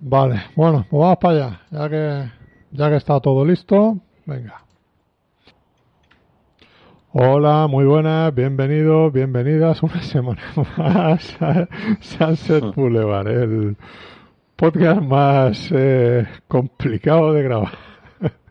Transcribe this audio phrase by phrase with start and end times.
[0.00, 1.60] Vale, bueno, pues vamos para allá.
[1.70, 2.30] Ya que,
[2.70, 4.62] ya que está todo listo, venga.
[7.10, 10.40] Hola, muy buenas, bienvenidos, bienvenidas una semana
[10.76, 11.68] más a
[12.00, 13.76] Sunset Boulevard, el
[14.54, 17.72] podcast más eh, complicado de grabar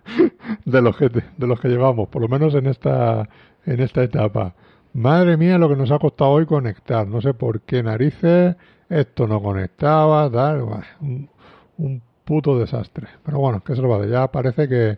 [0.66, 3.29] de los que de los que llevamos, por lo menos en esta
[3.66, 4.54] en esta etapa.
[4.93, 7.07] Madre mía, lo que nos ha costado hoy conectar.
[7.07, 8.55] No sé por qué narices
[8.89, 10.61] esto no conectaba, tal,
[11.02, 11.29] un,
[11.78, 13.08] un puto desastre.
[13.23, 14.98] Pero bueno, que se lo va de ya parece que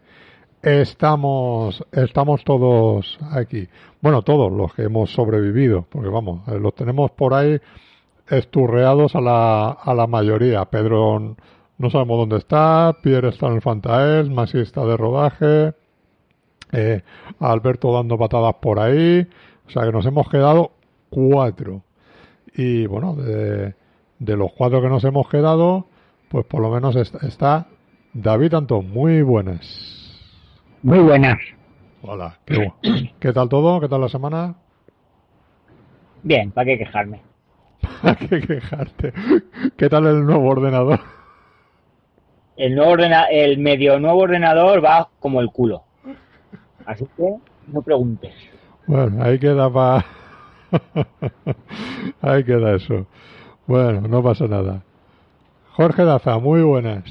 [0.62, 3.68] estamos estamos todos aquí.
[4.02, 7.60] Bueno, todos los que hemos sobrevivido, porque vamos, eh, los tenemos por ahí
[8.28, 10.66] esturreados a la, a la mayoría.
[10.66, 11.36] Pedro
[11.78, 15.74] no sabemos dónde está, Pierre está en el Fantael, Masi está de rodaje,
[16.72, 17.02] eh,
[17.40, 19.28] Alberto dando patadas por ahí,
[19.66, 20.72] o sea que nos hemos quedado
[21.10, 21.84] cuatro.
[22.54, 23.76] Y bueno, de,
[24.20, 25.88] de los cuatro que nos hemos quedado,
[26.30, 27.68] pues por lo menos está,
[28.14, 28.92] David Antón.
[28.92, 29.66] Muy buenas.
[30.84, 31.38] Muy buenas.
[32.02, 32.72] Hola, ¿qué,
[33.20, 33.82] ¿qué tal todo?
[33.82, 34.56] ¿Qué tal la semana?
[36.24, 37.22] Bien, ¿para qué quejarme?
[38.02, 39.14] ¿Para qué quejarte?
[39.76, 41.00] ¿Qué tal el nuevo ordenador?
[42.56, 45.84] El, nuevo ordena el medio nuevo ordenador va como el culo.
[46.86, 47.36] Así que
[47.68, 48.34] no preguntes.
[48.88, 50.06] Bueno, ahí queda para...
[52.22, 53.08] ahí queda eso.
[53.66, 54.84] Bueno, no pasa nada.
[55.80, 57.06] Jorge Daza, muy buenas.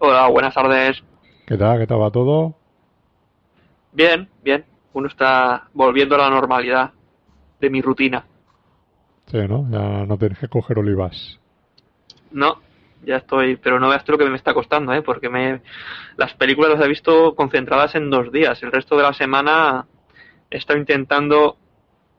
[0.00, 1.00] Hola, buenas tardes.
[1.46, 1.78] ¿Qué tal?
[1.78, 2.56] ¿Qué tal va todo?
[3.92, 4.64] Bien, bien.
[4.92, 6.90] Uno está volviendo a la normalidad
[7.60, 8.24] de mi rutina.
[9.26, 9.68] Sí, ¿no?
[9.70, 11.38] Ya no tienes que coger olivas.
[12.32, 12.58] No,
[13.04, 15.02] ya estoy, pero no veas tú lo que me está costando, ¿eh?
[15.02, 15.60] Porque me,
[16.16, 18.60] las películas las he visto concentradas en dos días.
[18.64, 19.86] El resto de la semana
[20.50, 21.56] he estado intentando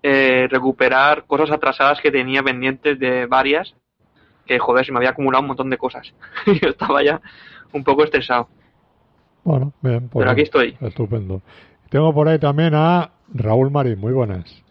[0.01, 3.75] eh, recuperar cosas atrasadas que tenía pendientes de varias.
[4.51, 6.13] Que joder, se me había acumulado un montón de cosas.
[6.45, 7.21] Yo estaba ya
[7.71, 8.49] un poco estresado.
[9.45, 10.09] Bueno, bien.
[10.09, 10.77] Pues pero aquí estoy.
[10.81, 11.41] Estupendo.
[11.89, 13.97] Tengo por ahí también a Raúl Marín.
[13.97, 14.61] Muy buenas.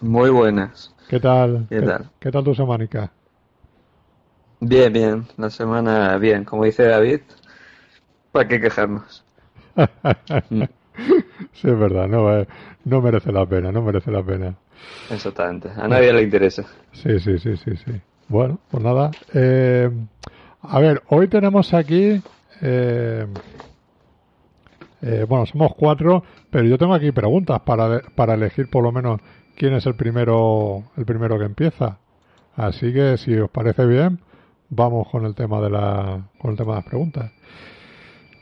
[0.00, 0.94] Muy buenas.
[1.10, 1.66] ¿Qué tal?
[1.68, 2.10] ¿Qué, tal?
[2.18, 3.12] ¿Qué tal tu semanica?
[4.60, 5.26] Bien, bien.
[5.36, 6.46] La semana bien.
[6.46, 7.20] Como dice David,
[8.32, 9.22] ¿para qué quejarnos?
[11.52, 12.08] sí, es verdad.
[12.08, 12.48] No, eh,
[12.86, 14.54] no merece la pena, no merece la pena.
[15.10, 15.68] Exactamente.
[15.76, 16.64] A nadie le interesa.
[16.92, 18.00] Sí, sí, sí, sí, sí.
[18.28, 19.10] Bueno, pues nada.
[19.32, 19.90] Eh,
[20.62, 22.22] a ver, hoy tenemos aquí...
[22.62, 23.26] Eh,
[25.02, 29.20] eh, bueno, somos cuatro, pero yo tengo aquí preguntas para, para elegir por lo menos
[29.54, 31.98] quién es el primero, el primero que empieza.
[32.56, 34.20] Así que si os parece bien,
[34.70, 37.32] vamos con el tema de la, con el tema de las preguntas.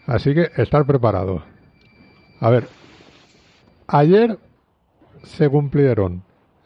[0.06, 1.42] Así que estar preparados.
[2.38, 2.68] A ver,
[3.88, 4.38] ayer
[5.24, 6.22] se cumplieron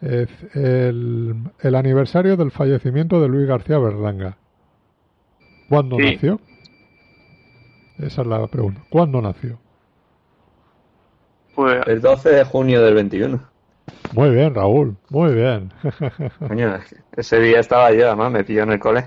[0.06, 4.36] el, el, aniversario del fallecimiento de Luis García Berlanga.
[5.68, 6.14] ¿Cuándo Sí.
[6.14, 6.40] nació?
[7.98, 8.82] Esa es la pregunta.
[8.90, 9.58] ¿Cuándo nació?
[11.54, 13.40] Pues El 12 de junio del 21.
[14.12, 14.96] Muy bien, Raúl.
[15.10, 15.72] Muy bien.
[16.46, 16.78] Coño,
[17.16, 19.06] ese día estaba yo, además, me pilló en el cole.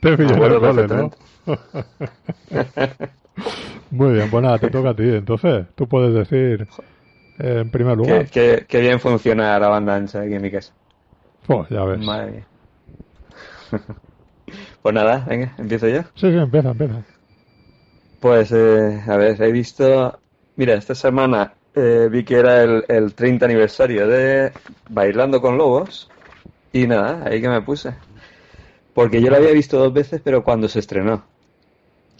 [0.00, 1.10] Te pilló en el cole, ¿no?
[3.90, 5.02] Muy bien, pues nada, te toca a ti.
[5.02, 6.68] Entonces, tú puedes decir
[7.42, 8.26] eh, en primer lugar.
[8.30, 10.72] qué- qué bien funciona la banda ancha aquí en mi casa.
[11.46, 12.00] Pues ya ves.
[12.00, 12.46] Madre mía.
[14.82, 16.02] pues nada, venga, empiezo yo.
[16.14, 17.04] Sí, sí, empieza, empieza.
[18.20, 20.20] Pues, eh, a ver, he visto.
[20.56, 24.52] Mira, esta semana eh, vi que era el, el 30 aniversario de
[24.90, 26.10] Bailando con Lobos.
[26.72, 27.94] Y nada, ahí que me puse.
[28.94, 31.24] Porque yo la había visto dos veces, pero cuando se estrenó.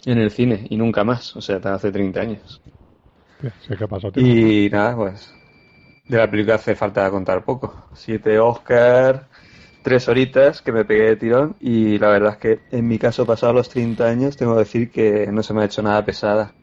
[0.05, 1.35] En el cine, y nunca más.
[1.35, 2.61] O sea, hace 30 años.
[4.19, 5.33] Y nada, pues.
[6.07, 7.87] De la película hace falta contar poco.
[7.93, 9.27] Siete Oscar,
[9.81, 11.55] tres horitas que me pegué de tirón.
[11.59, 14.91] Y la verdad es que en mi caso, pasado los 30 años, tengo que decir
[14.91, 16.53] que no se me ha hecho nada pesada.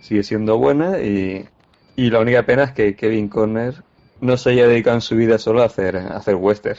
[0.00, 1.48] Sigue siendo buena y,
[1.96, 3.82] y la única pena es que Kevin Conner
[4.20, 6.78] no se haya dedicado en su vida solo a hacer, a hacer western.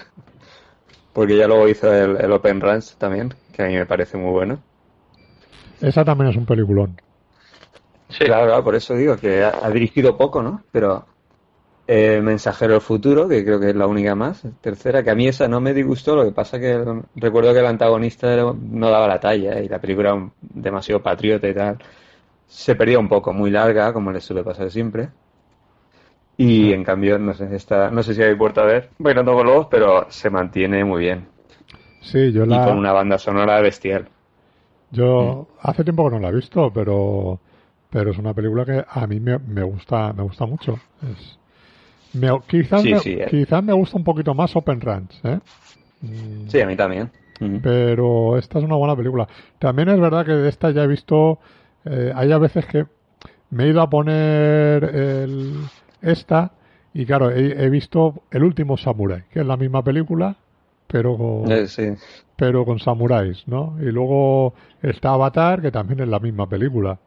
[1.13, 4.31] Porque ya luego hizo el, el Open Ranch también, que a mí me parece muy
[4.31, 4.59] bueno.
[5.81, 6.95] Esa también es un peliculón.
[8.09, 10.63] Sí, Claro, claro, por eso digo que ha, ha dirigido poco, ¿no?
[10.71, 11.05] Pero
[11.87, 15.27] eh, Mensajero del Futuro, que creo que es la única más, tercera, que a mí
[15.27, 19.07] esa no me disgustó, lo que pasa que el- recuerdo que el antagonista no daba
[19.09, 19.65] la talla ¿eh?
[19.65, 21.79] y la película era un- demasiado patriota y tal.
[22.47, 25.09] Se perdía un poco, muy larga, como le suele pasar siempre.
[26.37, 29.45] Y en cambio, no sé, esta, no sé si habéis vuelto a ver Bailando con
[29.47, 31.27] Lobos, pero se mantiene muy bien.
[32.01, 32.61] Sí, yo Y la.
[32.61, 34.09] con una banda sonora bestial.
[34.89, 37.39] Yo hace tiempo que no la he visto, pero
[37.89, 40.79] pero es una película que a mí me, me gusta me gusta mucho.
[41.01, 41.39] Es,
[42.13, 43.27] me- quizás Sí, me, sí, eh.
[43.29, 45.39] quizás me gusta un poquito más Open Ranch, ¿eh?
[46.01, 47.11] Mm, Sí, a mí también.
[47.61, 49.27] Pero esta es una buena película.
[49.59, 51.39] También es verdad que de esta ya he visto,
[51.85, 52.85] eh, hay a veces que
[53.51, 55.69] me he ido a poner el-
[56.01, 56.53] esta
[56.93, 60.37] y claro, he, he visto El último Samurai, que es la misma película,
[60.87, 61.83] pero con, Eh, sí.
[62.35, 63.75] pero con samuráis, ¿no?
[63.81, 66.99] Y luego está Avatar, que también es la misma película,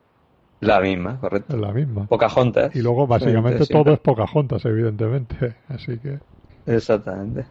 [0.60, 1.56] La misma, correcto.
[1.56, 2.08] la misma.
[2.08, 2.72] Pocahontas.
[2.72, 3.66] Y luego básicamente Siempre.
[3.66, 6.20] todo es Pocahontas, evidentemente, así que...
[6.66, 7.46] Exactamente.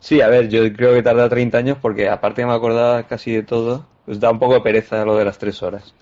[0.00, 3.32] Sí, a ver, yo creo que tarda 30 años porque aparte que me acordaba casi
[3.34, 5.96] de todo, pues da un poco de pereza lo de las tres horas.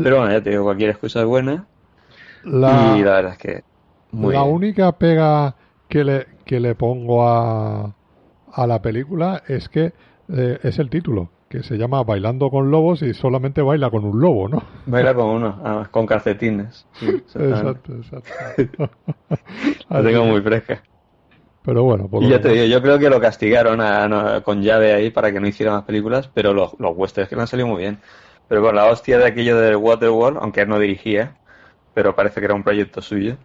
[0.00, 1.68] Pero bueno, ya te digo, cualquier excusa es buena
[2.44, 2.74] La...
[2.82, 3.64] y la verdad es que
[4.10, 4.54] muy la bien.
[4.54, 5.56] única pega
[5.88, 7.96] que le, que le pongo a,
[8.52, 9.94] a la película es que
[10.28, 14.20] eh, es el título, que se llama Bailando con Lobos y solamente baila con un
[14.20, 14.62] lobo, ¿no?
[14.86, 16.84] Baila con uno, además, con calcetines.
[16.98, 17.06] Sí.
[17.06, 18.30] Exacto, exacto.
[19.88, 20.82] La tengo muy fresca.
[21.64, 24.92] Pero bueno, por Y ya te digo, yo creo que lo castigaron a- con llave
[24.92, 27.68] ahí para que no hiciera más películas, pero los, los westerns que le han salido
[27.68, 27.98] muy bien.
[28.48, 31.36] Pero con la hostia de aquello del Waterworld, aunque él no dirigía,
[31.94, 33.36] pero parece que era un proyecto suyo,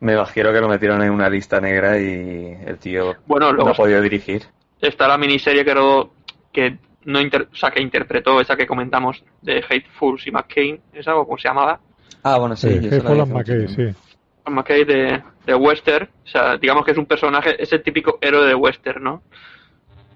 [0.00, 3.74] me imagino que lo metieron en una lista negra y el tío Bueno, no ha
[3.74, 4.44] podido dirigir.
[4.80, 6.10] está la miniserie que, no-
[6.52, 11.16] que no inter- o sea, que interpretó esa que comentamos de Hateful y McCain, esa
[11.16, 11.80] o como se llamaba,
[12.22, 12.68] Ah, bueno, sí.
[12.80, 13.94] Sí, Hateful and McKay, tiempo.
[13.94, 14.50] sí.
[14.50, 18.46] McCain de, de western, o sea, digamos que es un personaje, es el típico héroe
[18.46, 19.22] de western, ¿no?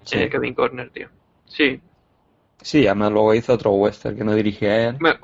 [0.05, 0.19] Sí.
[0.19, 1.08] Eh, Kevin Corner, tío.
[1.46, 1.81] Sí,
[2.61, 4.96] Sí, además luego hizo otro western que no dirigía él.
[5.00, 5.17] Me-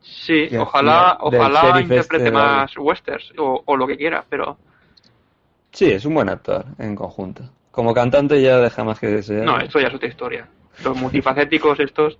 [0.00, 4.58] sí, Que ojalá, ojalá interprete este, más westerns o, o lo que quiera, pero
[5.72, 7.50] Sí, es un buen actor en conjunto.
[7.74, 9.44] Como cantante ya deja más que desear.
[9.44, 10.48] no, esto ya es otra historia.
[10.84, 12.18] Los multifacéticos estos.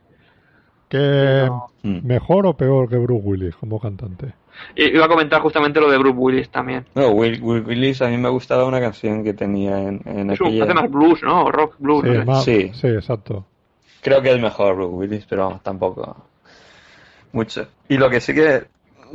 [0.89, 1.69] ¿Que no.
[1.83, 2.07] Mm.
[2.07, 4.35] mejor o peor que Bruce Willis como cantante?
[4.77, 6.85] Iba a comentar justamente lo de Bruce Willis también.
[6.95, 10.41] No, Will, Will Willis a mí me gustaba una canción que tenía en, en Es
[10.41, 10.65] aquella...
[10.65, 11.51] hace más blues, ¿no?
[11.51, 12.03] Rock blues.
[12.05, 12.25] Sí, no sé.
[12.25, 12.71] más- sí.
[12.75, 13.45] sí, exacto.
[14.03, 16.27] Creo que es mejor Bruce Willis, pero vamos, tampoco
[17.33, 17.67] mucho.
[17.89, 18.65] Y lo que sí que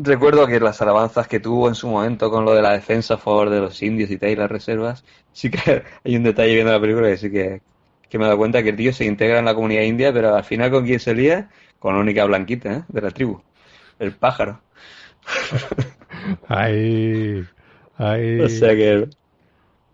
[0.04, 3.18] recuerdo que las alabanzas que tuvo en su momento con lo de la defensa a
[3.18, 6.72] favor de los indios y tal y las reservas, sí que hay un detalle viendo
[6.72, 7.62] la película que sí que,
[8.10, 10.36] que me he dado cuenta que el tío se integra en la comunidad india, pero
[10.36, 11.50] al final con quién se lía,
[11.80, 12.84] con la única blanquita ¿eh?
[12.88, 13.42] de la tribu,
[14.00, 14.62] el pájaro.
[16.48, 17.50] Ahí,
[17.98, 19.10] ahí, O sea que,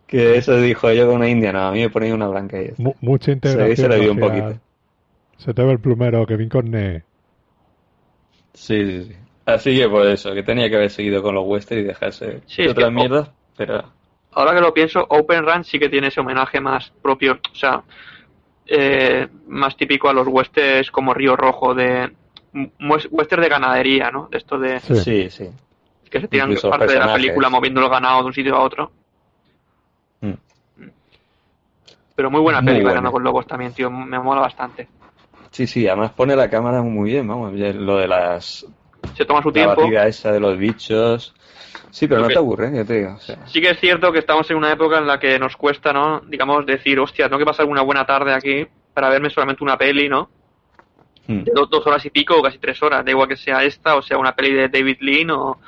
[0.07, 2.73] que eso dijo yo con una india, no, a mí me ponía una blanca y
[3.01, 3.75] mucha Se, integración.
[3.75, 4.59] se le dio un poquito.
[5.37, 7.05] Se te ve el plumero, Kevin Corne.
[8.53, 9.15] Sí, sí, sí.
[9.45, 12.67] Así que por eso, que tenía que haber seguido con los western y dejarse Sí,
[12.67, 13.83] otras que- mierdas, pero
[14.31, 17.81] Ahora que lo pienso, Open Run sí que tiene ese homenaje más propio, o sea,
[18.65, 22.11] eh, más típico a los westerns como Río Rojo, de
[23.11, 24.27] western de ganadería, ¿no?
[24.29, 24.95] De esto de Sí.
[24.97, 25.49] sí, sí.
[26.09, 28.61] que se tiran Incluso parte de la película moviendo el ganado de un sitio a
[28.61, 28.91] otro.
[30.21, 30.31] Mm.
[32.15, 32.83] Pero muy buena buena.
[32.83, 34.87] Bailando con Lobos también, tío, me mola bastante.
[35.51, 38.65] Sí, sí, además pone la cámara muy bien, vamos, lo de las
[39.15, 39.81] Se toma su la tiempo.
[39.81, 41.33] batida esa de los bichos.
[41.91, 44.19] Sí, pero no te aburre, ya te digo, o sea, Sí que es cierto que
[44.19, 46.19] estamos en una época en la que nos cuesta, ¿no?
[46.27, 50.09] Digamos, decir, hostia, tengo que pasar una buena tarde aquí para verme solamente una peli,
[50.09, 50.29] ¿no?
[51.27, 53.63] mm, de do- dos horas y pico o casi tres horas, da igual que sea
[53.63, 55.59] esta o sea una peli de David Lean o,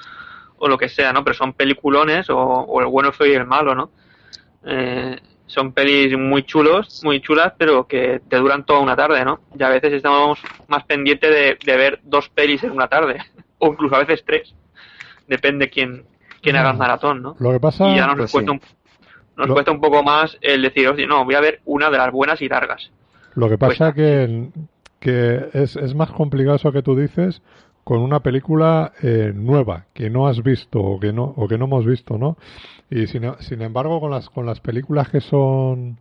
[0.58, 1.24] o lo que sea, ¿no?
[1.24, 3.90] Pero son peliculones o, o el bueno, el feo y el malo, ¿no?
[4.66, 5.18] Eh,
[5.48, 9.40] son pelis muy chulos, muy chulas, pero que te duran toda una tarde, ¿no?
[9.58, 13.18] Y a veces estamos más pendientes de, de ver dos pelis en una tarde,
[13.58, 14.54] o incluso a veces tres.
[15.28, 16.06] Depende quién,
[16.42, 17.36] quién haga el maratón, ¿no?
[17.40, 18.58] Lo que pasa, Y ya nos pues cuesta, sí.
[18.58, 18.62] un,
[19.38, 21.98] nos Lo- cuesta un poco más el decir, "Hostia, no, voy a ver una de
[21.98, 22.92] las buenas y largas.
[23.36, 23.94] lo que pasa Cuesta.
[23.94, 24.50] que,
[25.00, 27.42] que es, es más complicado eso que tú dices
[27.88, 31.66] con una película eh, nueva que no has visto o que no o que no
[31.66, 32.36] hemos visto, ¿no?
[32.90, 35.98] Y sin, sin embargo con las con las películas que son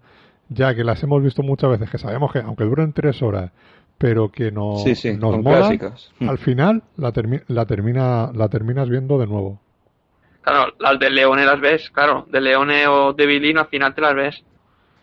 [0.48, 3.52] ya que las hemos visto muchas veces que sabemos que aunque duren tres horas
[3.98, 6.12] pero que no sí, sí, nos clásicos.
[6.18, 6.28] Mm.
[6.28, 9.60] al final la, termi- la termina la terminas viendo de nuevo.
[10.42, 14.00] Claro, las de Leone las ves, claro, de Leone o de Lean al final te
[14.00, 14.44] las ves.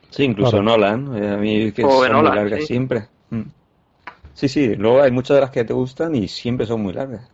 [0.10, 0.64] Sí, incluso Claro.
[0.66, 2.66] Nolan, eh, a mí que O de son muy Nolan, largas sí.
[2.68, 3.08] siempre.
[3.30, 3.42] Mm.
[4.34, 7.30] Sí, sí, luego hay muchas de las que te gustan y siempre son muy largas,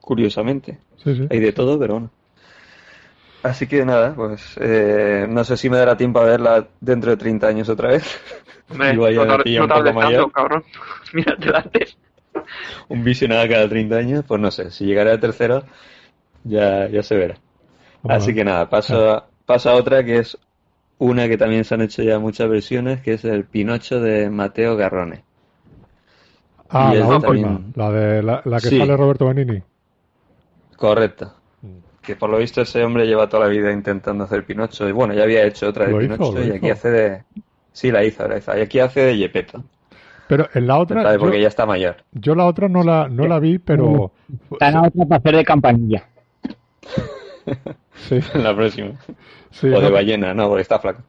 [0.00, 0.78] curiosamente.
[1.02, 1.26] Sí, sí.
[1.30, 2.10] Hay de todo, pero bueno.
[3.42, 7.18] Así que nada, pues eh, no sé si me dará tiempo a verla dentro de
[7.18, 8.04] 30 años otra vez.
[8.70, 10.64] Hombre, no, no tardes tanto, cabrón.
[11.54, 11.96] Antes.
[12.88, 15.64] Un visionado cada 30 años, pues no sé, si llegaré al tercero
[16.44, 17.36] ya, ya se verá.
[18.04, 20.38] A Así que nada, paso, a- paso a otra que es
[20.98, 24.76] una que también se han hecho ya muchas versiones, que es el Pinocho de Mateo
[24.76, 25.24] Garrone.
[26.76, 28.78] Ah, y la última, también- la de la, la que Sí.
[28.78, 29.62] sale Roberto Benini.
[30.76, 31.32] Correcto.
[31.62, 31.68] Mm.
[32.02, 34.88] Que por lo visto ese hombre lleva toda la vida intentando hacer Pinocho.
[34.88, 36.72] Y bueno, ya había hecho otra de Lo Pinocho y aquí hizo.
[36.74, 37.22] hace de,
[37.72, 38.56] Sí, la hizo, la hizo.
[38.56, 39.62] Y aquí hace de Yepeto.
[40.28, 41.02] Pero en la otra.
[41.02, 41.18] ¿sabes?
[41.18, 41.96] Porque yo, ya está mayor.
[42.12, 44.12] yo la otra no la, no la vi, pero.
[44.52, 46.04] Está en la otra para hacer de campanilla.
[47.94, 48.92] Sí, la próxima.
[49.50, 51.02] sí, o de ballena, no, porque está flaco.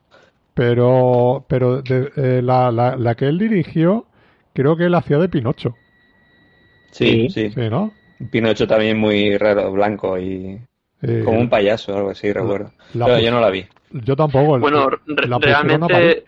[0.54, 4.06] pero pero de- eh, la, la, la que él dirigió,
[4.56, 5.76] creo que él hacía de Pinocho.
[6.90, 7.50] Sí, Sí.
[7.50, 7.50] sí.
[7.50, 7.92] Sí, ¿no?
[8.30, 10.58] Pinocho también muy raro, blanco y
[11.02, 12.72] Eh, como un payaso o algo así, recuerdo.
[12.94, 13.66] la Pero yo no la vi.
[13.92, 14.54] Yo tampoco.
[14.56, 16.24] el- Bueno, la realmente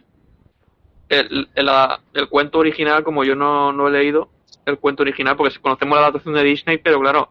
[1.09, 4.29] el, el, la- el cuento original, como yo no, no he leído
[4.67, 7.31] el cuento original, porque conocemos la adaptación de Disney, pero claro,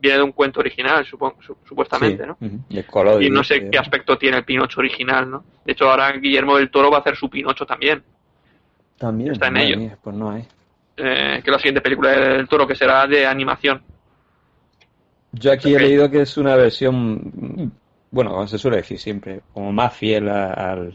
[0.00, 2.28] viene de un cuento original, supongo, su- supuestamente, Sí.
[2.28, 2.38] ¿no?
[2.70, 5.44] Y el color Y no sé qué aspecto tiene el Pinocho original, ¿no?
[5.66, 8.02] De hecho, ahora Guillermo del Toro va a hacer su Pinocho también.
[8.98, 9.76] También, está en ello.
[9.76, 10.42] mía, pues no hay.
[10.96, 13.82] eh, que es la siguiente película del Toro, que será de animación.
[15.32, 17.72] Yo aquí he leído que es una versión,
[18.10, 20.94] bueno, como se suele decir siempre, como más fiel a- al,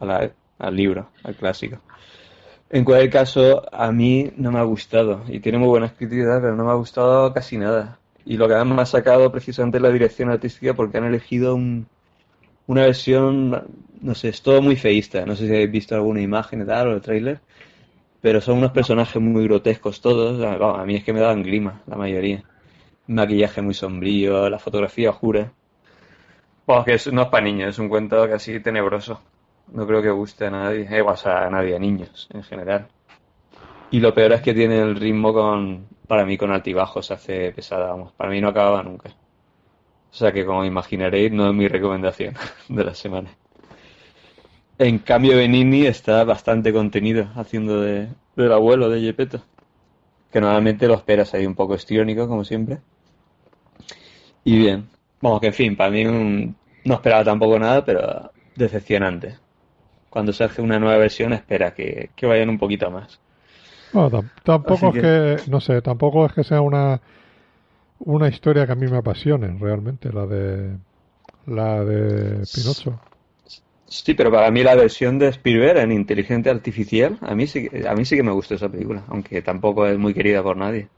[0.00, 1.78] a la- al libro, al clásico.
[2.70, 6.56] En cualquier caso, a mí no me ha gustado y tiene muy buena escritura, pero
[6.56, 7.98] no me ha gustado casi nada.
[8.24, 11.54] Y lo que más me ha sacado precisamente es la dirección artística porque han elegido
[11.54, 11.86] un-
[12.66, 13.66] una versión,
[14.02, 15.24] no sé, es todo muy feísta.
[15.26, 17.40] No sé si habéis visto alguna imagen y tal o el tráiler,
[18.22, 20.42] pero son unos personajes muy grotescos todos.
[20.42, 22.44] A vamos, a mí es que me daban grima, la mayoría.
[23.08, 25.52] Maquillaje muy sombrío, la fotografía oscura.
[26.66, 29.20] Bueno, que es- no es para niños, es un cuento casi tenebroso.
[29.72, 32.88] No creo que guste a nadie, eh, o sea, a nadie, a niños en general.
[33.90, 37.90] Y lo peor es que tiene el ritmo con, para mí, con altibajos, hace pesada,
[37.90, 38.12] vamos.
[38.14, 39.10] Para mí no acababa nunca.
[39.10, 42.34] O sea que, como imaginaréis, no es mi recomendación
[42.68, 43.30] de la semana.
[44.88, 49.42] En cambio, Benini está bastante contenido haciendo de, del abuelo de Gepetto.
[50.30, 52.82] Que normalmente lo esperas ahí un poco histriónico, como siempre.
[54.44, 54.88] Y bien.
[55.20, 59.38] Vamos, que en fin, para mí un- no esperaba tampoco nada, pero decepcionante.
[60.10, 63.20] Cuando se hace una nueva versión, espera que, que vayan un poquito más.
[63.92, 67.00] Bueno, tam- tampoco Así es que, no sé, tampoco es que sea una
[67.98, 70.78] una historia que a mí me apasione realmente, la de
[71.46, 73.00] la de Pinocho.
[73.92, 77.86] Sí, pero para mí la versión de Spielberg en Inteligente Artificial, a mí sí, que-
[77.88, 80.88] a mí sí que me gustó esa película, aunque tampoco es muy querida por nadie.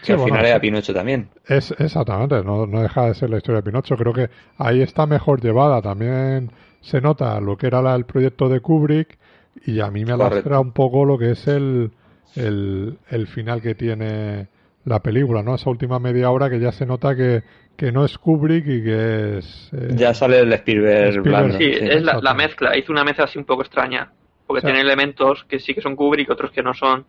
[0.00, 0.60] Sí, Que al bueno, final era.
[0.60, 1.30] Pinocho también.
[1.46, 3.96] Es exactamente, no, no deja de ser la historia de Pinocho.
[3.96, 5.82] Creo que ahí está mejor llevada.
[5.82, 9.18] También se nota lo que era la- el proyecto de Kubrick
[9.64, 10.24] y a mí me Correcto.
[10.24, 11.92] lastra un poco lo que es el,
[12.34, 14.48] el, el final que tiene
[14.86, 15.54] la película, ¿no?
[15.56, 17.42] Esa última media hora que ya se nota que,
[17.76, 19.68] que no es Kubrick y que es...
[19.72, 21.52] eh, Ya sale el Spielberg, Spielberg.
[21.58, 21.78] Sí, sí.
[21.82, 22.76] es la, mezcla.
[22.76, 24.10] Hizo una mezcla así un poco extraña.
[24.46, 27.04] Porque O sea- tiene elementos que sí que son Kubrick, otros que no son.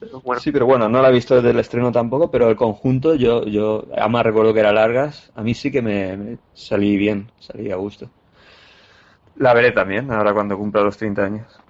[0.00, 2.56] Pero bueno, Sí, pero bueno, no la he visto desde el estreno tampoco, pero el
[2.56, 6.96] conjunto, yo, yo, además recuerdo que era largas, a mí sí que me, me salí
[6.96, 8.10] bien, salí a gusto.
[9.36, 11.61] La veré también, ahora cuando cumpla los 30 años.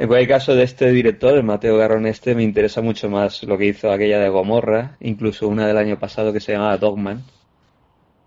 [0.00, 3.58] En cualquier caso, de este director, el Mateo Garrón este, me interesa mucho más lo
[3.58, 7.22] que hizo aquella de Gomorra, incluso una del año pasado que se llamaba Dogman,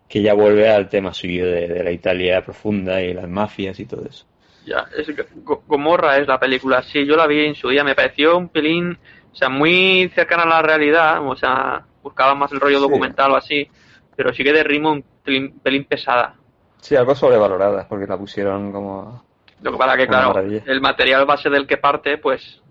[0.07, 3.85] que ya vuelve al tema suyo de, de la Italia profunda y las mafias y
[3.85, 4.25] todo eso.
[4.67, 4.85] ya.
[4.95, 5.07] Es,
[5.43, 6.83] Go- Gomorra es la película.
[6.83, 7.83] Sí, yo la vi en su día.
[7.83, 8.97] Me pareció un pelín.
[9.31, 11.27] O sea, muy cercana a la realidad.
[11.27, 12.83] O sea, buscaba más el rollo Sí.
[12.83, 13.67] documental o así.
[14.15, 16.35] Pero sí que de ritmo un pelín, pelín pesada.
[16.81, 19.23] Sí, algo sobrevalorada, porque la pusieron como...
[19.63, 22.62] Lo que pasa que, claro, el material base del que parte, pues,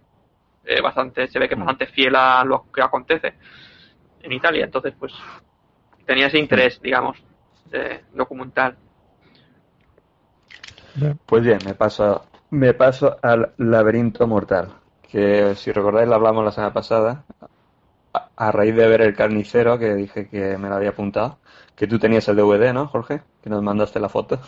[0.65, 1.65] eh, bastante, se ve que es Mm.
[1.65, 3.35] bastante fiel a lo que acontece
[4.23, 4.67] en Italia.
[4.67, 5.13] Entonces, pues,
[6.07, 7.17] tenía ese interés, digamos,
[7.71, 8.77] de documental.
[11.25, 14.69] Pues bien, me paso, me paso al laberinto mortal,
[15.11, 17.25] que si recordáis lo hablamos la semana pasada,
[18.13, 21.39] a, a raíz de ver el carnicero, que dije que me lo había apuntado,
[21.75, 23.23] que tú tenías el DVD, ¿no, Jorge?
[23.43, 24.39] Que nos mandaste la foto.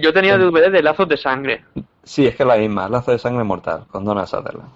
[0.00, 1.64] Yo tenía DVD de Lazos de Sangre.
[2.02, 4.70] Sí, es que es la misma, Lazo de Sangre Mortal, con Donald Sutherland.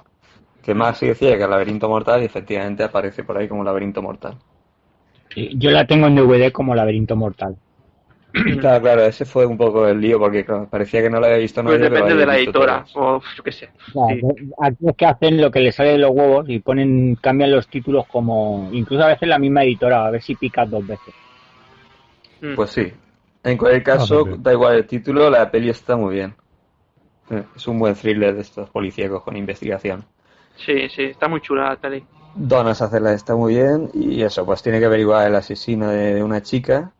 [0.62, 4.00] Que más sí decía que el laberinto mortal y efectivamente aparece por ahí como laberinto
[4.00, 4.34] mortal.
[5.34, 7.56] Sí, Yo la tengo en DVD como Laberinto Mortal.
[8.60, 11.38] Claro, claro, ese fue un poco el lío porque claro, parecía que no lo había
[11.38, 13.68] visto Pues nadie, pero depende de la editora, o yo qué sé.
[13.92, 14.20] Sí.
[14.60, 17.68] Aquí es que hacen lo que les sale de los huevos y ponen, cambian los
[17.68, 21.14] títulos como, incluso a veces la misma editora, a ver si picas dos veces.
[22.40, 22.56] Mm.
[22.56, 22.92] Pues sí.
[23.44, 24.42] En cualquier caso, Ah, bien.
[24.42, 26.34] da igual el título, la peli está muy bien.
[27.30, 30.04] Eh, Es un buen thriller de estos policíacos con investigación.
[30.56, 32.04] Sí, sí, está muy chula la peli.
[32.36, 36.22] Donna Sutherland está muy bien y eso, pues tiene que averiguar el asesino de, de
[36.22, 36.92] una chica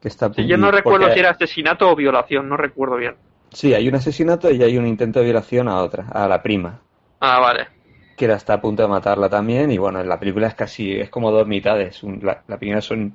[0.00, 0.32] que está...
[0.32, 3.14] Sí, yo no recuerdo porque- si era asesinato o violación, no recuerdo bien.
[3.52, 6.80] Sí, hay un asesinato y hay un intento de violación a otra, a la prima,
[7.20, 7.68] Ah, vale.
[8.16, 11.10] que la está a punto de matarla también y bueno, la película es casi, es
[11.10, 12.02] como dos mitades.
[12.02, 13.14] Un- la, la primera son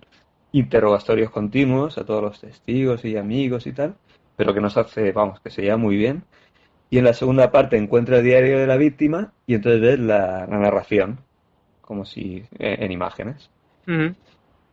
[0.52, 3.96] interrogatorios continuos a todos los testigos y amigos y tal.
[4.36, 6.24] pero que nos hace, vamos, que se lleva muy bien.
[6.90, 10.48] Y en la segunda parte encuentra el diario de la víctima y entonces ves la,
[10.48, 11.20] la narración,
[11.82, 13.50] como si eh, en imágenes.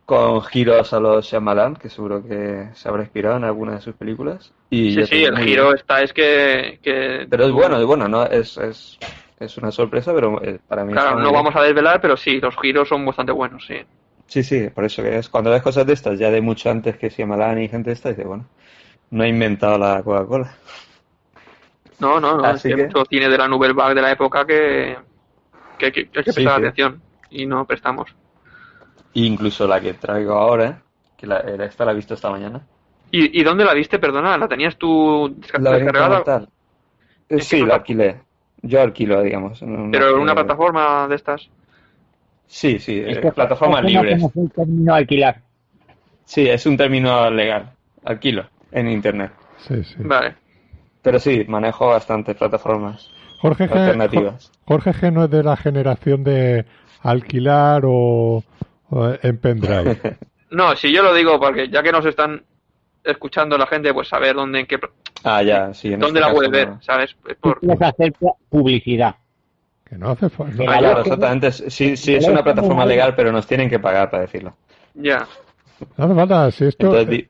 [0.05, 3.93] Con giros a los Shyamalan, que seguro que se habrá inspirado en alguna de sus
[3.95, 4.53] películas.
[4.69, 5.75] Y Sí, sí, el giro bien.
[5.75, 6.79] está, es que...
[6.81, 8.23] que Pero es bueno, es bueno, ¿no?
[8.25, 8.97] Es, es,
[9.37, 11.33] es una sorpresa, pero eh, para mí Claro, no bien.
[11.33, 13.75] vamos a desvelar, pero sí, los giros son bastante buenos, sí.
[14.27, 16.97] Sí, sí, por eso que es cuando ves cosas de estas, ya de mucho antes
[16.97, 18.45] que Shyamalan y gente de esta, dices, bueno,
[19.11, 20.53] no ha inventado la Coca-Cola.
[21.99, 24.11] No, no, no, es Así que que- mucho cine de la Nouvelle Vague de la
[24.11, 24.97] época que,
[25.79, 26.47] que, hay que prestar sí.
[26.47, 28.13] atención y no prestamos.
[29.15, 30.81] E incluso la que traigo ahora,
[31.17, 32.61] que la, esta la he visto esta mañana.
[33.09, 34.37] ¿Y, y dónde la viste, perdona?
[34.37, 36.17] ¿La tenías tú descargada?
[36.17, 36.43] Mental.
[36.43, 36.47] Eh,
[37.29, 38.21] ¿En qué Sí, la alquilé.
[38.61, 39.61] Yo alquilo, digamos.
[39.61, 41.49] en una- Pero en una plataforma de estas.
[42.47, 44.21] Sí, sí, eh, Esto- plataformas no libres.
[44.21, 45.41] conoce el término alquilar.
[46.25, 47.71] Sí, es un término legal.
[48.05, 49.31] Alquilo en internet.
[49.57, 49.95] Sí, sí.
[49.99, 50.35] Vale.
[51.01, 54.51] Pero sí, manejo bastantes plataformas Jorge G, alternativas.
[54.65, 56.65] Jorge G no es de la generación de
[57.01, 58.43] alquilar o,
[58.89, 59.97] o en pendrive.
[60.49, 62.41] No, si yo lo digo porque ya que nos están
[63.03, 64.79] escuchando la gente, pues saber dónde, en qué,
[65.25, 65.91] Ah, ya, sí.
[65.91, 66.81] en dónde este la puede ver, no.
[66.81, 67.17] ¿sabes?
[67.27, 68.13] Es por, hacer
[68.49, 69.15] publicidad.
[69.87, 70.63] Que no hace falta.
[70.67, 71.51] Ah, claro, exactamente.
[71.51, 74.55] Sí, sí, es una plataforma legal, pero nos tienen que pagar para decirlo.
[74.93, 75.27] ya.
[75.95, 76.51] No hace falta.
[76.51, 77.25] Si esto, Entonces,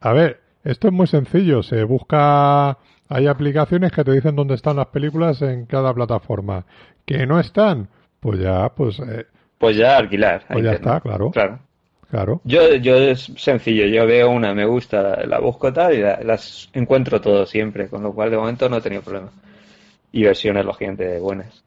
[0.00, 1.62] a ver, esto es muy sencillo.
[1.62, 2.76] Se busca.
[3.08, 6.64] Hay aplicaciones que te dicen dónde están las películas en cada plataforma.
[7.04, 7.88] Que no están,
[8.20, 9.26] pues ya, pues, eh,
[9.58, 10.42] pues ya alquilar.
[10.48, 10.80] a pues ya internet.
[10.80, 11.58] está, claro, Claro.
[12.10, 12.40] claro.
[12.44, 16.68] Yo, yo es sencillo, yo veo una, me gusta, la busco tal y la- las
[16.74, 19.30] encuentro todo siempre, con lo cual de momento no he tenido problema.
[20.12, 21.62] Y versiones, lógicamente, buenas.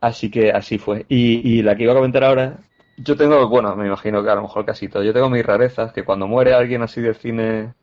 [0.00, 1.04] Así que así fue.
[1.08, 2.58] Y, la que iba a comentar ahora,
[2.96, 5.92] yo tengo, bueno, me imagino que a lo mejor casi todo, yo tengo mis rarezas,
[5.92, 7.74] que cuando muere alguien así del cine,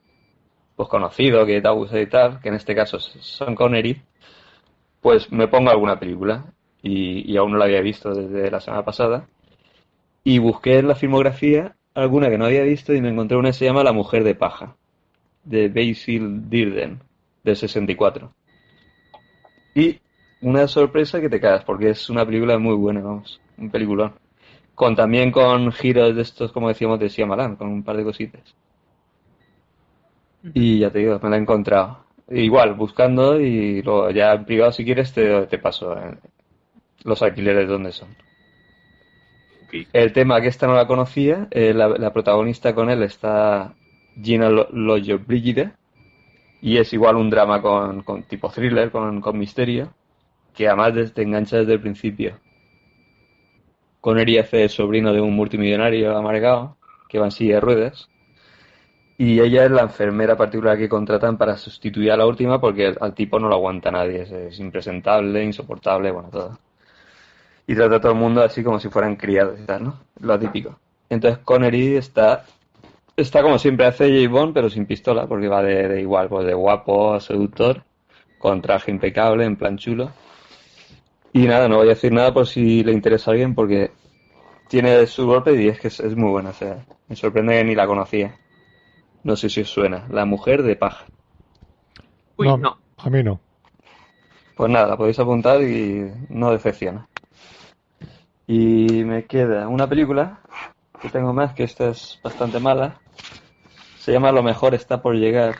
[0.75, 4.01] pues conocido, que te y tal, que en este caso es Sean Connery,
[5.01, 6.45] pues me pongo alguna película.
[6.81, 9.27] Y, y aún no la había visto desde la semana pasada
[10.27, 13.53] y busqué en la filmografía alguna que no había visto y me encontré una que
[13.53, 14.75] se llama La mujer de paja,
[15.45, 16.99] de Basil Dearden,
[17.45, 18.33] del 64.
[19.73, 19.99] Y
[20.41, 24.15] una sorpresa que te cagas, porque es una película muy buena, vamos, un peliculón.
[24.75, 28.55] Con también con giros de estos, como decíamos, de Shyamalan, con un par de cositas.
[30.53, 32.05] Y ya te digo, me la he encontrado.
[32.29, 36.17] Igual, buscando y luego ya en privado, si quieres, te, te paso eh,
[37.03, 38.17] los alquileres donde son.
[39.91, 43.75] El tema que esta no la conocía, eh, la, la protagonista con él está
[44.21, 45.75] Gina Lo- Lollobrigida
[46.61, 49.93] y es igual un drama con, con tipo thriller, con, con misterio,
[50.57, 52.39] que además te engancha desde el principio.
[54.01, 58.09] Connery hace el sobrino de un multimillonario amargado que va en silla de ruedas
[59.17, 63.13] y ella es la enfermera particular que contratan para sustituir a la última porque al
[63.13, 66.57] tipo no lo aguanta nadie, es, es impresentable, insoportable, bueno, todo
[67.67, 69.99] y trata a todo el mundo así como si fueran criados y tal, ¿no?
[70.21, 70.79] Lo típico.
[71.09, 72.45] Entonces Connery está,
[73.15, 74.31] está como siempre hace J.
[74.31, 77.83] Bond, pero sin pistola, porque va de, de igual, pues de guapo, seductor,
[78.39, 80.11] con traje impecable, en plan chulo.
[81.37, 83.91] Y nada, no voy a decir nada por si le interesa a alguien, porque
[84.67, 86.49] tiene su golpe y es que es, es muy buena.
[86.49, 88.35] O sea, me sorprende que ni la conocía.
[89.21, 90.07] No sé si os suena.
[90.09, 91.05] La mujer de paja.
[92.37, 92.79] Uy, no.
[92.97, 93.39] A mí no.
[94.55, 97.07] Pues nada, la podéis apuntar y no decepciona.
[98.47, 100.39] Y me queda una película
[100.99, 102.99] que tengo más, que esta es bastante mala.
[103.99, 105.57] Se llama Lo mejor está por llegar,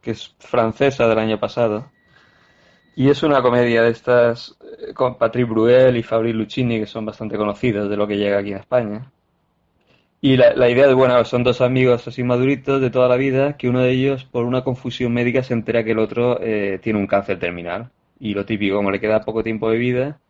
[0.00, 1.90] que es francesa del año pasado.
[2.94, 7.04] Y es una comedia de estas eh, con Patrick Bruel y Fabri Lucchini, que son
[7.06, 9.10] bastante conocidos de lo que llega aquí en España.
[10.20, 13.56] Y la, la idea es, bueno, son dos amigos así maduritos de toda la vida,
[13.56, 16.98] que uno de ellos, por una confusión médica, se entera que el otro eh, tiene
[16.98, 17.90] un cáncer terminal.
[18.18, 20.20] Y lo típico, como le queda poco tiempo de vida,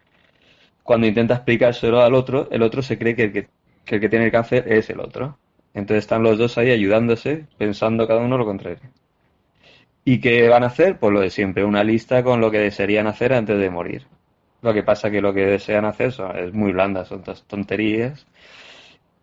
[0.83, 3.49] cuando intenta explicárselo al otro, el otro se cree que el que,
[3.85, 5.39] que el que tiene el cáncer es el otro.
[5.75, 8.81] Entonces están los dos ahí ayudándose, pensando cada uno lo contrario.
[10.05, 10.99] ¿Y qué van a hacer?
[10.99, 14.07] Pues lo de siempre, una lista con lo que desearían hacer antes de morir.
[14.63, 18.27] Lo que pasa que lo que desean hacer son- es muy blanda, son tonterías.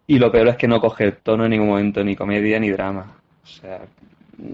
[0.08, 2.70] Y lo peor es que no coge el tono en ningún momento, ni comedia ni
[2.70, 3.18] drama.
[3.44, 3.82] O sea,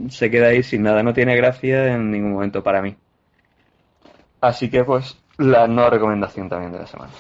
[0.10, 2.96] se queda ahí sin nada, no tiene gracia en ningún momento para mí.
[4.42, 7.12] Así que pues la no recomendación también de la semana.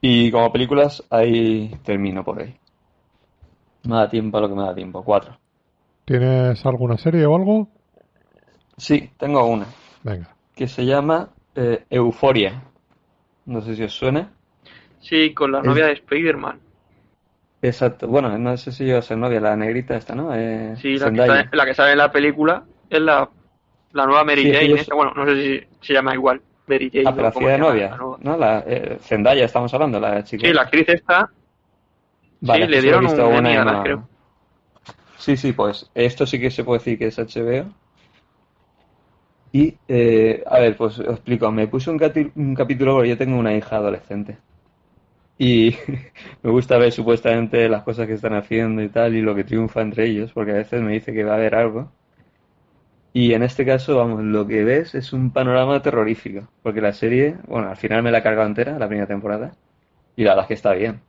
[0.00, 2.54] Y como películas, ahí termino por ahí.
[3.84, 5.36] Me da tiempo a lo que me da tiempo, cuatro.
[6.04, 7.68] ¿Tienes alguna serie o algo?
[8.78, 9.66] Sí, tengo una,
[10.02, 10.28] Venga.
[10.54, 12.62] que se llama eh, Euforia.
[13.46, 14.30] No sé si os suena.
[15.00, 16.60] Sí, con la Es- novia de Spider-Man.
[17.60, 20.32] Exacto, bueno, no sé si yo a ser novia, la negrita esta, ¿no?
[20.34, 21.32] Eh, Sí, la que, Zendaya.
[21.34, 23.28] sale, la que sale en la película es la,
[23.92, 24.68] la nueva Mary Sí, es que Jane.
[24.70, 26.40] yo- esta, bueno, no sé si se llama igual.
[26.68, 27.04] Mary Jane.
[27.08, 27.96] Ah, pero hacía de novia, la.
[28.20, 28.36] ¿no?
[28.36, 30.46] La eh, Zendaya, estamos hablando, la chica.
[30.46, 31.30] Sí, la actriz esta.
[32.40, 34.08] Vale, sí, le dieron visto un una creo.
[35.18, 37.66] Sí, sí, pues esto sí que se puede decir que es HBO.
[39.52, 41.50] Y, eh, a ver, pues os explico.
[41.50, 44.38] Me puse un, capítulo porque yo tengo una hija adolescente.
[45.38, 45.74] Y
[46.42, 49.82] me gusta ver supuestamente las cosas que están haciendo y tal, y lo que triunfa
[49.82, 51.92] entre ellos, porque a veces me dice que va a haber algo.
[53.12, 57.36] Y en este caso, vamos, lo que ves es un panorama terrorífico, porque la serie,
[57.46, 59.54] bueno, al final me la he cargado entera, la primera temporada,
[60.16, 61.00] y la verdad es que está bien,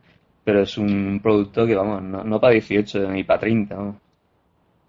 [0.43, 3.95] pero es un producto que, vamos, no, no para 18 ni para 30, vamos.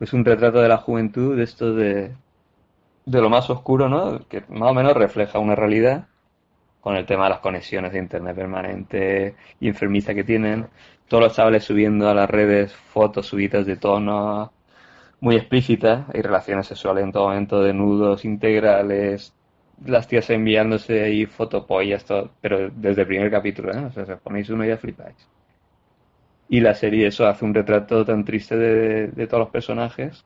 [0.00, 2.12] Es un retrato de la juventud, de esto de,
[3.06, 4.26] de lo más oscuro, ¿no?
[4.28, 6.06] Que más o menos refleja una realidad
[6.80, 10.68] con el tema de las conexiones de internet permanente y enfermiza que tienen.
[11.08, 14.52] Todos los chavales subiendo a las redes fotos subidas de tono
[15.20, 19.34] muy explícitas y relaciones sexuales en todo momento, desnudos, integrales,
[19.84, 23.84] las tías enviándose ahí fotopollas, todo, pero desde el primer capítulo, ¿eh?
[23.86, 25.16] O sea, si os ponéis uno y ya flipáis.
[26.48, 30.24] Y la serie eso hace un retrato tan triste de, de todos los personajes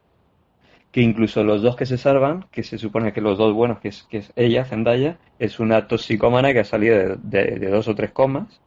[0.95, 3.89] que incluso los dos que se salvan, que se supone que los dos buenos, que
[3.91, 7.89] es, que es ella, Zendaya, es una toxicómana que ha salido de, de- de dos
[7.89, 8.63] o tres comas,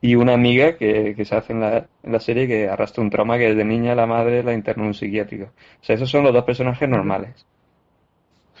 [0.00, 3.10] y una amiga que, que se hace en la, en la serie que arrastra un
[3.10, 5.44] trauma que desde niña la madre la internó en un psiquiátrico.
[5.80, 7.46] O sea, esos son los dos personajes normales.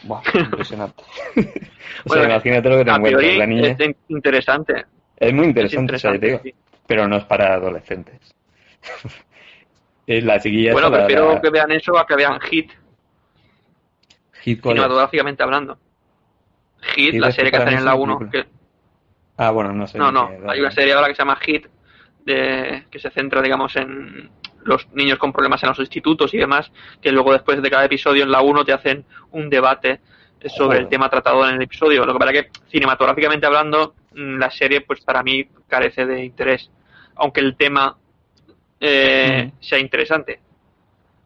[0.02, 1.04] Buah, impresionante.
[2.04, 3.34] o sea, Bueno, imagínate lo que te encuentras.
[3.34, 4.86] La niña es es interesante.
[5.34, 6.26] muy Es interesante, o sea, te interesante.
[6.26, 6.54] digo, sí.
[6.86, 8.34] pero no es para adolescentes.
[10.10, 10.40] Eh, la
[10.72, 12.70] Bueno, la- prefiero la- que vean eso a que vean Hit,
[14.40, 14.80] Hit ¿cuál es?
[14.80, 15.78] cinematográficamente hablando.
[16.80, 18.18] Hit, Hit la es serie que hacen en es la una 1.
[18.30, 18.44] película.
[18.44, 18.48] Que,
[19.36, 19.98] Ah, bueno, no sé.
[19.98, 21.66] no, no, hay una serie ahora que se llama Hit,
[22.24, 24.30] de, que se centra, digamos, en
[24.64, 28.22] los niños con problemas en los institutos y demás, que luego después de cada episodio
[28.24, 30.00] en la 1 te hacen un debate
[30.46, 32.06] sobre el tema tratado en el episodio.
[32.06, 36.70] Lo que pasa que cinematográficamente hablando, mm, la serie pues para mí carece de interés,
[37.16, 37.96] aunque el tema
[38.80, 40.40] eh, sea interesante.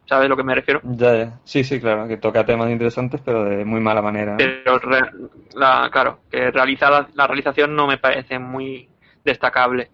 [0.07, 0.81] ¿Sabes a lo que me refiero?
[0.85, 1.41] Ya, ya.
[1.45, 4.33] Sí, sí, claro, que toca temas interesantes, pero de muy mala manera.
[4.33, 4.39] ¿no?
[4.39, 5.11] Pero re-
[5.55, 8.89] la, claro, que realiza la, la realización no me parece muy
[9.25, 9.91] destacable.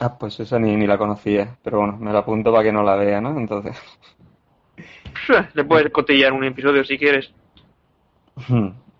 [0.00, 2.82] Ah, pues esa ni, ni la conocía, pero bueno, me la apunto para que no
[2.82, 3.38] la vea, ¿no?
[3.38, 3.76] Entonces.
[5.54, 7.32] Le puedes cotillar un episodio si quieres.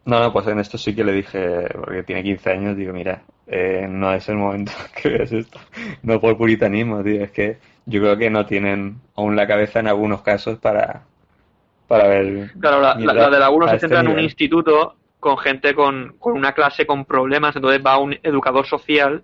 [0.06, 3.22] No, no, pues en esto sí que le dije, porque tiene 15 años, digo, mira,
[3.46, 5.58] eh, no es el momento que veas esto.
[6.02, 9.88] No por puritanismo, tío, es que yo creo que no tienen aún la cabeza en
[9.88, 11.02] algunos casos para,
[11.88, 12.52] para ver.
[12.60, 14.96] Claro, la, la- mirar la de la 1 a se este centra en un instituto
[15.20, 19.22] con gente con, con una clase con problemas, entonces va un educador social,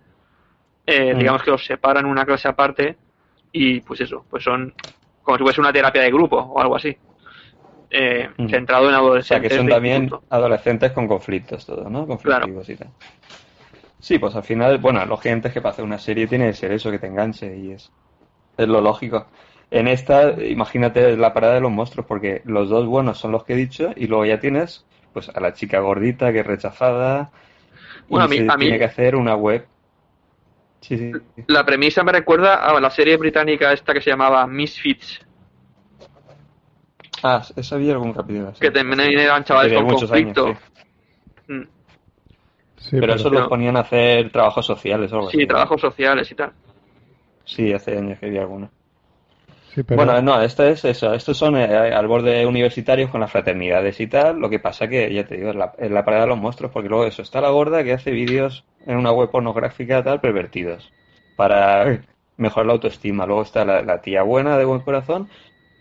[0.87, 1.19] eh, Mm.
[1.19, 2.97] digamos que los separa en una clase aparte
[3.53, 4.73] y pues eso, pues son
[5.23, 6.97] como si fuese una terapia de grupo o algo así.
[7.91, 8.49] Eh, Mm.
[8.49, 8.99] Centrado en O sea,
[9.39, 9.51] adolescentes.
[9.51, 10.25] que son también instituto.
[10.31, 12.07] adolescentes con conflictos, todo, ¿no?
[12.07, 12.89] Conflictivos y tal.
[13.99, 16.73] Sí, pues al final, bueno, lógicamente es que para hacer una serie tiene que ser
[16.73, 17.91] eso, que te enganche y es,
[18.57, 19.27] es lo lógico.
[19.71, 23.53] En esta, imagínate la parada de los monstruos, porque los dos buenos son los que
[23.53, 27.31] he dicho y luego ya tienes pues a la chica gordita que es rechazada
[28.09, 29.67] y Bueno, a mí- se a mí- tiene que hacer una web.
[30.81, 31.13] Sí, sí.
[31.49, 35.21] La premisa me recuerda a la serie británica esta que se llamaba Misfits,
[37.23, 38.61] Ah, esa había algún capítulo así.
[38.61, 40.73] que también eran chavales De con muchos años, conflicto.
[41.47, 41.53] sí.
[41.53, 41.63] Mm.
[42.79, 45.49] Sí, Pero eso los ponían a hacer trabajos sociales o algo Sí, así, ¿no?
[45.49, 46.53] trabajos sociales y tal.
[47.45, 48.71] Sí, hace años que vi alguno.
[49.75, 51.13] sí, pero- Bueno, no, esto es eso.
[51.13, 54.39] Estos son eh, al borde universitarios con las fraternidades y tal.
[54.39, 56.73] Lo que pasa que, ya te digo, es la, es la parada de los monstruos,
[56.73, 60.91] porque luego eso, está la gorda que hace vídeos en una web pornográfica tal, pervertidos,
[61.37, 62.01] para
[62.39, 63.27] mejorar la autoestima.
[63.27, 65.29] Luego está la, la tía buena de buen corazón,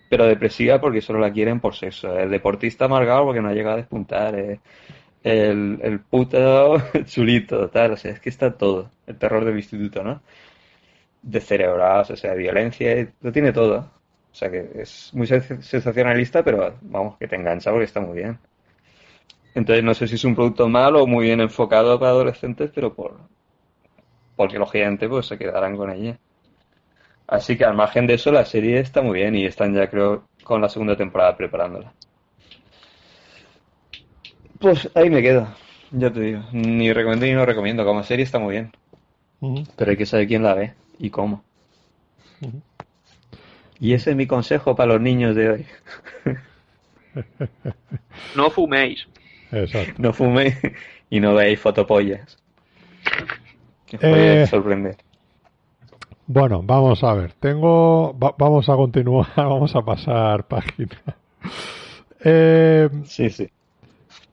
[0.10, 2.18] pero depresiva porque solo la quieren por sexo.
[2.18, 4.36] El deportista amargado porque no ha llegado a despuntar.
[4.36, 4.60] eh,
[5.24, 7.94] El, el puto chulito, tal.
[7.94, 8.92] O sea, es que está todo.
[9.08, 10.22] El terror del instituto, ¿no?
[11.22, 13.92] de cerebrados, o sea, violencia, y lo tiene todo.
[14.32, 18.18] O sea que es muy sen- sensacionalista, pero vamos, que te engancha porque está muy
[18.18, 18.40] bien.
[19.54, 22.96] Entonces no sé si es un producto malo o muy bien enfocado para adolescentes, pero
[22.96, 23.16] por
[24.36, 26.20] porque lógicamente pues se quedarán con ella.
[27.32, 30.24] Así que al margen de eso, la serie está muy bien y están ya creo
[30.44, 31.94] con la segunda temporada preparándola.
[34.60, 35.48] Pues ahí me quedo,
[35.92, 36.42] ya te digo.
[36.52, 37.86] Ni recomiendo ni no recomiendo.
[37.86, 38.72] Como serie está muy bien.
[39.76, 41.44] Pero hay que saber quién la ve y cómo.
[43.80, 45.66] Y ese es mi consejo para los niños de hoy.
[48.36, 49.08] No fuméis.
[49.52, 49.94] Exacto.
[49.98, 50.56] No fuméis
[51.10, 52.38] y no veáis fotopollas.
[53.88, 54.10] Que os Eh.
[54.10, 54.98] puede sorprender.
[56.32, 57.34] Bueno, vamos a ver.
[57.40, 58.14] Tengo.
[58.18, 60.98] va- vamos a continuar, vamos a pasar página.
[62.24, 63.50] Eh, Sí, sí.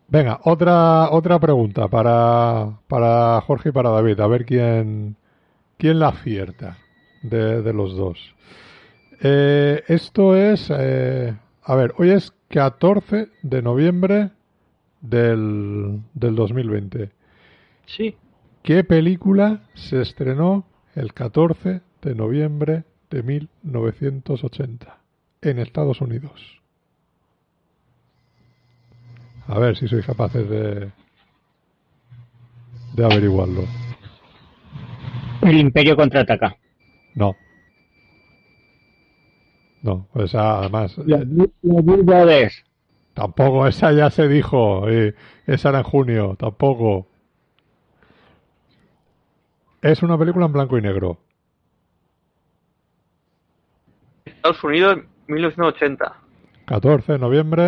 [0.08, 4.20] venga, otra, otra pregunta para, para Jorge y para David.
[4.20, 5.16] A ver quién,
[5.78, 6.78] quién la acierta
[7.22, 8.34] de, de los dos.
[9.22, 14.30] Eh, esto es, eh, a ver, hoy es 14 de noviembre
[15.00, 17.10] del, del 2020.
[17.86, 18.16] Sí.
[18.62, 24.98] ¿Qué película se estrenó el 14 de noviembre de 1980
[25.42, 26.62] en Estados Unidos?
[29.48, 30.90] A ver si sois capaces de,
[32.96, 33.62] de averiguarlo.
[35.42, 36.56] El Imperio contraataca.
[37.14, 37.34] No.
[39.82, 42.64] No, pues además Los, eh, Brothers.
[43.14, 45.14] tampoco, esa ya se dijo, y
[45.46, 47.08] esa era en junio, tampoco.
[49.80, 51.18] Es una película en blanco y negro.
[54.46, 56.12] Estados Unidos, 1980.
[56.66, 57.64] 14 de noviembre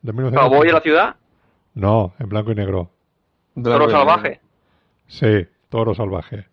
[0.00, 0.40] de 1980.
[0.40, 1.16] ¿Cowboy en la ciudad?
[1.74, 2.90] No, en blanco y negro.
[3.62, 4.40] Toro salvaje.
[5.08, 6.46] Sí, toro salvaje.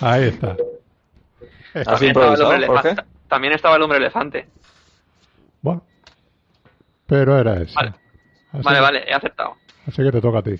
[0.00, 0.56] Ahí está.
[1.74, 2.96] ¿Has También estaba, el hombre.
[3.26, 4.48] También estaba el hombre elefante.
[5.60, 5.82] Bueno,
[7.06, 7.80] pero era esa.
[7.80, 7.94] Vale.
[8.52, 9.56] Vale, vale, he aceptado.
[9.88, 10.54] Así que te toca a ti.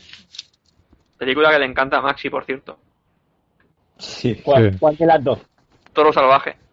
[1.18, 2.78] Película que le encanta a Maxi, por cierto.
[3.98, 4.34] Sí.
[4.44, 4.78] ¿Cuál, Sí.
[4.80, 5.38] cuál de las dos?
[5.92, 6.63] Toro salvaje.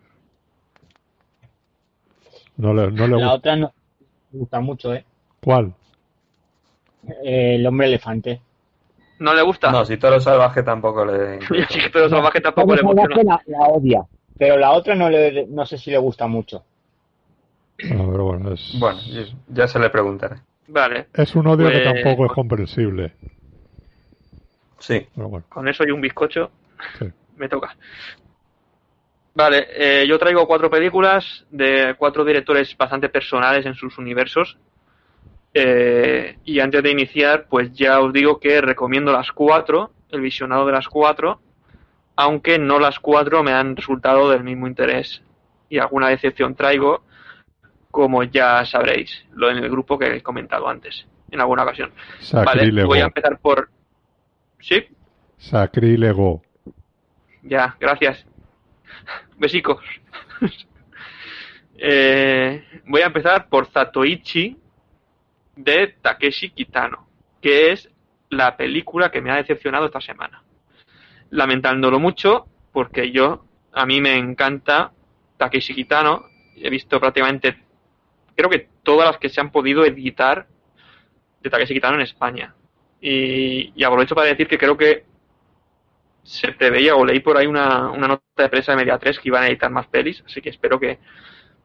[2.62, 3.34] No le, no le La gusta.
[3.34, 3.74] otra no
[4.32, 5.04] me gusta mucho, ¿eh?
[5.43, 5.74] ¿Cuál?
[7.24, 8.39] Eh, el hombre elefante.
[9.17, 9.71] ¿No le gusta?
[9.71, 11.39] No, si Toro Salvaje tampoco le...
[11.69, 14.04] Que Toro salvaje tampoco le salvaje la, la odia,
[14.38, 16.63] pero la otra no, le, no sé si le gusta mucho.
[17.89, 19.00] No, pero bueno, es, Bueno,
[19.47, 20.36] ya se le preguntaré.
[20.67, 23.13] Vale, es un odio que Pues- tampoco es comprensible.
[24.78, 25.08] Sí.
[25.15, 26.52] Pero bueno, con eso y un bizcocho
[27.00, 27.06] sí.
[27.38, 27.76] me toca.
[29.33, 34.57] Vale, eh, yo traigo cuatro películas de cuatro directores bastante personales en sus universos.
[35.53, 40.65] Eh, y antes de iniciar, pues ya os digo que recomiendo las cuatro, el visionado
[40.65, 41.39] de las cuatro,
[42.15, 45.21] aunque no las cuatro me han resultado del mismo interés.
[45.69, 47.03] Y alguna decepción traigo,
[47.89, 51.91] como ya sabréis, lo en el grupo que he comentado antes, en alguna ocasión.
[52.33, 52.87] Vale, Sacrílego.
[52.89, 53.69] voy a empezar por...
[54.59, 54.85] ¿Sí?
[55.37, 56.41] Sacrílego.
[57.43, 58.25] Ya, gracias.
[59.37, 59.83] Besicos.
[61.83, 64.55] Eh, voy a empezar por Zatoichi
[65.55, 67.07] de Takeshi Kitano,
[67.41, 67.89] que es
[68.29, 70.43] la película que me ha decepcionado esta semana.
[71.31, 74.91] Lamentándolo mucho, porque yo, a mí me encanta
[75.37, 76.25] Takeshi Kitano.
[76.55, 77.57] He visto prácticamente,
[78.35, 80.45] creo que todas las que se han podido editar
[81.41, 82.53] de Takeshi Kitano en España.
[83.01, 85.05] Y, y aprovecho para decir que creo que
[86.23, 89.29] se preveía o leí por ahí una, una nota de prensa de Media 3 que
[89.29, 90.99] iban a editar más pelis, así que espero que,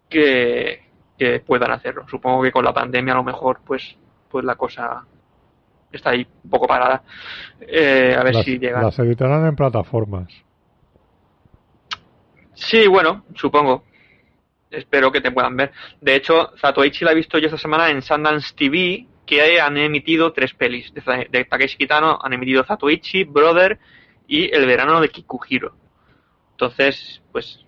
[0.08, 0.82] que,
[1.18, 2.06] que puedan hacerlo.
[2.08, 3.96] Supongo que con la pandemia a lo mejor pues,
[4.30, 5.04] pues la cosa
[5.92, 7.02] está ahí un poco parada.
[7.60, 8.82] Eh, a ver Las, si llegan.
[8.82, 10.28] las editarán en plataformas.
[12.54, 13.84] Sí, bueno, supongo.
[14.70, 15.72] Espero que te puedan ver.
[16.00, 20.32] De hecho, Zatoichi la he visto yo esta semana en Sundance TV, que han emitido
[20.32, 22.18] tres pelis de, de Takeshi Kitano.
[22.22, 23.78] Han emitido Zatoichi, Brother
[24.26, 25.74] y El verano de Kikuhiro.
[26.52, 27.64] Entonces, pues,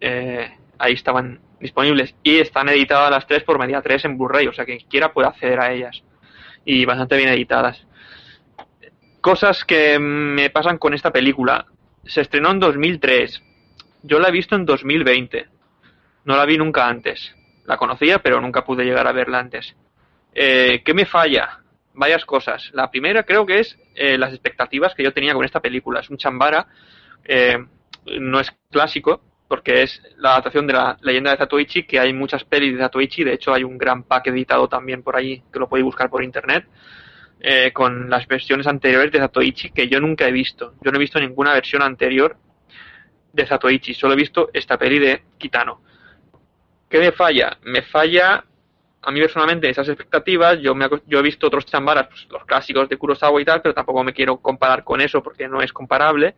[0.00, 2.14] eh, ahí estaban disponibles.
[2.22, 5.28] Y están editadas las tres por Media 3 en Blu-ray, o sea quien quiera puede
[5.28, 6.02] acceder a ellas.
[6.64, 7.86] Y bastante bien editadas.
[9.20, 11.66] Cosas que me pasan con esta película.
[12.04, 13.42] Se estrenó en 2003.
[14.02, 15.46] Yo la he visto en 2020.
[16.24, 17.34] No la vi nunca antes.
[17.64, 19.76] La conocía, pero nunca pude llegar a verla antes.
[20.34, 21.61] Eh, ¿Qué me falla?
[21.94, 22.70] Varias cosas.
[22.72, 26.00] La primera creo que es eh, las expectativas que yo tenía con esta película.
[26.00, 26.66] Es un chambara.
[27.24, 27.58] eh,
[28.20, 32.42] no es clásico, porque es la adaptación de la leyenda de Zatoichi, que hay muchas
[32.44, 33.22] pelis de Zatoichi.
[33.24, 36.24] De hecho, hay un gran pack editado también por ahí, que lo podéis buscar por
[36.24, 36.66] internet.
[37.44, 40.74] eh, con las versiones anteriores de Zatoichi que yo nunca he visto.
[40.80, 42.36] Yo no he visto ninguna versión anterior
[43.32, 45.80] de Zatoichi, solo he visto esta peli de Kitano.
[46.88, 47.58] ¿Qué me falla?
[47.64, 48.44] Me falla
[49.02, 50.58] a mí personalmente esas expectativas.
[50.60, 53.74] Yo, me, yo he visto otros chambaras, pues, los clásicos de Kurosawa y tal, pero
[53.74, 56.36] tampoco me quiero comparar con eso porque no es comparable.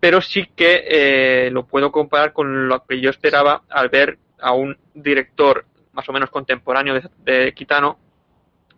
[0.00, 4.52] Pero sí que eh, lo puedo comparar con lo que yo esperaba al ver a
[4.52, 7.98] un director más o menos contemporáneo de, de Kitano,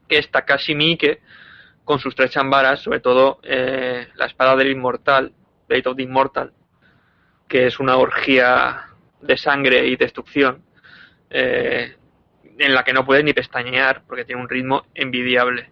[0.08, 1.20] que es Takashi Miike,
[1.84, 5.32] con sus tres chambaras, sobre todo eh, La espada del inmortal,
[5.68, 6.52] Blade of the Immortal,
[7.46, 8.86] que es una orgía
[9.20, 10.62] de sangre y destrucción,
[11.30, 11.96] eh,
[12.58, 15.70] en la que no puedes ni pestañear porque tiene un ritmo envidiable.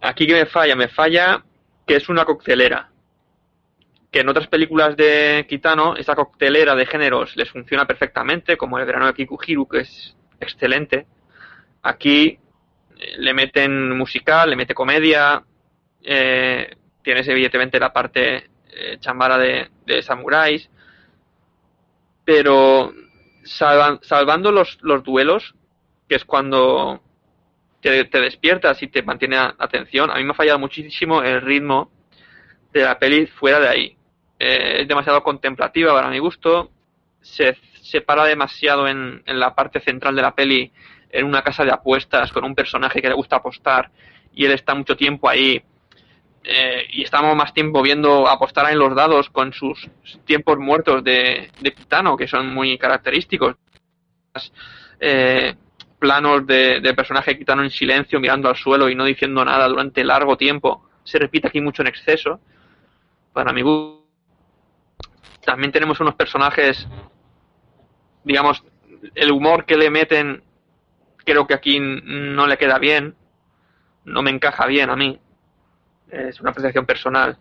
[0.00, 1.42] Aquí que me falla, me falla
[1.86, 2.90] que es una coctelera.
[4.10, 8.86] Que en otras películas de Kitano, esta coctelera de géneros les funciona perfectamente, como el
[8.86, 11.06] verano de Kikuhiru, que es excelente.
[11.82, 12.38] Aquí
[12.96, 15.42] eh, le meten musical, le mete comedia,
[16.02, 20.70] eh, tienes evidentemente la parte eh, chambara de, de samuráis,
[22.24, 22.92] pero
[23.44, 25.54] salvando los duelos,
[26.08, 27.00] que es cuando
[27.80, 31.90] te, despiertas y te mantiene atención, a mí me ha fallado muchísimo el ritmo
[32.72, 33.96] de la peli fuera de ahí.
[34.38, 36.70] Eh, es demasiado contemplativa para mi gusto,
[37.20, 40.72] se separa demasiado en, en la parte central de la peli
[41.10, 43.90] en una casa de apuestas con un personaje que le gusta apostar
[44.34, 45.62] y él está mucho tiempo ahí
[46.46, 49.88] eh, y estamos más tiempo viendo apostar en los dados con sus
[50.26, 53.56] tiempos muertos de, de Pitano, que son muy característicos.
[55.00, 55.54] Eh,
[55.98, 60.04] planos de, de personaje Kitano en silencio, mirando al suelo y no diciendo nada durante
[60.04, 60.88] largo tiempo.
[61.04, 62.40] Se repite aquí mucho en exceso.
[63.32, 64.04] Para mi gusto.
[65.44, 66.88] También tenemos unos personajes,
[68.24, 68.64] digamos,
[69.14, 70.42] el humor que le meten,
[71.18, 73.14] creo que aquí no le queda bien.
[74.04, 75.20] No me encaja bien a mí
[76.14, 77.36] es una apreciación personal.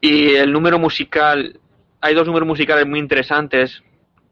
[0.00, 1.58] Y el número musical,
[2.00, 3.82] hay dos números musicales muy interesantes.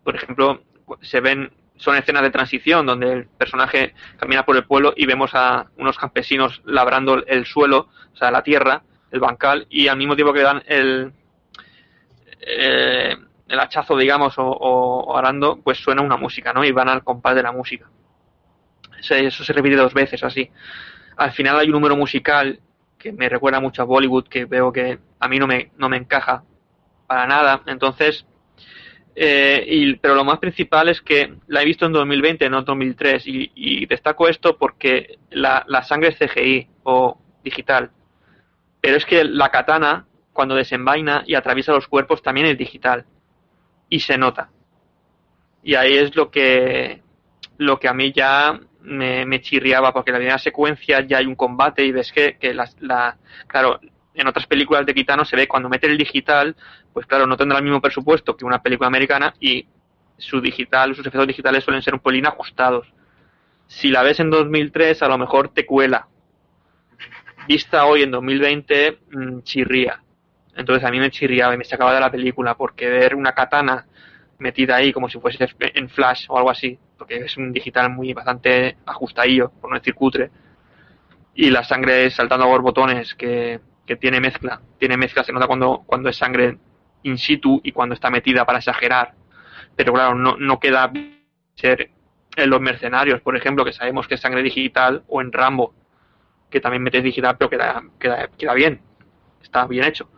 [0.02, 0.62] Por ejemplo,
[1.02, 5.30] se ven, son escenas de transición donde el personaje camina por el pueblo y vemos
[5.34, 10.14] a unos campesinos labrando el suelo, o sea, la tierra, el bancal, y al mismo
[10.14, 11.12] tiempo que dan el,
[12.40, 13.16] eh,
[13.48, 16.64] el hachazo, digamos, o, o, arando, pues suena una música, ¿no?
[16.64, 17.88] Y van al compás de la música.
[18.98, 20.50] Eso se repite dos veces así.
[21.16, 22.60] Al final hay un número musical
[22.98, 25.98] que me recuerda mucho a Bollywood, que veo que a mí no me, no me
[25.98, 26.42] encaja
[27.06, 27.62] para nada.
[27.66, 28.26] Entonces,
[29.16, 32.64] eh, y, pero lo más principal es que la he visto en 2020, no en
[32.64, 37.90] 2003, y, y destaco esto porque la, la sangre es CGI o digital.
[38.81, 43.05] Pero es que la katana, cuando desenvaina y atraviesa los cuerpos, también es digital.
[43.88, 44.50] Y se nota.
[45.62, 47.03] Y ahí es lo que,
[47.59, 51.27] lo que a mí ya me, me chirriaba porque en la primera secuencia ya hay
[51.27, 53.81] un combate y ves que, que la, la, claro,
[54.14, 56.57] en otras películas de Kitano se ve cuando mete el digital,
[56.92, 59.66] pues claro, no tendrá el mismo presupuesto que una película americana y
[60.16, 62.87] su digital, sus efectos digitales suelen ser un pelín ajustados.
[63.66, 66.07] Si la ves en 2003, a lo mejor te cuela.
[67.48, 70.00] Vista hoy en 2020, mmm, chirría.
[70.57, 73.87] Entonces a mí me chirriaba y me sacaba de la película porque ver una katana
[74.38, 78.12] metida ahí como si fuese en flash o algo así, porque es un digital muy
[78.12, 80.31] bastante ajustadillo, por no decir cutre.
[81.35, 85.82] Y la sangre saltando a borbotones que, que tiene mezcla, tiene mezcla, se nota cuando,
[85.86, 86.58] cuando es sangre
[87.02, 89.14] in situ y cuando está metida para exagerar.
[89.76, 90.90] Pero claro, no, no queda
[91.54, 91.90] ser
[92.36, 95.74] en los mercenarios, por ejemplo, que sabemos que es sangre digital, o en Rambo,
[96.50, 98.80] que también metes digital, pero queda, queda, queda bien,
[99.42, 100.10] está bien hecho.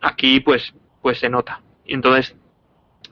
[0.00, 1.60] Aquí pues, pues se nota.
[1.84, 2.36] Y entonces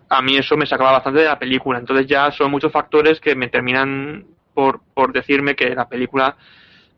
[0.09, 1.79] a mí eso me sacaba bastante de la película.
[1.79, 6.37] Entonces ya son muchos factores que me terminan por, por decirme que la película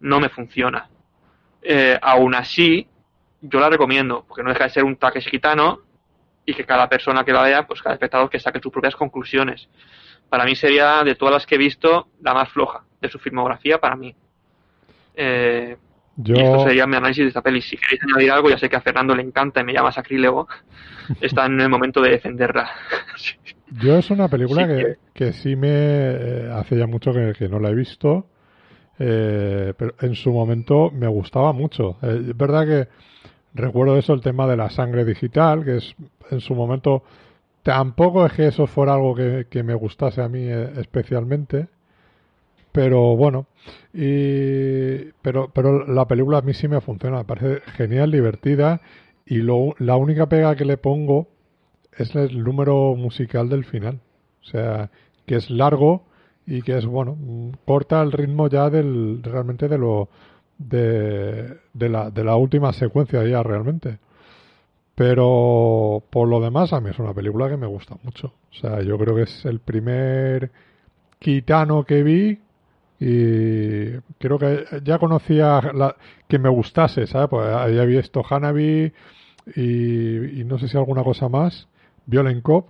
[0.00, 0.88] no me funciona.
[1.66, 2.86] Eh, aún así,
[3.40, 5.80] yo la recomiendo, porque no deja de ser un taque gitano
[6.44, 9.68] y que cada persona que la vea, pues cada espectador que saque sus propias conclusiones.
[10.28, 13.78] Para mí sería, de todas las que he visto, la más floja de su filmografía
[13.78, 14.14] para mí.
[15.14, 15.76] Eh,
[16.16, 16.34] yo...
[16.34, 17.62] Y esto sería mi análisis de esta peli.
[17.62, 20.46] Si queréis añadir algo, ya sé que a Fernando le encanta y me llama sacrílego.
[21.20, 22.70] Está en el momento de defenderla.
[23.70, 27.48] Yo es una película sí, que, que, sí me eh, hace ya mucho que, que,
[27.48, 28.26] no la he visto.
[28.98, 31.96] Eh, pero en su momento me gustaba mucho.
[32.02, 32.88] Eh, es verdad que
[33.54, 35.94] recuerdo eso, el tema de la sangre digital, que es
[36.30, 37.02] en su momento
[37.64, 41.66] tampoco es que eso fuera algo que, me gustase a mí eh, especialmente
[42.70, 43.46] pero bueno
[43.92, 48.82] y pero pero la película a mí sí me funciona me parece genial divertida
[49.24, 51.28] y lo, la única pega que le pongo
[51.96, 54.00] es el número musical del final
[54.42, 54.90] o sea
[55.24, 56.04] que es largo
[56.46, 57.16] y que es bueno
[57.64, 60.08] corta el ritmo ya del realmente de lo
[60.58, 63.98] de, de la de la última secuencia ya realmente
[64.94, 68.82] pero por lo demás a mí es una película que me gusta mucho o sea
[68.82, 70.50] yo creo que es el primer
[71.18, 72.38] Kitano que vi
[73.00, 75.96] y creo que ya conocía la,
[76.28, 77.28] que me gustase, ¿sabes?
[77.28, 78.92] Pues había visto Hanabi
[79.56, 81.68] y, y, no sé si alguna cosa más,
[82.06, 82.68] Violent Cop,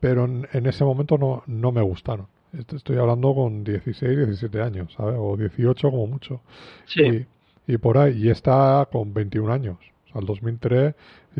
[0.00, 2.26] pero en, en, ese momento no, no me gustaron.
[2.58, 5.16] Estoy hablando con 16, 17 años, ¿sabes?
[5.18, 6.40] O 18 como mucho.
[6.86, 7.26] Sí.
[7.66, 9.78] Y, y por ahí, y está con 21 años.
[10.06, 10.94] O sea, el 2003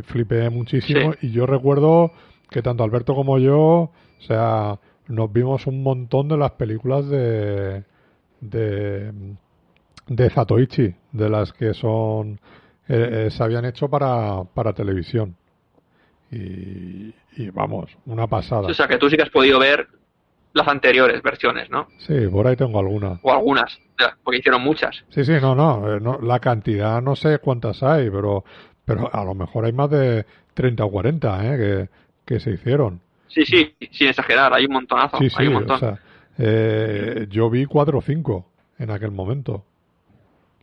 [0.05, 1.29] flipé muchísimo sí.
[1.29, 2.13] y yo recuerdo
[2.51, 7.85] que tanto Alberto como yo, o sea, nos vimos un montón de las películas de
[8.51, 9.13] de,
[10.07, 12.41] de Zatoichi, de las que son
[12.89, 15.37] eh, eh, se habían hecho para, para televisión.
[16.31, 18.69] Y, y, vamos, una pasada.
[18.69, 19.89] O sea, que tú sí que has podido ver
[20.55, 21.89] las anteriores versiones, ¿no?
[21.99, 23.19] Sí, por ahí tengo alguna.
[23.23, 23.79] O algunas,
[24.23, 25.05] porque hicieron muchas.
[25.11, 28.45] Sí, sí, no, no, eh, no, la cantidad no sé cuántas hay, pero,
[28.85, 30.25] pero a lo mejor hay más de
[30.55, 31.59] 30 o 40 ¿eh?
[31.59, 33.01] que, que se hicieron.
[33.27, 35.77] Sí, sí, sin exagerar, hay un montonazo, Sí, sí, hay un montón.
[35.77, 35.99] o sea,
[36.39, 38.47] eh, yo vi cuatro o cinco
[38.79, 39.65] en aquel momento,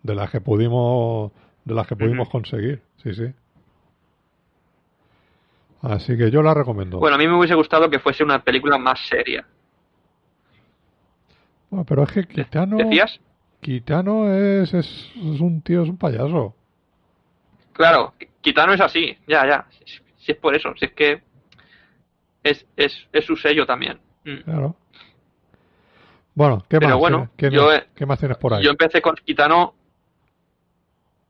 [0.04, 1.34] de las que pudimos,
[1.66, 3.26] de las que pudimos conseguir, sí, sí.
[5.82, 7.00] Así que yo la recomiendo.
[7.00, 9.46] Bueno, a mí me hubiese gustado que fuese una película más seria.
[11.72, 13.20] Bueno, pero es que Kitano, ¿Decías?
[13.62, 16.54] Kitano es, es, es un tío, es un payaso.
[17.72, 19.66] Claro, Kitano es así, ya, ya.
[19.86, 21.24] Si, si es por eso, si es que
[22.44, 24.00] es, es, es su sello también.
[24.26, 24.42] Mm.
[24.44, 24.76] Claro.
[26.36, 27.00] Bueno, ¿qué Pero más?
[27.00, 28.64] bueno, ¿Qué, yo, qué más tienes por ahí?
[28.64, 29.74] Yo empecé con Kitano.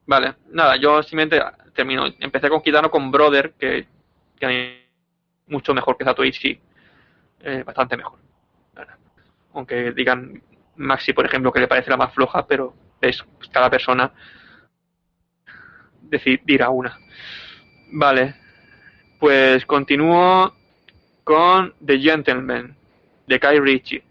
[0.08, 1.40] Vale, nada, yo simplemente
[1.76, 2.06] termino.
[2.20, 3.86] Empecé con Kitano con Brother, que,
[4.40, 4.72] que a mí
[5.48, 6.60] mucho mejor que Zatoichi.
[7.44, 8.20] Eh, bastante mejor.
[9.54, 10.42] Aunque digan
[10.78, 14.12] Maxi, por ejemplo, que le parece la más floja, pero es cada persona
[16.10, 16.98] deci- dirá una.
[17.92, 18.36] Vale,
[19.20, 20.54] pues continúo
[21.24, 22.76] con The Gentleman,
[23.28, 24.04] de Kai Ritchie.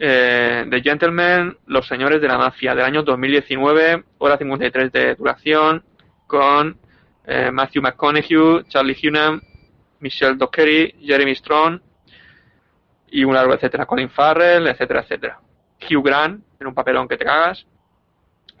[0.00, 5.82] Eh, The Gentleman, Los Señores de la Mafia, del año 2019, hora 53 de duración,
[6.26, 6.78] con
[7.26, 9.40] eh, Matthew McConaughey, Charlie Hunnam,
[10.00, 11.80] Michelle Dockery, Jeremy Strong
[13.10, 15.40] y un largo etcétera, Colin Farrell, etcétera, etcétera.
[15.80, 17.66] Hugh Grant, en un papelón que te cagas.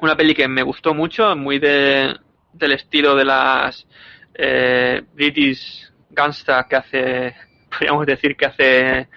[0.00, 2.14] Una peli que me gustó mucho, muy de,
[2.52, 3.86] del estilo de las
[4.34, 7.34] eh, British Gangsta que hace,
[7.70, 9.08] podríamos decir que hace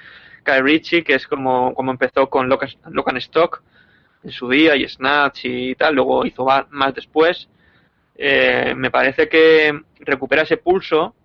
[0.45, 3.63] Guy Ritchie, que es como, como empezó con and Stock
[4.23, 7.47] en su día y Snatch y tal, luego hizo más después.
[8.15, 11.15] Eh, me parece que recupera ese pulso,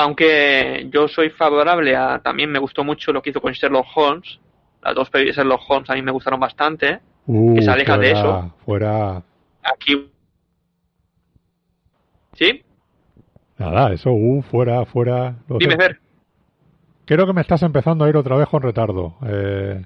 [0.00, 4.38] aunque yo soy favorable a, también me gustó mucho lo que hizo con Sherlock Holmes,
[4.82, 7.00] las dos pelis de Sherlock Holmes a mí me gustaron bastante.
[7.26, 8.54] Uh, que se aleja de eso.
[8.64, 9.22] Fuera.
[9.62, 10.10] Aquí...
[12.34, 12.62] ¿Sí?
[13.58, 15.36] Nada, eso, uh, fuera, fuera.
[15.48, 15.78] Lo Dime, sé.
[15.78, 15.98] ver.
[17.04, 19.16] Creo que me estás empezando a ir otra vez con retardo.
[19.26, 19.84] Eh...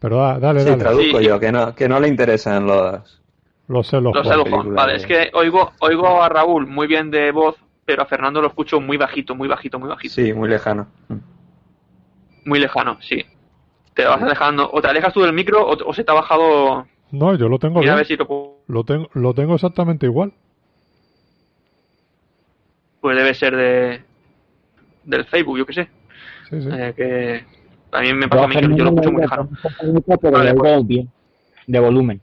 [0.00, 0.78] Pero da- dale, Sí, dale.
[0.82, 1.24] traduzco Sí.
[1.26, 3.22] yo, que no, que no le interesan los...
[3.68, 4.26] Lo sé, lo Los.
[4.26, 4.74] Sherlock película Holmes.
[4.74, 7.56] Vale, es que oigo, oigo a Raúl muy bien de voz,
[7.88, 10.12] pero a Fernando lo escucho muy bajito, muy bajito, muy bajito.
[10.12, 10.88] Sí, muy lejano.
[12.44, 13.24] Muy lejano, sí.
[13.94, 14.68] Te vas alejando.
[14.70, 16.86] O te alejas tú del micro o, o se te ha bajado.
[17.12, 20.04] No, yo lo tengo Mira a ver si lo puedo- Lo tengo, lo tengo exactamente
[20.04, 20.34] igual.
[23.00, 24.02] Pues debe ser de
[25.04, 25.88] del Facebook, yo qué sé.
[26.50, 26.68] Sí, sí.
[26.70, 27.44] Eh, que
[28.02, 29.48] mí me pasa Yo a mí que yo lo escucho muy lejano.
[30.20, 30.72] pero Vale, lo pues.
[31.66, 32.20] de volumen.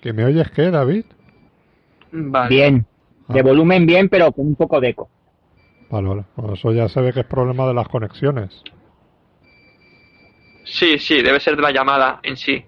[0.00, 1.06] ¿Que me oyes qué, David?
[2.12, 2.48] Vale.
[2.54, 2.86] Bien,
[3.32, 3.42] de Ah.
[3.42, 5.08] volumen bien, pero con un poco de eco.
[5.90, 6.24] Vale, vale.
[6.36, 8.62] Bueno, eso ya se ve que es problema de las conexiones.
[10.64, 12.64] Sí, sí, debe ser de la llamada en sí.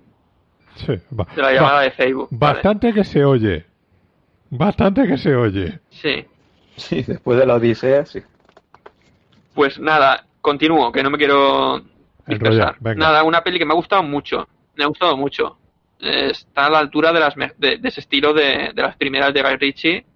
[0.76, 2.28] Sí, va- De la va- llamada de Facebook.
[2.30, 2.54] Vale.
[2.54, 3.64] Bastante que se oye.
[4.50, 5.80] Bastante que se oye.
[5.90, 6.24] Sí.
[6.76, 8.20] Sí, después de la odisea, sí.
[9.54, 11.82] Pues nada, continúo, que no me quiero
[12.26, 12.76] dispersar.
[12.96, 14.48] Nada, una peli que me ha gustado mucho.
[14.74, 15.58] Me ha gustado mucho.
[16.00, 18.96] Eh, Está a la altura de, las me- de, de ese estilo de, de las
[18.96, 20.06] primeras de Guy Ritchie.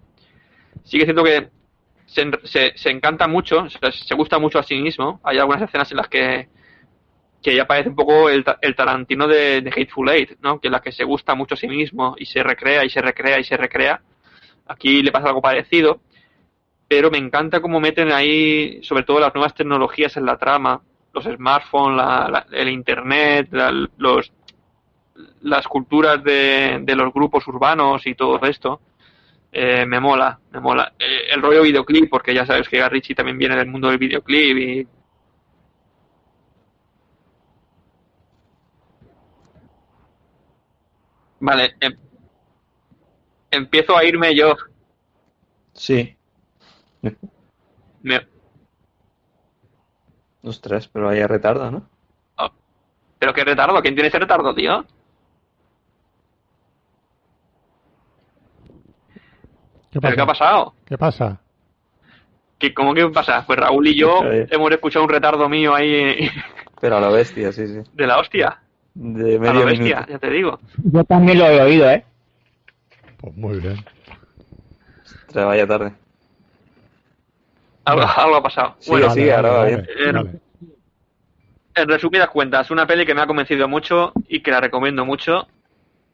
[0.87, 1.49] Sigue siendo que
[2.05, 5.19] se, se, se encanta mucho, se, gusta mucho a sí mismo.
[5.23, 6.47] Hay algunas escenas en las que,
[7.43, 10.59] que ya parece un poco el, el Tarantino de, Hateful Eight, ¿no?
[10.59, 13.01] Que en la que se gusta mucho a sí mismo y se recrea y se
[13.01, 14.01] recrea y se recrea.
[14.67, 16.01] Aquí le pasa algo parecido
[16.89, 20.81] pero me encanta cómo meten ahí, sobre todo las nuevas tecnologías en la trama,
[21.13, 24.31] los smartphones, la- la- el internet, la- los,
[25.41, 28.79] las culturas de, de los grupos urbanos y todo esto.
[29.51, 30.93] Eh, me mola, me mola.
[30.99, 34.57] Eh, el rollo videoclip, porque ya sabes que Garrichi también viene del mundo del videoclip
[34.57, 34.87] y
[41.39, 41.97] Vale, em-
[43.51, 44.55] empiezo a irme yo.
[45.73, 46.17] Sí.
[48.03, 48.27] Me-
[50.41, 51.87] Ostras, pero hay retardo, ¿no?
[53.19, 54.85] Pero qué retardo, ¿quién tiene ese retardo, tío?
[59.91, 60.15] ¿Qué ¿Pero pasa?
[60.15, 60.73] qué ha pasado?
[60.85, 61.41] ¿Qué pasa?
[62.59, 63.43] ¿Qué, ¿Cómo que pasa?
[63.45, 66.29] Pues Raúl y yo hemos escuchado un retardo mío ahí
[66.81, 67.79] Pero a la bestia, sí, sí.
[67.93, 68.59] de la hostia.
[68.93, 70.11] De A la medio bestia, minuto.
[70.11, 70.59] ya te digo.
[70.83, 72.03] Yo también lo he oído, ¿eh?
[73.17, 73.77] Pues muy bien.
[75.27, 75.93] Ostras, vaya tarde.
[77.85, 78.75] Algo, algo ha pasado.
[78.79, 79.87] Sí, bueno, sí, ahora va bien.
[80.13, 80.31] Vale.
[81.75, 85.47] en resumidas cuentas, una peli que me ha convencido mucho y que la recomiendo mucho.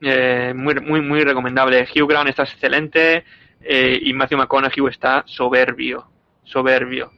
[0.01, 1.87] Eh, muy, muy, muy recomendable.
[1.95, 3.23] Hugh Grant está excelente
[3.63, 6.05] eh, y Matthew McConaughey está soberbio.
[6.43, 7.11] Soberbio.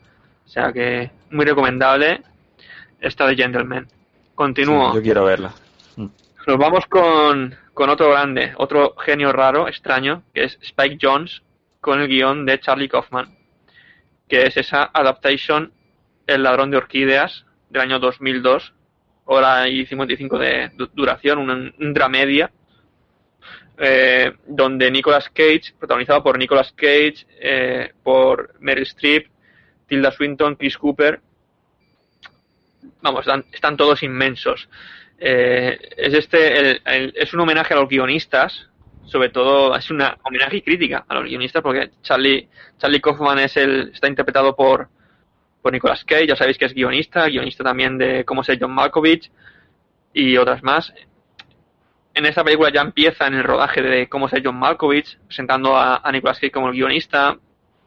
[0.45, 2.21] O sea que muy recomendable
[2.99, 3.87] esta de Gentleman.
[4.35, 4.91] Continúo.
[4.91, 5.53] Sí, yo quiero verla.
[5.95, 6.05] Mm.
[6.47, 11.41] Nos vamos con, con otro grande, otro genio raro, extraño, que es Spike Jones,
[11.81, 13.35] con el guion de Charlie Kaufman,
[14.27, 15.71] que es esa adaptation
[16.27, 18.73] El ladrón de orquídeas del año 2002,
[19.25, 22.51] hora y 55 de du- duración, un, un dramedia,
[23.77, 29.27] eh, donde Nicolas Cage, protagonizado por Nicolas Cage, eh, por Meryl Streep,
[29.87, 31.19] Tilda Swinton, Chris Cooper,
[33.01, 34.69] vamos, están, están todos inmensos.
[35.17, 38.67] Eh, es este el- es un homenaje a los guionistas
[39.05, 42.49] sobre todo es una homenaje y crítica a los guionistas porque Charlie
[42.79, 44.89] Charlie Kaufman es el está interpretado por
[45.61, 49.31] por Nicolas Cage ya sabéis que es guionista guionista también de cómo ser John Malkovich
[50.13, 50.91] y otras más
[52.15, 55.97] en esta película ya empieza en el rodaje de cómo ser John Malkovich presentando a,
[55.97, 57.37] a Nicolas Cage como el guionista.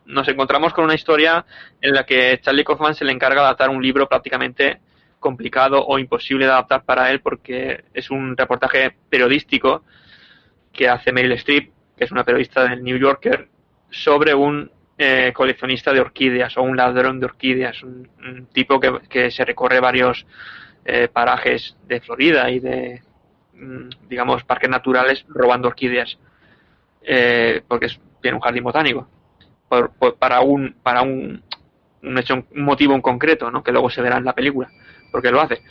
[0.05, 1.45] Nos encontramos con una historia
[1.81, 4.81] en la que Charlie Kaufman se le encarga de adaptar un libro prácticamente
[5.19, 9.83] complicado o imposible de adaptar para él porque es un reportaje periodístico
[10.73, 13.49] que hace Meryl Streep, que es una periodista del New Yorker,
[13.91, 19.31] sobre un eh, coleccionista de orquídeas o un ladrón de orquídeas, un, tipo que, que
[19.31, 20.27] se recorre varios
[20.85, 23.03] eh, parajes de Florida y de,
[24.09, 26.19] digamos, parques naturales robando orquídeas,
[27.03, 29.09] eh, porque es, tiene un jardín botánico,
[29.69, 31.43] por- para un para un,
[32.03, 33.63] un hecho, un motivo en concreto, ¿no?
[33.63, 34.71] que luego se verá en la película,
[35.11, 35.63] porque lo hace.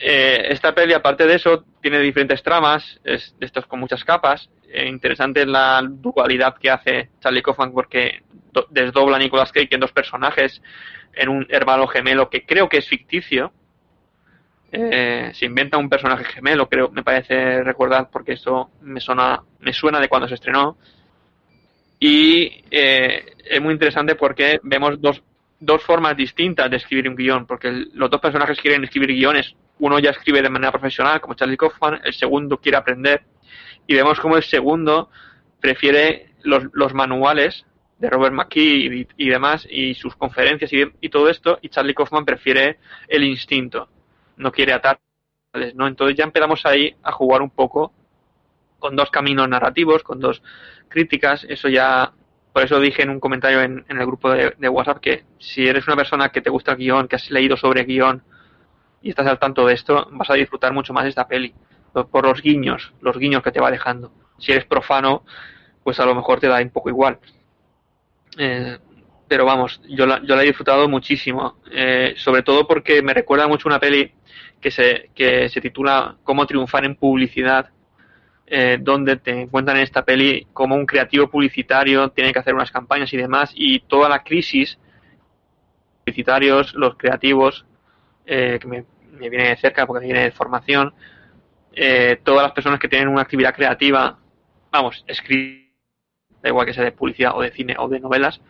[0.00, 4.48] Eh, esta peli, aparte de eso, tiene diferentes tramas, es de estos con muchas capas.
[4.68, 9.68] Eh, interesante es la dualidad que hace Charlie Kaufman porque do- desdobla a Nicolas Cage
[9.72, 10.62] en dos personajes,
[11.14, 13.52] en un hermano gemelo que creo que es ficticio.
[14.70, 19.72] Eh, se inventa un personaje gemelo, creo, me parece recordar, porque eso me suena, me
[19.72, 20.76] suena de cuando se estrenó.
[21.98, 25.22] Y eh, es muy interesante porque vemos dos,
[25.58, 29.54] dos formas distintas de escribir un guion, porque los dos personajes quieren escribir guiones.
[29.78, 33.22] Uno ya escribe de manera profesional, como Charlie Kaufman, el segundo quiere aprender.
[33.86, 35.10] Y vemos como el segundo
[35.60, 37.64] prefiere los, los manuales
[37.98, 41.94] de Robert McKee y, y demás, y sus conferencias y, y todo esto, y Charlie
[41.94, 43.88] Kaufman prefiere el instinto,
[44.38, 44.98] no quiere atar.
[45.74, 45.86] ¿no?
[45.86, 47.92] Entonces ya empezamos ahí a jugar un poco
[48.78, 50.42] con dos caminos narrativos, con dos
[50.88, 52.12] críticas, eso ya,
[52.52, 55.86] por eso dije en un comentario en, en el grupo de, WhatsApp que si eres
[55.86, 58.22] una persona que te gusta el guion, que has leído sobre guion
[59.02, 61.54] y estás al tanto de esto, vas a disfrutar mucho más esta peli,
[61.92, 64.12] por, por los guiños, los guiños que te va dejando.
[64.38, 65.24] Si eres profano,
[65.82, 67.18] pues a lo mejor te da un poco igual.
[68.36, 68.78] Eh,
[69.28, 73.46] pero vamos, yo la, yo la he disfrutado muchísimo, eh, sobre todo porque me recuerda
[73.46, 74.12] mucho una peli
[74.60, 77.70] que se, que se titula Cómo triunfar en publicidad,
[78.46, 82.70] eh, donde te encuentran en esta peli como un creativo publicitario tiene que hacer unas
[82.70, 84.78] campañas y demás, y toda la crisis,
[86.04, 87.66] publicitarios, los creativos,
[88.24, 90.94] eh, que me, me viene de cerca porque viene de formación,
[91.72, 94.18] eh, todas las personas que tienen una actividad creativa,
[94.70, 95.68] vamos, escribir,
[96.42, 98.40] da igual que sea de publicidad o de cine o de novelas,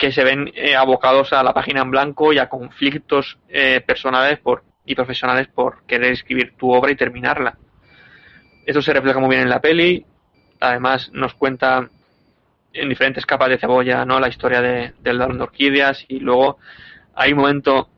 [0.00, 4.38] que se ven eh, abocados a la página en blanco y a conflictos eh, personales
[4.38, 7.58] por, y profesionales por querer escribir tu obra y terminarla.
[8.64, 10.06] Eso se refleja muy bien en la peli.
[10.58, 11.90] Además, nos cuenta
[12.72, 14.18] en diferentes capas de cebolla ¿no?
[14.18, 16.58] la historia de, del ladrón de orquídeas y luego
[17.14, 17.90] hay un momento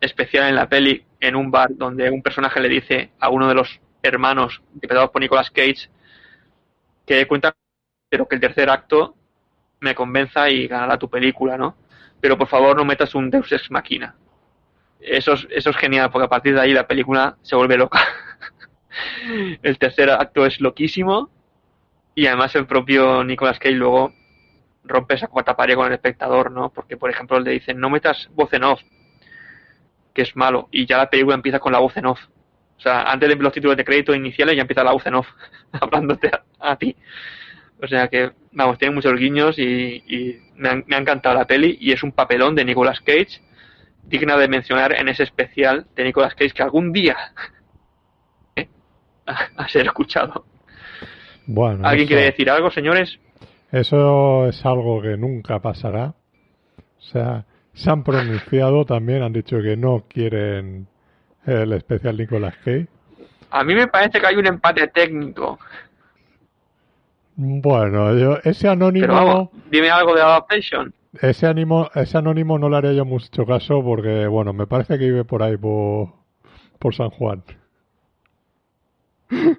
[0.00, 3.54] especial en la peli en un bar donde un personaje le dice a uno de
[3.54, 5.90] los hermanos interpretados por Nicolas Cage
[7.04, 7.54] que cuenta
[8.08, 9.17] pero que el tercer acto
[9.80, 11.76] me convenza y ganará tu película, ¿no?
[12.20, 14.14] Pero por favor no metas un Deus Ex Machina.
[15.00, 18.00] Eso es, eso es genial, porque a partir de ahí la película se vuelve loca.
[19.62, 21.30] el tercer acto es loquísimo
[22.14, 24.12] y además el propio Nicolas Cage luego
[24.82, 26.70] rompe esa cuarta pared con el espectador, ¿no?
[26.70, 28.80] Porque, por ejemplo, le dicen, no metas voz en off,
[30.14, 32.20] que es malo, y ya la película empieza con la voz en off.
[32.76, 35.28] O sea, antes de los títulos de crédito iniciales ya empieza la voz en off,
[35.72, 36.96] hablándote a, a ti.
[37.82, 41.46] O sea que, vamos, tiene muchos guiños y, y me, han- me ha encantado la
[41.46, 43.40] peli y es un papelón de Nicolas Cage,
[44.04, 47.16] digna de mencionar en ese especial de Nicolas Cage que algún día
[48.56, 48.68] ¿eh?
[49.26, 50.44] a, a ser escuchado.
[51.46, 53.18] Bueno, ¿Alguien eso, quiere decir algo, señores?
[53.72, 56.14] eso es algo que nunca pasará.
[56.98, 60.88] O sea, se han pronunciado también, han dicho que no quieren
[61.46, 62.88] el especial Nicolas Cage.
[63.50, 65.58] A mí me parece que hay un empate técnico,
[67.40, 70.92] Bueno, yo, ese anónimo, pero vamos, dime algo de Adaptation.
[71.22, 75.04] ese anónimo, ese anónimo no le haría yo mucho caso porque, bueno, me parece que
[75.04, 76.08] vive por ahí por,
[76.80, 77.42] por San Juan.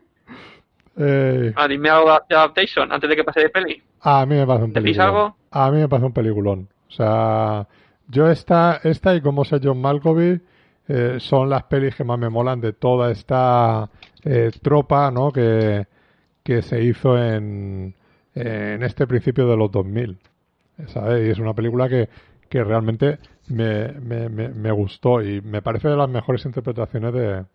[1.01, 3.81] Eh, Ah, dime algo de Adaptation antes de que pase de peli.
[4.01, 5.07] a mí me parece un ¿Decís peliculón.
[5.07, 5.35] algo?
[5.51, 6.69] A mí me parece un peliculón.
[6.89, 7.67] O sea,
[8.09, 10.41] yo esta, esta y como sé John Malkovich
[10.89, 13.89] eh, son las pelis que más me molan de toda esta
[14.25, 15.31] eh, tropa, ¿no?
[15.31, 15.87] Que,
[16.49, 17.93] que se hizo en,
[18.33, 20.17] en este principio de los 2000,
[20.87, 21.27] ¿sabes?
[21.27, 22.09] Y es una película que,
[22.49, 23.19] que realmente
[23.49, 27.45] me, me, me, me gustó y me parece de las mejores interpretaciones de,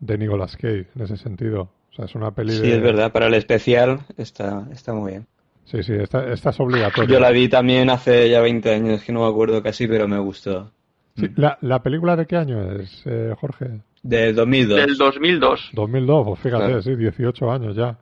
[0.00, 1.70] de Nicolas Cage en ese sentido.
[1.90, 2.74] O sea, es una peli Sí, de...
[2.76, 5.26] es verdad, para el especial está, está muy bien.
[5.64, 7.08] Sí, sí, esta, esta es obligatoria.
[7.14, 10.18] Yo la vi también hace ya 20 años, que no me acuerdo casi, pero me
[10.18, 10.70] gustó.
[11.16, 13.80] Sí, la, ¿La película de qué año es, eh, Jorge?
[14.02, 14.76] De 2002.
[14.78, 15.70] Del 2002.
[15.72, 16.82] 2002, pues fíjate, Claro.
[16.82, 17.98] sí, 18 años ya.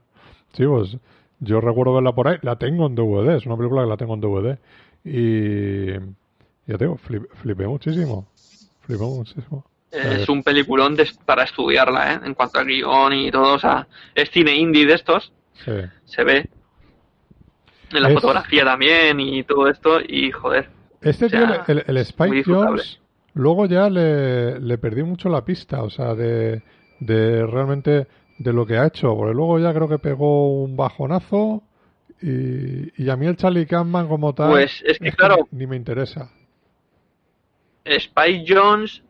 [0.53, 0.96] Sí, pues
[1.40, 4.14] yo recuerdo verla por ahí, la tengo en DVD, es una película que la tengo
[4.14, 4.59] en DVD.
[5.05, 5.92] Y
[6.66, 8.28] ya te digo, flip- flipé muchísimo.
[8.80, 9.64] Flipé muchísimo.
[9.90, 12.20] Es un peliculón de- para estudiarla, ¿eh?
[12.24, 15.32] En cuanto al guion y todo, o sea, es cine indie de estos,
[15.64, 15.72] Sí.
[16.05, 16.49] se ve.
[17.92, 20.68] En la Es- fotografía también y todo esto, y joder.
[21.01, 22.42] Este O sea, tío, el, el Spike.
[22.44, 23.01] Jones,
[23.34, 26.62] luego ya le, le perdí mucho la pista, o sea, de,
[27.01, 28.07] de realmente
[28.39, 31.62] de lo que ha hecho, porque luego ya creo que pegó un bajonazo
[32.22, 35.76] y, y a mí el Charlie Kaufman como tal Pues es que, claro, ni me
[35.76, 36.30] interesa.
[37.84, 39.03] Spike Jones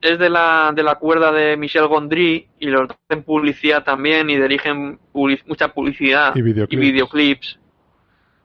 [0.00, 4.36] es de la, de la cuerda de Michel Gondry y los hacen publicidad también y
[4.36, 6.80] dirigen mucha publicidad Y videoclips.
[6.80, 7.58] videoclips.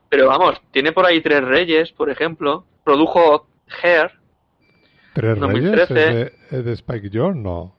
[0.08, 2.64] Pero vamos, tiene por ahí Tres Reyes, por ejemplo.
[2.84, 3.46] Produjo
[3.82, 4.12] Hair.
[5.14, 5.94] ¿Tres 2013.
[5.94, 6.32] Reyes?
[6.32, 7.36] ¿Es de, es de Spike Jones?
[7.42, 7.74] No,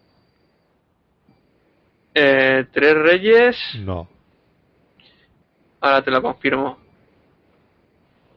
[2.16, 3.58] eh, Tres Reyes.
[3.80, 4.08] no.
[5.82, 6.78] Ahora te lo confirmo.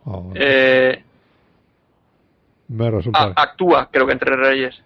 [0.05, 1.03] Oh, Eh,
[2.69, 4.83] me resulta a- actúa, creo que en Tres Reyes.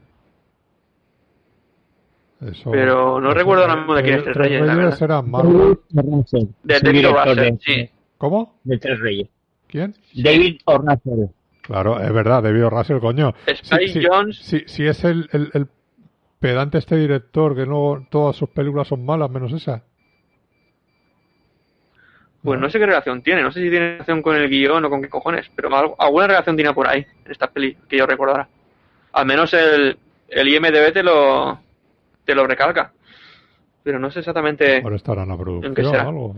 [2.41, 2.71] eso.
[2.71, 5.03] pero no eso- recuerdo ahora mismo de quién es Tres Tres Reyes, la verdad.
[5.03, 5.79] eran Marvel.
[6.63, 7.91] De David sí.
[8.19, 8.59] ¿Cómo?
[8.65, 9.29] de Tres Reyes.
[9.67, 9.95] ¿Quién?
[10.15, 11.29] David O'Russell.
[11.63, 12.71] Claro, es verdad, David O.
[12.71, 13.35] Russell, coño.
[13.47, 14.39] Spike Sí, sí, Jones.
[14.39, 15.69] Sí, sí es el, el, el
[16.41, 19.83] pedante este director que no todas sus películas son malas menos esa.
[22.43, 24.91] Pues no sé qué relación tiene, no sé si tiene relación con el guion o
[24.91, 28.07] con qué cojones, pero algo- alguna relación tiene por ahí, en esta peli, que yo
[28.07, 28.49] recordara.
[29.13, 31.61] Al menos el, el IMDB te lo,
[32.25, 32.93] te lo recalca.
[33.83, 34.81] Pero no sé exactamente.
[34.83, 36.03] Ahora estará en la ¿En qué producción será?
[36.09, 36.35] algo.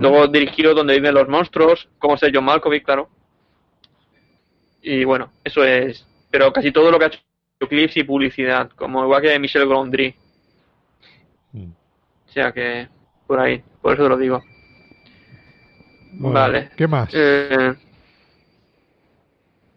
[0.00, 3.08] Luego dirigió Donde viven los monstruos, como sé John Malkovich, claro.
[4.82, 6.06] Y bueno, eso es.
[6.30, 7.20] Pero casi todo lo que ha hecho
[7.68, 10.14] clips y publicidad, como igual que Michel Gondry.
[11.52, 11.70] Mm.
[12.28, 12.88] O sea que,
[13.26, 14.42] por ahí, por eso te lo digo.
[16.12, 16.70] Bueno, vale.
[16.76, 17.10] ¿Qué más?
[17.12, 17.74] Eh,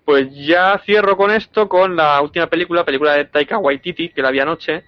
[0.05, 4.31] pues ya cierro con esto, con la última película, película de Taika Waititi, que la
[4.31, 4.83] vi anoche,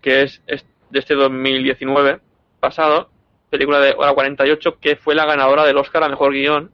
[0.00, 2.20] que es, es de este 2019
[2.60, 3.10] pasado,
[3.50, 6.72] película de hora 48, que fue la ganadora del Oscar a Mejor Guión,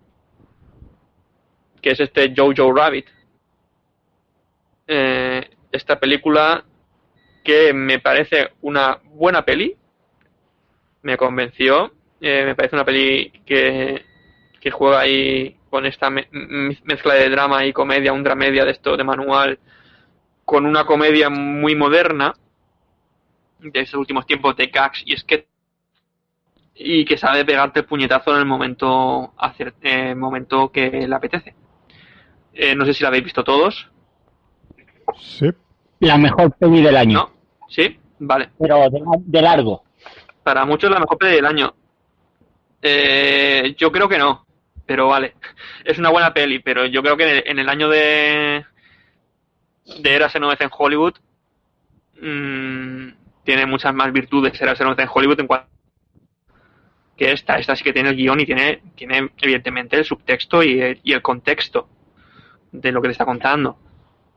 [1.82, 3.06] que es este Jojo Rabbit.
[4.92, 6.64] Eh, esta película
[7.44, 9.76] que me parece una buena peli,
[11.02, 14.04] me convenció, eh, me parece una peli que,
[14.60, 19.04] que juega ahí con esta mezcla de drama y comedia, un dramedia de esto de
[19.04, 19.58] manual,
[20.44, 22.34] con una comedia muy moderna
[23.60, 25.46] de esos últimos tiempos de gags y sketch
[26.74, 31.54] y que sabe pegarte el puñetazo en el momento acer- eh, momento que le apetece.
[32.52, 33.90] Eh, no sé si la habéis visto todos.
[35.20, 35.50] Sí.
[36.00, 37.18] La mejor peli del año.
[37.18, 37.30] ¿No?
[37.68, 37.98] ¿Sí?
[38.18, 38.50] Vale.
[38.58, 39.84] Pero de, de largo.
[40.42, 41.74] Para muchos la mejor peli del año.
[42.82, 44.46] Eh, yo creo que no,
[44.86, 45.34] pero vale.
[45.84, 48.64] Es una buena peli, pero yo creo que en el, en el año de
[50.02, 51.14] de Érase vez en Hollywood
[52.20, 53.08] mm,
[53.44, 55.70] tiene muchas más virtudes Érase vez en Hollywood en cuanto
[57.20, 57.58] que esta.
[57.58, 61.12] Esta sí que tiene el guion y tiene, tiene evidentemente el subtexto y el, y
[61.12, 61.86] el contexto
[62.72, 63.76] de lo que te está contando.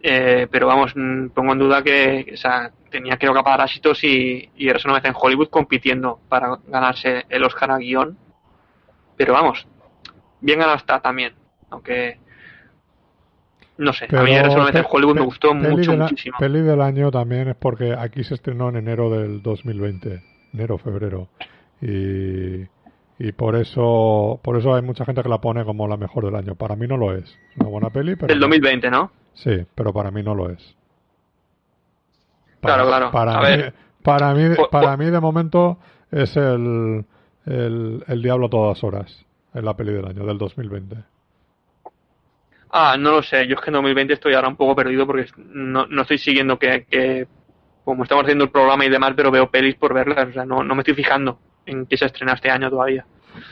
[0.06, 4.50] Eh, pero vamos, mm, pongo en duda que o sea, tenía creo que Parásitos y,
[4.58, 8.18] y Érase una vez en Hollywood compitiendo para ganarse el Oscar a guion.
[9.16, 9.66] Pero vamos,
[10.42, 11.34] bien ganado está también,
[11.70, 12.18] aunque
[13.78, 16.38] no sé, a mí Érase una vez en Hollywood me gustó mucho, la- muchísimo.
[16.38, 20.22] Peli del año también es porque aquí se estrenó en enero del 2020,
[20.54, 21.30] enero, febrero.
[21.82, 22.66] Y,
[23.20, 26.36] y por eso por eso hay mucha gente que la pone como la mejor del
[26.36, 26.56] año.
[26.56, 27.26] Para mí no lo es.
[27.26, 29.12] Es una buena peli, pero Del no- 2020, ¿no?
[29.34, 30.76] Sí, pero para mí no lo es.
[32.62, 33.12] Claro, claro.
[33.12, 33.74] Para A mí, ver.
[34.04, 35.80] para mí, Po- para po- mí de momento
[36.12, 37.06] es el,
[37.46, 40.96] el, el diablo a todas horas en la peli del año del 2020.
[42.72, 45.28] Ah, no lo sé, yo es que en 2020 estoy ahora un poco perdido porque
[45.38, 47.28] no, no estoy siguiendo que, que,
[47.86, 50.64] como estamos haciendo el programa y demás, pero veo pelis por verlas, o sea, no,
[50.64, 53.06] no me estoy fijando en qué se estrena este año todavía.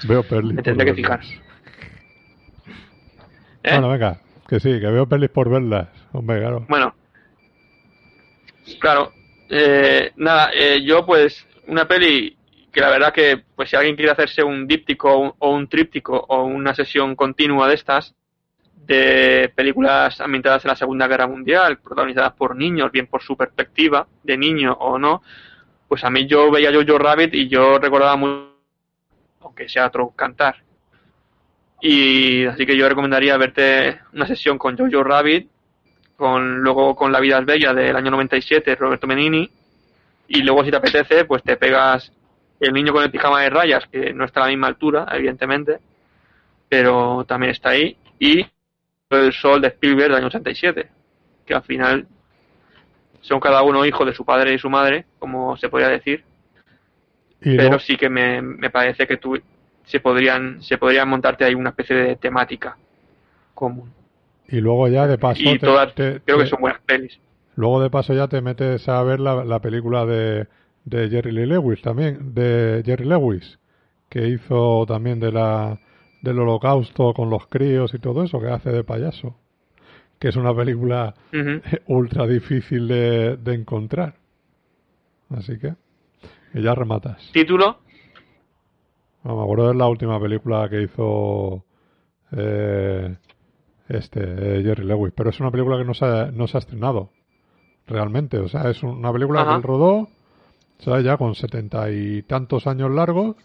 [0.08, 0.54] Veo peli.
[0.54, 1.20] Me tendré que fijar.
[1.20, 1.42] verlas.
[3.64, 3.72] ¿Eh?
[3.72, 4.22] Bueno, venga.
[4.48, 5.88] Que sí, que veo pelis por verlas.
[6.12, 6.66] Hombre, claro.
[6.68, 6.94] Bueno,
[8.80, 9.14] claro.
[9.50, 12.38] Eh, nada, eh, yo pues una peli
[12.72, 15.68] que la verdad que pues si alguien quiere hacerse un díptico o un, o un
[15.68, 18.16] tríptico o una sesión continua de estas
[18.86, 24.08] de películas ambientadas en la Segunda Guerra Mundial, protagonizadas por niños, bien por su perspectiva
[24.24, 25.22] de niño o no,
[25.92, 28.48] pues a mí yo veía Jojo Rabbit y yo recordaba muy
[29.42, 30.56] aunque sea otro cantar.
[31.82, 35.50] Y así que yo recomendaría verte una sesión con Jojo Rabbit,
[36.16, 39.52] con luego con La vida es bella del año 97, Roberto Benini,
[40.30, 42.14] y luego si te apetece, pues te pegas
[42.62, 45.80] El niño con el pijama de rayas, que no está a la misma altura, evidentemente,
[46.70, 48.46] pero también está ahí, y
[49.10, 50.90] El sol de Spielberg del año 87,
[51.46, 52.08] que al final
[53.22, 56.26] son cada uno hijos de su padre y su madre, como se podría decir,
[57.42, 59.40] Y pero sí que me, me parece que tú,
[59.84, 62.78] se podrían se podrían montarte ahí una especie de temática
[63.56, 63.94] común.
[64.48, 67.20] Y luego ya de paso y te- todas te- creo te- que son buenas pelis.
[67.56, 70.48] Luego de paso ya te metes a ver la, la película de,
[70.86, 73.60] de Jerry Lee Lewis también, de Jerry Lewis,
[74.10, 75.80] que hizo también de la
[76.22, 79.41] del holocausto con los críos y todo eso, que hace de payaso.
[80.22, 81.14] Que es una película
[81.88, 84.14] ultra difícil de, de encontrar.
[85.32, 85.74] Así que,
[86.54, 87.32] ya rematas.
[87.34, 87.80] título
[89.24, 91.66] No, me acuerdo de la última película que hizo
[92.34, 93.16] eh,
[93.90, 94.20] este
[94.60, 97.10] eh, Jerry Lewis, pero es una película que no se ha, no se ha estrenado
[97.88, 98.38] realmente.
[98.38, 99.50] O sea, es una película Ajá.
[99.52, 100.08] que él rodó,
[100.80, 103.36] sea, ya con setenta y tantos años largos,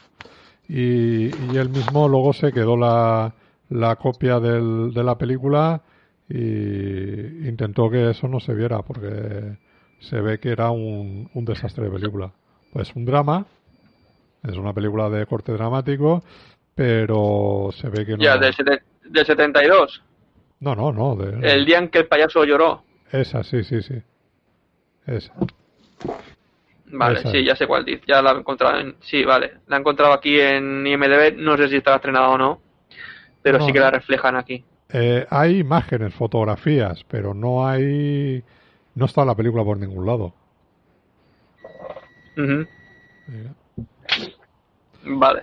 [0.69, 3.33] y, y él mismo luego se quedó la,
[3.71, 5.81] la copia del- de la película
[6.29, 9.57] y intentó que eso no se viera porque
[10.01, 12.33] se ve que era un, un desastre de película.
[12.73, 13.47] Pues un drama,
[14.43, 16.23] es una película de corte dramático,
[16.75, 18.23] pero se ve que no.
[18.23, 18.55] ya del,
[19.05, 20.03] del 72
[20.61, 21.17] No, no, no.
[21.17, 23.95] de- el día en que el payaso lloró Esa, sí, sí, sí.
[25.07, 25.33] Esa.
[26.93, 29.77] vale Esa sí ya sé cuál dice ya la he encontrado en, sí vale la
[29.77, 32.61] he encontrado aquí en IMDb no sé si estaba estrenada o no
[33.43, 38.43] pero No, sí que la reflejan aquí Eh, hay imágenes, fotografías, pero no hay.
[38.95, 40.33] No está la película por ningún lado.
[45.05, 45.43] Vale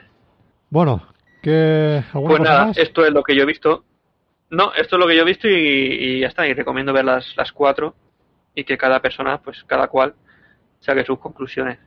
[0.69, 1.03] Bueno,
[1.41, 2.03] ¿qué.
[2.13, 2.77] ¿Alguna Pues nada, más?
[2.77, 3.83] esto es lo que yo he visto.
[4.49, 6.47] No, esto es lo que yo he visto y, y ya está.
[6.47, 7.95] Y recomiendo ver las, las cuatro
[8.55, 10.13] y que cada persona, pues cada cual,
[10.79, 11.79] saque sus conclusiones.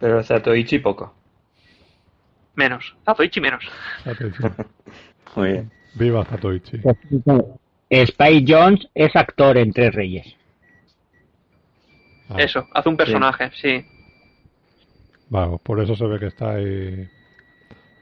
[0.00, 1.14] Pero Zatoichi poco.
[2.56, 2.96] Menos.
[3.04, 3.64] Zatoichi menos.
[4.04, 4.54] Atención.
[5.36, 5.72] Muy bien.
[5.94, 6.80] Viva Zatoichi.
[7.90, 10.34] Spike Jones es actor en Tres Reyes.
[12.28, 13.84] Ah, Eso, haz un personaje, sí.
[15.28, 17.08] Vale, por eso se ve que está ahí.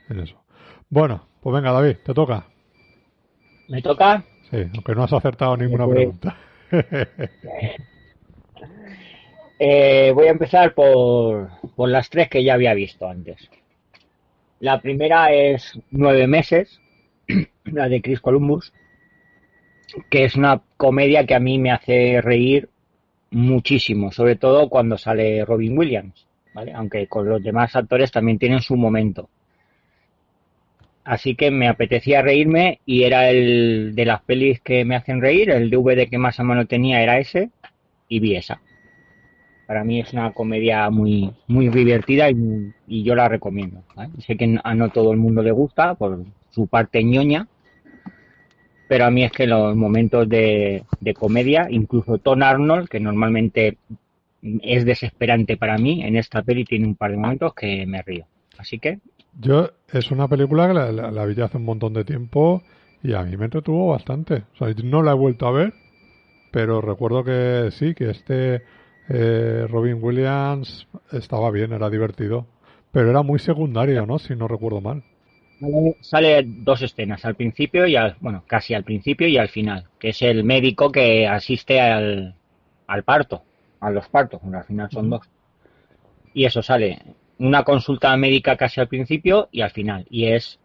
[0.09, 0.37] En eso.
[0.89, 2.47] Bueno, pues venga, David, te toca.
[3.69, 4.25] ¿Me toca?
[4.51, 6.37] Sí, aunque no has acertado ninguna Pues- pregunta.
[9.65, 13.49] Eh, voy a empezar por, por las tres que ya había visto antes.
[14.59, 16.81] La primera es Nueve Meses,
[17.65, 18.73] la de Chris Columbus,
[20.11, 22.69] que es una comedia que a mí me hace reír
[23.31, 26.73] muchísimo, sobre todo cuando sale Robin Williams, ¿vale?
[26.73, 29.29] Aunque con los demás actores también tienen su momento.
[31.05, 35.51] Así que me apetecía reírme y era el de las pelis que me hacen reír,
[35.51, 37.51] el DVD que más a mano tenía era ese
[38.09, 38.61] y vi esa.
[39.67, 43.83] Para mí es una comedia muy, muy divertida y, yo la recomiendo.
[44.19, 47.49] Sé que a no todo el mundo le gusta por su parte ñoña,
[48.89, 50.85] pero a mí es que los momentos de,
[51.19, 53.79] comedia, incluso Tom Arnold, que normalmente
[54.43, 58.27] es desesperante para mí, en esta peli tiene un par de momentos que me río.
[58.59, 58.99] Así que
[59.41, 62.63] Yo, es una película que la, la- la vi hace un montón de tiempo
[63.03, 64.45] y a mí me entretuvo bastante.
[64.61, 65.75] O no la he vuelto a ver,
[66.53, 68.63] pero recuerdo que sí, que este
[69.09, 72.47] eh, Robin Williams estaba bien, era divertido.
[72.93, 74.19] Pero era muy secundario, ¿no?
[74.19, 75.05] Si no recuerdo mal.
[75.63, 79.87] Sale- Sale dos escenas, al principio y al, bueno, casi al principio y al final,
[80.01, 82.35] que es el médico que asiste al,
[82.89, 83.45] al parto,
[83.79, 85.29] a los partos, bueno, al final son dos.
[86.35, 86.99] Y eso sale
[87.39, 90.05] una consulta médica casi al principio y al final.
[90.11, 90.59] Y es,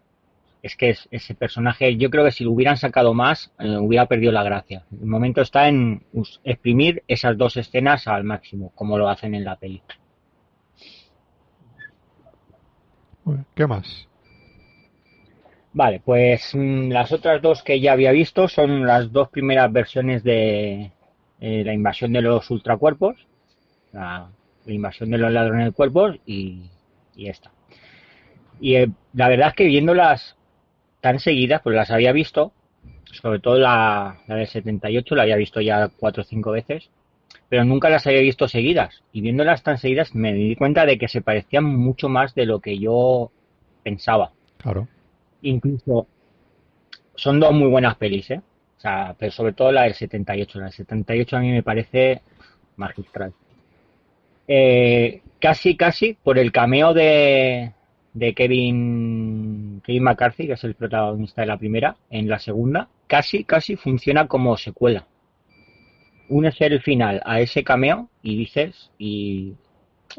[0.62, 4.06] es que es, ese personaje, yo creo que si lo hubieran sacado más, eh, hubiera
[4.06, 4.84] perdido la gracia.
[4.90, 6.02] El momento está en
[6.42, 9.80] exprimir esas dos escenas al máximo, como lo hacen en la peli.
[13.54, 14.07] ¿Qué más?
[15.72, 20.22] Vale, pues mm, las otras dos que ya había visto son las dos primeras versiones
[20.24, 20.92] de
[21.40, 23.26] eh, la invasión de los ultracuerpos,
[23.92, 24.30] la,
[24.64, 26.70] la invasión de los ladrones de cuerpos y,
[27.16, 27.50] esta.
[28.60, 30.36] Y eh, la verdad es que viéndolas
[31.00, 32.52] tan seguidas, pues las había visto,
[33.12, 36.90] sobre todo la, la del 78, la había visto ya cuatro o cinco veces,
[37.48, 39.02] pero nunca las había visto seguidas.
[39.12, 42.60] Y viéndolas tan seguidas me di cuenta de que se parecían mucho más de lo
[42.60, 43.30] que yo
[43.82, 44.32] pensaba.
[44.58, 44.88] Claro.
[45.42, 46.06] Incluso
[47.14, 48.40] son dos muy buenas pelis, ¿eh?
[48.76, 50.58] O sea, pero sobre todo la del 78.
[50.58, 52.22] La del 78 a mí me parece
[52.76, 53.32] magistral.
[54.46, 57.72] Eh, casi, casi, por el cameo de,
[58.14, 63.44] de Kevin, Kevin McCarthy, que es el protagonista de la primera, en la segunda, casi,
[63.44, 65.06] casi funciona como secuela.
[66.28, 69.54] Unes el final a ese cameo y dices, y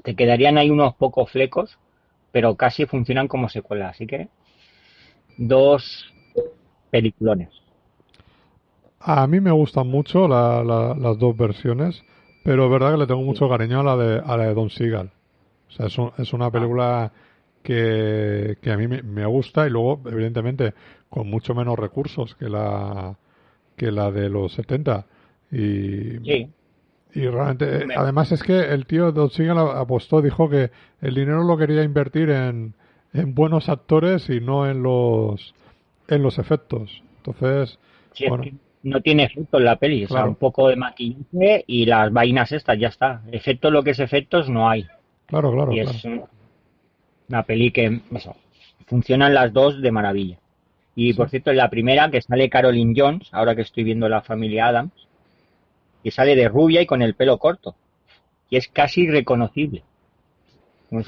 [0.03, 1.77] te quedarían ahí unos pocos flecos,
[2.31, 3.89] pero casi funcionan como secuela.
[3.89, 4.27] Así que,
[5.37, 6.13] dos
[6.91, 7.49] peliculones.
[8.99, 12.03] A mí me gustan mucho la- la- las dos versiones,
[12.43, 14.69] pero es verdad que le tengo mucho cariño a la de, a la de Don
[14.69, 15.11] Seagal.
[15.69, 17.11] O sea, es, un- es una película
[17.63, 20.73] que, que a mí me, me gusta y luego, evidentemente,
[21.09, 23.17] con mucho menos recursos que la,
[23.77, 25.05] que la de los 70.
[25.51, 26.49] Y, Sí,
[27.13, 30.71] y realmente, Me- además es que el tío Don Seagal apostó, dijo que
[31.01, 32.75] el dinero lo quería invertir en,
[33.13, 35.53] en buenos actores y no en los,
[36.07, 37.01] en los efectos.
[37.17, 37.79] Entonces,
[38.13, 38.43] sí, es bueno.
[38.43, 38.53] que
[38.83, 40.29] no tiene efecto en la peli, o sea, Claro.
[40.29, 43.21] un poco de maquillaje y las vainas estas, ya está.
[43.31, 44.85] Efecto, lo que es efectos, no hay.
[45.25, 45.91] claro, claro, y claro.
[45.91, 46.23] es un-
[47.29, 48.35] una peli que eso,
[48.87, 50.37] funcionan las dos de maravilla.
[50.95, 54.21] Y por cierto, en la primera que sale Caroline Jones, ahora que estoy viendo la
[54.21, 54.91] familia Adams,
[56.03, 57.75] que sale de rubia y con el pelo corto.
[58.49, 59.83] Y es casi irreconocible.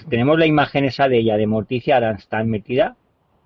[0.09, 2.95] Tenemos la imagen esa de ella, de Morticia Adams, tan metida,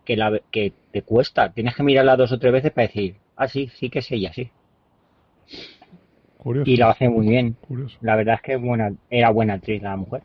[0.04, 1.52] que, la, que te cuesta.
[1.54, 4.34] Tienes que mirarla dos o tres veces para decir, ah, sí, sí que es ella,
[4.34, 4.52] sí.
[6.38, 6.70] Curioso.
[6.70, 7.54] Y lo hace muy bien.
[7.68, 7.98] curioso.
[8.02, 10.24] La verdad es que buena, era buena actriz la mujer.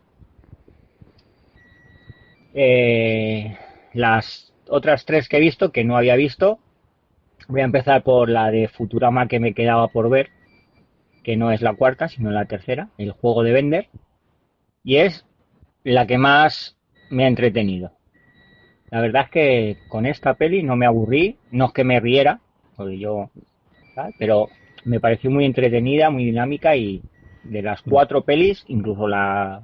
[2.53, 3.57] Eh,
[3.93, 6.59] las otras tres que he visto, que no había visto,
[7.47, 10.29] voy a empezar por la de Futurama que me quedaba por ver,
[11.23, 13.89] que no es la cuarta, sino la tercera, el juego de Bender,
[14.83, 15.25] y es
[15.83, 16.77] la que más
[17.09, 17.91] me ha entretenido.
[18.89, 22.39] La verdad es que con esta peli no me aburrí, no es que me riera,
[22.75, 23.29] porque yo,
[23.95, 24.13] ¿sabes?
[24.17, 24.49] pero
[24.85, 27.01] me pareció muy entretenida, muy dinámica y
[27.43, 29.63] de las cuatro pelis, incluso las,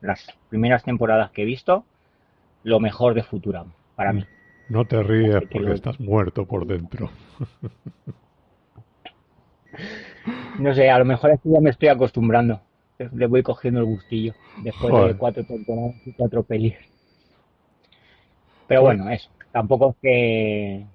[0.00, 1.84] las primeras temporadas que he visto,
[2.64, 4.24] lo mejor de Futurama, para mí.
[4.68, 7.10] No te ríes porque lo- estás muerto por dentro.
[10.58, 12.60] No sé, a lo mejor es que ya me estoy acostumbrando.
[13.14, 15.12] Le voy cogiendo el gustillo después Joder.
[15.12, 16.74] de cuatro temporadas y cuatro pelis.
[18.66, 19.28] Pero bueno, eso.
[19.52, 20.86] Tampoco es que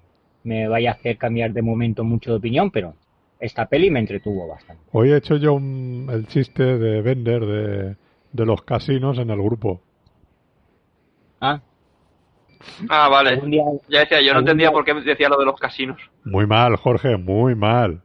[0.44, 2.94] me vaya a hacer cambiar de momento mucho de opinión, pero
[3.38, 4.82] esta peli me entretuvo bastante.
[4.92, 7.96] Hoy he hecho yo un- el chiste de Bender de,
[8.32, 9.80] de los casinos en el grupo.
[11.40, 11.60] Ah,
[12.88, 13.40] Ah, vale.
[13.46, 16.00] día, Ya decía, yo no entendía día- por qué decía lo de los casinos.
[16.24, 18.02] Muy mal, Jorge, muy mal.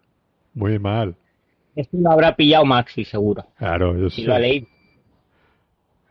[0.53, 1.15] Muy mal.
[1.75, 3.45] Esto lo habrá pillado Maxi, seguro.
[3.57, 4.23] Claro, yo sé.
[4.23, 4.67] lo ha leído.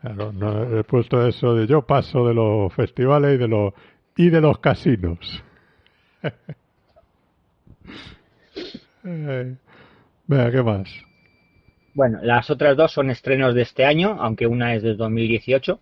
[0.00, 3.72] Claro, no, he puesto eso de yo paso de los festivales y de los
[4.16, 5.42] y de los casinos.
[9.04, 9.56] Eh,
[10.26, 10.88] Venga, ¿qué más?
[11.94, 15.78] Bueno, las otras dos son estrenos de este año, aunque una es de 2018,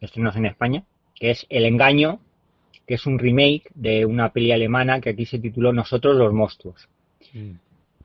[0.00, 2.20] estrenos en España, que es El Engaño,
[2.86, 6.88] que es un remake de una peli alemana que aquí se tituló Nosotros los monstruos.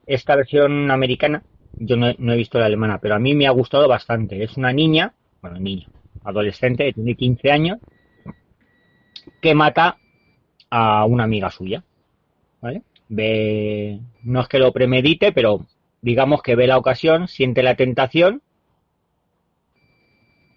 [0.06, 1.44] Esta versión americana,
[1.74, 4.44] yo no, he- visto la alemana, pero a mí me ha gustado bastante.
[4.44, 5.88] Es una niña, bueno, niña,
[6.24, 7.80] adolescente, tiene 15 años,
[9.42, 9.98] que mata
[10.70, 11.84] a una amiga suya.
[12.62, 12.82] ¿Vale?
[13.10, 15.66] Ve, no es que lo premedite, pero
[16.02, 18.42] digamos que ve la ocasión, siente la tentación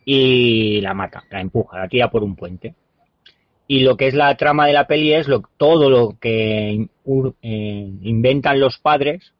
[0.04, 2.74] y la mata, la empuja, la tira por un puente.
[3.66, 6.88] Y lo que es la trama de la peli es lo, todo lo que
[7.42, 9.34] eh, inventan los padres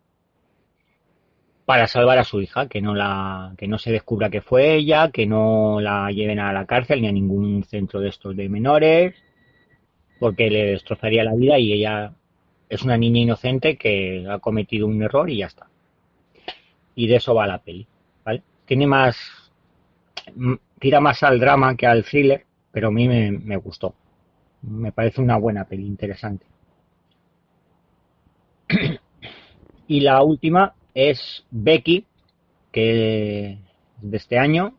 [1.68, 5.10] para salvar a su hija, que no la, que no se descubra que fue ella,
[5.10, 9.14] que no la lleven a la cárcel ni a ningún centro de estos de menores,
[10.18, 12.14] porque le destrozaría la vida y ella
[12.70, 15.66] es una niña inocente que ha cometido un error y ya está.
[16.94, 17.86] Y de eso va la peli.
[18.64, 19.18] Tiene más,
[20.78, 23.94] tira más al drama que al thriller, pero a mí me, me gustó.
[24.62, 26.46] Me parece una buena peli, interesante.
[29.90, 32.04] Y la última es Becky,
[32.72, 33.58] que
[34.00, 34.74] de este año.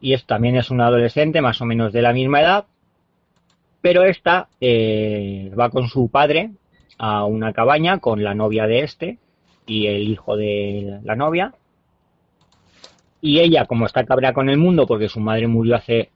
[0.00, 2.66] Y es, también es una adolescente, más o menos de la misma edad.
[3.80, 6.50] Pero esta eh, va con su padre
[6.98, 9.18] a una cabaña con la novia de este
[9.66, 11.54] y el hijo de la novia.
[13.22, 16.10] Y ella, como está cabrea con el mundo porque su madre murió hace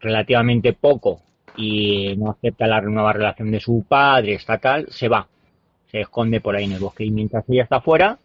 [0.00, 1.20] relativamente poco
[1.56, 5.28] y no acepta la nueva relación de su padre, está tal, se va,
[5.94, 8.18] se esconde por ahí en el bosque y mientras ella está fuera,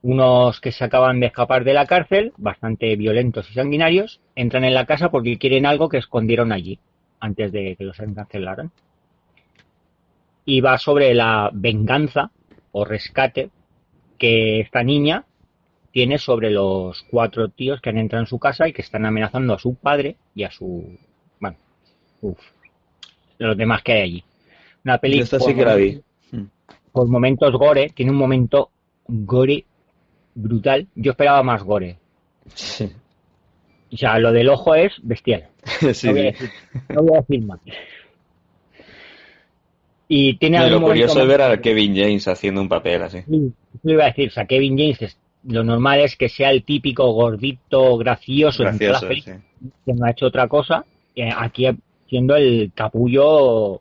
[0.00, 4.72] unos que se acaban de escapar de la cárcel, bastante violentos y sanguinarios, entran en
[4.72, 6.78] la casa porque quieren algo que escondieron allí
[7.20, 8.72] antes de que los encarcelaran.
[10.46, 12.30] Y va sobre la venganza
[12.72, 13.50] o rescate
[14.16, 15.26] que esta niña
[15.92, 19.52] tiene sobre los cuatro tíos que han entrado en su casa y que están amenazando
[19.52, 20.98] a su padre y a su.
[21.38, 21.58] Bueno,
[22.22, 22.40] uff,
[23.36, 24.24] los demás que hay allí.
[24.82, 25.24] Una película.
[25.24, 26.02] Esta sí que la vi.
[26.94, 28.70] Por momentos gore, tiene un momento
[29.08, 29.64] gore
[30.34, 30.86] brutal.
[30.94, 31.98] Yo esperaba más gore.
[32.54, 32.88] Sí.
[33.92, 35.48] O sea, lo del ojo es bestial.
[35.92, 36.50] Sí, No voy a decir,
[36.90, 37.60] no voy a decir más.
[40.06, 43.22] Y tiene Y algún lo curioso es ver a Kevin James haciendo un papel así.
[43.28, 46.50] Sí, lo iba a decir, o sea, Kevin James, es- lo normal es que sea
[46.50, 49.68] el típico gordito gracioso, en Gracioso, películas, sí.
[49.84, 50.84] que no ha hecho otra cosa,
[51.16, 51.66] eh, aquí
[52.08, 53.80] siendo el capullo,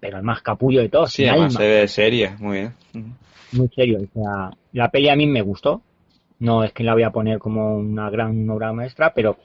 [0.00, 2.74] pero el más capullo de todos, Sí, sin además alma, se ve seria, muy bien.
[3.52, 4.00] muy serio.
[4.02, 5.82] O sea, la peli a mí me gustó,
[6.38, 9.36] no es que la voy a poner como una gran obra maestra, pero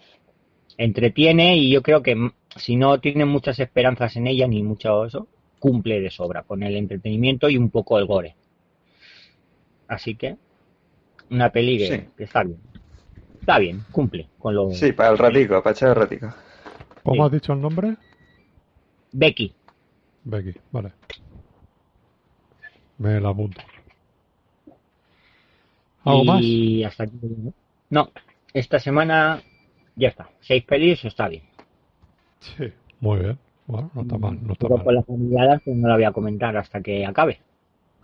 [0.78, 5.06] entretiene y yo creo que mm, si no tienen muchas esperanzas en ella ni mucho
[5.06, 5.28] eso,
[5.60, 8.36] cumple de sobra con el entretenimiento y un poco el gore.
[9.88, 10.38] Así que
[11.30, 12.04] una peli que, Sí.
[12.18, 12.60] que está bien.
[13.40, 16.34] Está bien, cumple con lo Sí, para el ratico, para echar el ratico.
[17.04, 17.22] ¿Cómo Sí.
[17.26, 17.96] has dicho el nombre?
[19.12, 19.54] Becky.
[20.30, 20.92] Becky, vale.
[22.98, 23.62] Me la apunto.
[26.04, 26.42] ¿Algo más?
[26.42, 27.18] y hasta aquí.
[27.22, 27.54] ¿no?
[27.90, 28.10] No,
[28.54, 29.42] esta semana
[29.96, 30.30] ya está.
[30.42, 31.44] Seis pelis está bien.
[32.40, 33.40] Sí, muy bien.
[33.68, 34.86] Bueno, no está mal, no está Pero mal.
[34.86, 37.40] con las familiares pues no la voy a comentar hasta que acabe.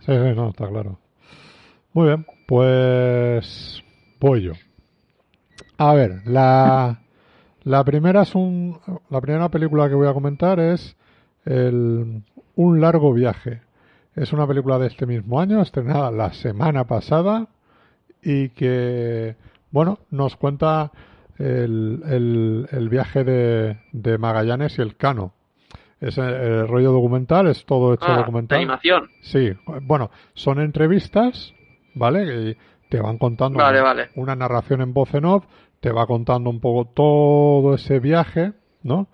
[0.00, 0.98] Sí, sí, no, está claro.
[1.92, 3.82] Muy bien, pues
[4.20, 4.52] voy yo.
[5.78, 7.00] A ver, la,
[7.64, 8.78] la primera es un,
[9.10, 10.96] la primera película que voy a comentar es
[11.46, 12.22] el,
[12.56, 13.62] Un largo viaje.
[14.14, 17.48] Es una película de este mismo año, estrenada la semana pasada
[18.22, 19.36] y que,
[19.70, 20.90] bueno, nos cuenta
[21.38, 25.32] el, el, el viaje de, de Magallanes y el Cano.
[26.00, 28.56] Es el, el rollo documental, es todo hecho Ah, de documental.
[28.58, 29.08] animación.
[29.22, 31.54] Sí, bueno, son entrevistas,
[31.94, 32.50] ¿vale?
[32.50, 32.56] Y
[32.88, 34.08] te van contando Vale, una, vale.
[34.14, 35.44] una narración en voz en off,
[35.80, 39.08] te va contando un poco todo ese viaje, ¿no?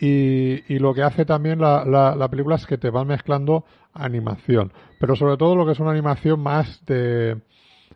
[0.00, 3.64] Y, y lo que hace también la, la, la película es que te va mezclando
[3.92, 7.38] animación, pero sobre todo lo que es una animación más de,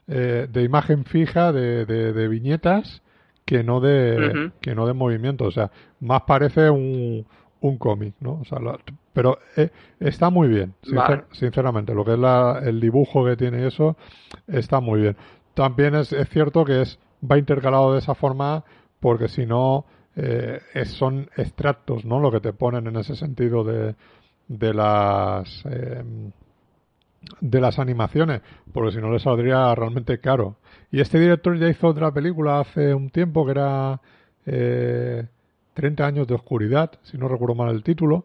[0.08, 3.02] eh, de imagen fija, de, de, de viñetas,
[3.46, 4.16] que no de,
[4.60, 5.70] que no de movimiento, o sea,
[6.00, 7.26] más parece un,
[7.60, 8.40] un cómic, ¿no?
[8.40, 8.78] O sea, la-
[9.14, 13.66] pero eh, está muy bien, sincer- sinceramente, lo que es la, el dibujo que tiene
[13.66, 13.96] eso
[14.46, 15.16] está muy bien.
[15.54, 18.64] También es, es cierto que es va intercalado de esa forma
[19.00, 19.86] porque si no
[20.16, 22.18] eh, es- son extractos, ¿no?
[22.20, 23.94] Lo que te ponen en ese sentido de,
[24.48, 26.02] de las eh,
[27.40, 28.40] de las animaciones,
[28.72, 30.56] porque si no le saldría realmente caro.
[30.92, 34.00] Y este director ya hizo otra película hace un tiempo que era
[34.46, 35.26] eh,
[35.74, 38.24] 30 años de oscuridad, si no recuerdo mal el título,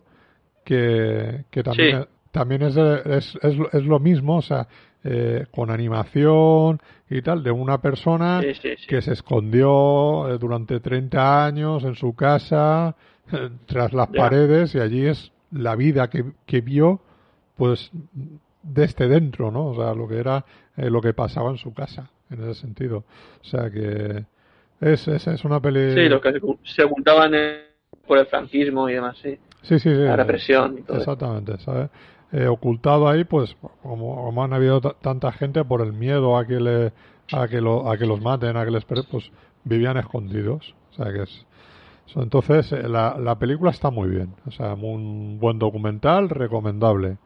[0.64, 2.08] que, que también, Sí.
[2.32, 4.68] También es, es, es, lo- es lo mismo, o sea,
[5.04, 6.80] eh, con animación
[7.10, 8.88] y tal, de una persona Sí, sí, sí.
[8.88, 12.96] que se escondió eh, durante 30 años en su casa,
[13.32, 17.02] eh, tras las paredes, y allí es la vida que, que vio,
[17.58, 17.92] pues,
[18.64, 19.68] desde dentro, ¿no?
[19.68, 20.46] O sea, lo que era,
[20.78, 23.04] eh, lo que pasaba en su casa, en ese sentido.
[23.42, 24.24] O sea que
[24.80, 25.94] es, es, es una peli...
[25.94, 26.32] Sí, lo que
[26.64, 27.62] se- eh,
[28.08, 29.38] por el franquismo y demás, sí.
[29.64, 29.96] Sí, sí, sí.
[29.96, 31.12] La represión y todo eso.
[31.12, 31.90] Exactamente, ¿sabes?
[32.32, 36.60] Eh, ocultado ahí, pues, como, han habido ta- tanta gente por el miedo a que
[36.62, 36.94] le,
[37.34, 39.32] a que lo, a que los maten, a que les, pues,
[39.66, 40.74] vivían escondidos.
[40.92, 41.46] O sea que es,
[42.16, 47.18] entonces eh, la, la película está muy bien, o sea, un buen documental, recomendable.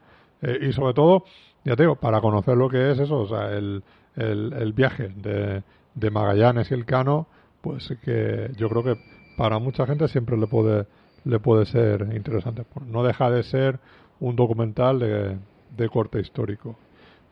[0.42, 1.24] Eh, y sobre todo,
[1.64, 3.82] ya te digo, para conocer lo que es eso, o sea, el,
[4.16, 5.62] el, el viaje de,
[5.94, 7.26] de Magallanes y el Cano,
[7.62, 8.96] pues que yo creo que
[9.36, 10.86] para mucha gente siempre le puede
[11.24, 12.64] le puede ser interesante.
[12.86, 13.80] No deja de ser
[14.20, 15.36] un documental de,
[15.76, 16.76] de corte histórico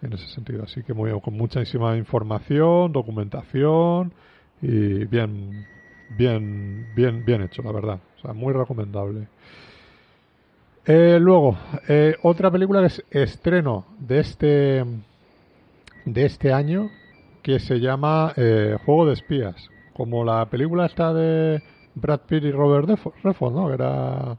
[0.02, 0.64] en ese sentido.
[0.64, 4.12] Así que muy, con muchísima información, documentación
[4.60, 5.66] y bien,
[6.10, 8.00] bien, bien, bien hecho, la verdad.
[8.18, 9.28] O sea, muy recomendable.
[10.86, 11.56] Eh, luego,
[11.88, 14.84] eh, otra película que es estreno de este
[16.04, 16.90] de este año
[17.42, 19.70] que se llama eh, Juego de Espías.
[19.94, 21.62] Como la película está de
[21.94, 22.88] Brad Pitt y Robert
[23.22, 23.68] Redford, ¿no?
[23.68, 24.36] Que era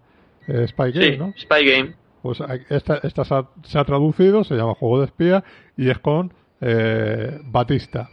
[0.48, 1.34] eh, Spy Game, Sí, ¿no?
[1.38, 2.05] Spy Game.
[2.26, 5.44] Pues esta, esta se, ha, se ha traducido, se llama Juego de Espía
[5.78, 8.10] y es con eh, Batista.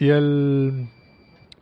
[0.00, 0.88] Y el,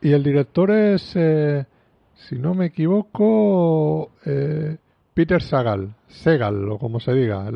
[0.01, 1.67] y el director es, eh,
[2.15, 4.79] si no me equivoco, eh,
[5.13, 7.51] Peter Sagal, Segal, o como se diga,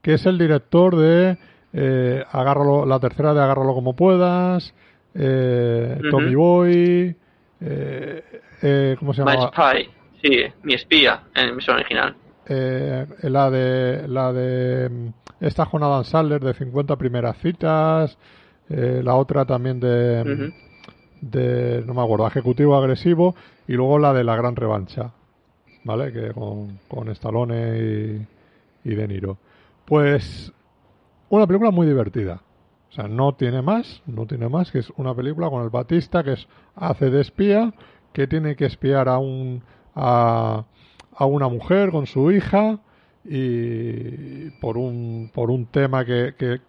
[0.00, 1.36] que es el director de
[1.74, 4.72] eh, Agárralo, la tercera de Agárralo como puedas,
[5.14, 7.16] eh, Tommy Boy,
[8.98, 9.34] ¿cómo se llama?
[9.34, 9.90] My Spy,
[10.22, 12.16] sí, mi espía en versión original.
[12.48, 15.08] Eh, la de la de mm,
[15.40, 18.16] esta con Adam Sandler de 50 primeras citas,
[18.68, 20.54] eh, la otra también de, Ujú.
[21.20, 23.34] de no me acuerdo, ejecutivo agresivo
[23.66, 25.12] y luego la de la gran revancha,
[25.84, 26.12] ¿vale?
[26.12, 28.26] Que con, con Stallone y,
[28.90, 29.38] y De Niro.
[29.84, 30.52] Pues
[31.28, 32.42] una película muy divertida.
[32.90, 36.24] O sea, no tiene más, no tiene más, que es una película con el Batista
[36.24, 37.74] que es hace de espía,
[38.12, 39.62] que tiene que espiar a un
[39.94, 40.64] a,
[41.18, 42.78] a una mujer con su hija
[43.24, 46.60] y por un por un tema que, que,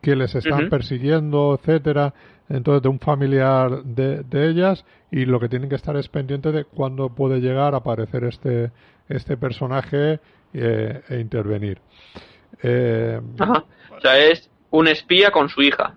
[0.00, 2.12] que les están persiguiendo, etcétera,
[2.48, 6.52] entonces de un familiar de, de ellas y lo que tienen que estar es pendiente
[6.52, 8.70] de cuándo puede llegar a aparecer este
[9.08, 10.20] este personaje
[10.52, 11.78] eh, e intervenir.
[12.62, 13.64] Eh, Ajá.
[13.96, 15.96] O sea, es un espía con su hija.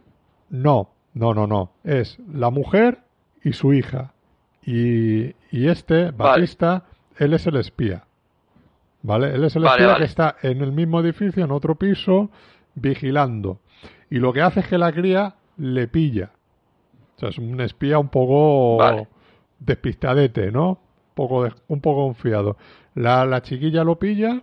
[0.50, 1.72] no, no, no, no.
[1.84, 3.00] Es la mujer
[3.44, 4.14] y su hija.
[4.66, 6.84] Y, y este, Batista,
[7.18, 8.04] él es el espía.
[9.02, 9.36] ¿Vale?
[9.36, 10.00] Él es el Vale, espía vale.
[10.00, 12.30] que está en el mismo edificio, en otro piso,
[12.74, 13.60] vigilando.
[14.10, 16.32] Y lo que hace es que la cría le pilla.
[17.16, 19.08] O sea, es un espía un poco Vale.
[19.60, 20.70] despistadete, ¿no?
[20.72, 20.78] Un
[21.16, 22.58] poco, de- un poco confiado.
[22.96, 24.42] La, la chiquilla lo pilla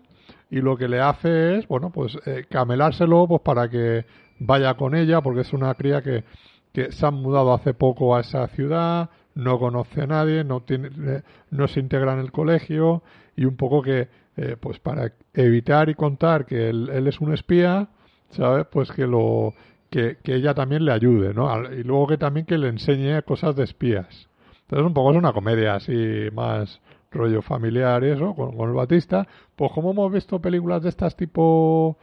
[0.51, 4.05] y lo que le hace es, bueno, pues eh, camelárselo pues para que
[4.39, 6.25] vaya con ella, porque es una cría que,
[6.73, 10.89] que se han mudado hace poco a esa ciudad, no conoce a nadie, no tiene,
[10.89, 13.03] eh, no se integra en el colegio
[13.37, 17.33] y un poco que, eh, pues para evitar y contar que él, él es un
[17.33, 17.89] espía,
[18.31, 18.67] ¿sabes?
[18.71, 19.55] Pues que lo
[19.91, 21.49] que, que ella también le ayude, ¿no?
[21.73, 24.29] Y luego que también que le enseñe cosas de espías.
[24.63, 26.81] Entonces un poco es una comedia así más
[27.11, 29.27] rollo familiar y eso, con, con el Batista.
[29.55, 31.97] Pues como hemos visto películas de estas tipo...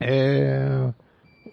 [0.00, 0.92] Eh,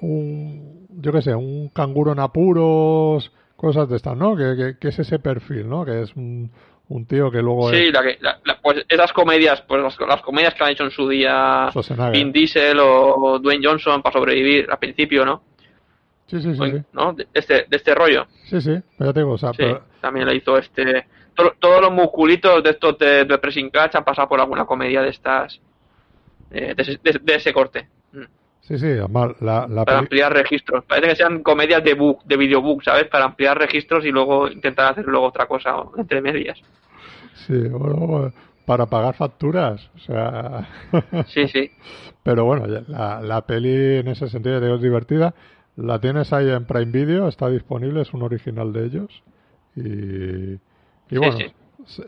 [0.02, 4.36] un, yo qué sé, un canguro en apuros, cosas de estas, ¿no?
[4.38, 5.84] Que, que, que es ese perfil, ¿no?
[5.84, 6.50] Que es un,
[6.90, 10.00] un tío que luego Sí, es la que, la- la- pues esas comedias, pues las,
[10.08, 11.70] las comedias que han hecho en su día.
[12.14, 15.42] Vin Diesel o, o Dwayne Johnson para sobrevivir al principio, ¿no?
[16.28, 16.82] Sí, sí, sí, sí.
[16.94, 17.14] ¿No?
[17.14, 18.28] De este, de este rollo.
[18.46, 21.08] Sí, sí, ya te digo, o sea, Sí, pero- también le hizo este.
[21.34, 25.02] to- todos los musculitos de estos de, de Pressing Catch han pasado por alguna comedia
[25.02, 25.60] de estas.
[26.52, 27.88] eh, de, ese, de- de ese corte.
[28.68, 30.84] Sí, sí, además la, la Para ampliar registros.
[30.84, 33.06] Parece que sean comedias de book, de videobook, ¿sabes?
[33.06, 36.60] Para ampliar registros y luego intentar hacer luego otra cosa entre medias.
[37.46, 38.34] Sí, bueno,
[38.66, 40.68] para pagar facturas, o sea...
[41.28, 41.72] Sí, sí.
[42.24, 45.34] Pero bueno, la, la peli en ese sentido es divertida.
[45.78, 49.24] La tienes ahí en Prime Video, está disponible, es un original de ellos.
[49.78, 50.60] Y, y
[51.10, 51.46] Sí, bueno, sí.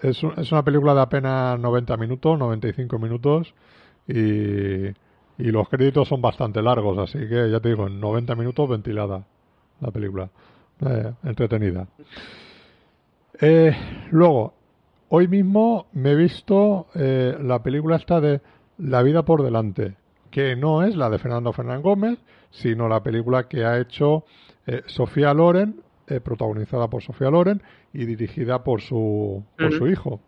[0.02, 3.54] Es, es una película de apenas 90 minutos, 95 minutos.
[4.10, 4.90] Y,
[5.40, 9.26] y los créditos son bastante largos, así que ya te digo, en 90 minutos ventilada
[9.80, 10.30] la película.
[10.86, 11.88] Eh, entretenida.
[13.42, 13.76] Eh,
[14.12, 14.54] luego,
[15.10, 18.42] hoy mismo me he visto eh, la película esta de
[18.78, 19.96] La vida por delante,
[20.30, 22.20] que no es la de Fernando Fernán Gómez,
[22.52, 24.26] sino la película que ha hecho
[24.68, 27.62] eh, Sofía Loren, eh, protagonizada por Sofía Loren
[27.94, 30.20] y dirigida por su, por su hijo.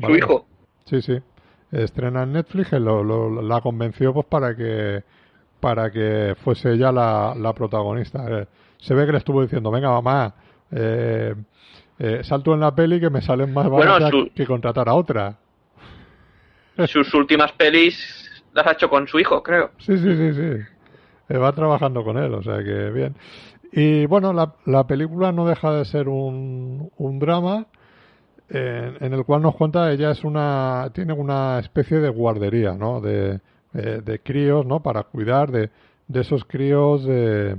[0.00, 0.46] Su hijo.
[0.84, 1.18] Sí, sí.
[1.72, 5.02] Estrena en Netflix, lo- lo- la convenció pues para que
[5.58, 8.24] para que fuese ella la, la protagonista.
[8.28, 8.46] Eh,
[8.78, 10.34] se ve que le estuvo diciendo, venga mamá,
[10.72, 11.34] eh,
[12.00, 14.94] eh, salto en la peli que me salen más Bueno, baratas su- que contratar a
[14.94, 15.36] otra.
[16.88, 19.70] Sus últimas pelis las ha hecho con su hijo, creo.
[19.78, 20.62] Sí, sí, sí, sí.
[21.28, 23.14] Eh, va trabajando con él, o sea que bien.
[23.72, 27.66] Y bueno, la, la película no deja de ser un, un drama
[28.48, 33.00] en, en el cual nos cuenta ella es una tiene una especie de guardería, ¿no?
[33.00, 33.40] De,
[33.74, 34.82] eh, de críos, ¿no?
[34.82, 35.70] Para cuidar de,
[36.08, 37.56] de esos críos de,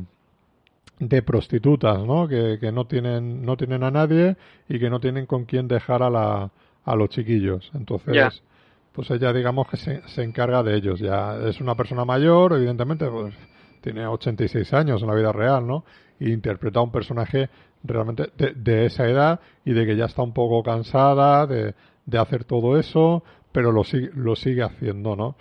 [0.99, 2.27] de prostitutas, ¿no?
[2.27, 4.37] Que, que no tienen no tienen a nadie
[4.69, 6.51] y que no tienen con quién dejar a la
[6.85, 7.71] a los chiquillos.
[7.73, 8.43] Entonces,
[8.91, 10.99] pues ella digamos que se, se encarga de ellos.
[10.99, 13.33] Ya es una persona mayor, evidentemente, pues
[13.81, 15.83] tiene 86 años en la vida real, ¿no?
[16.19, 17.49] Y interpreta a un personaje
[17.83, 22.17] realmente de, de esa edad y de que ya está un poco cansada de, de
[22.17, 23.83] hacer todo eso, pero lo
[24.15, 25.35] lo sigue haciendo, ¿no?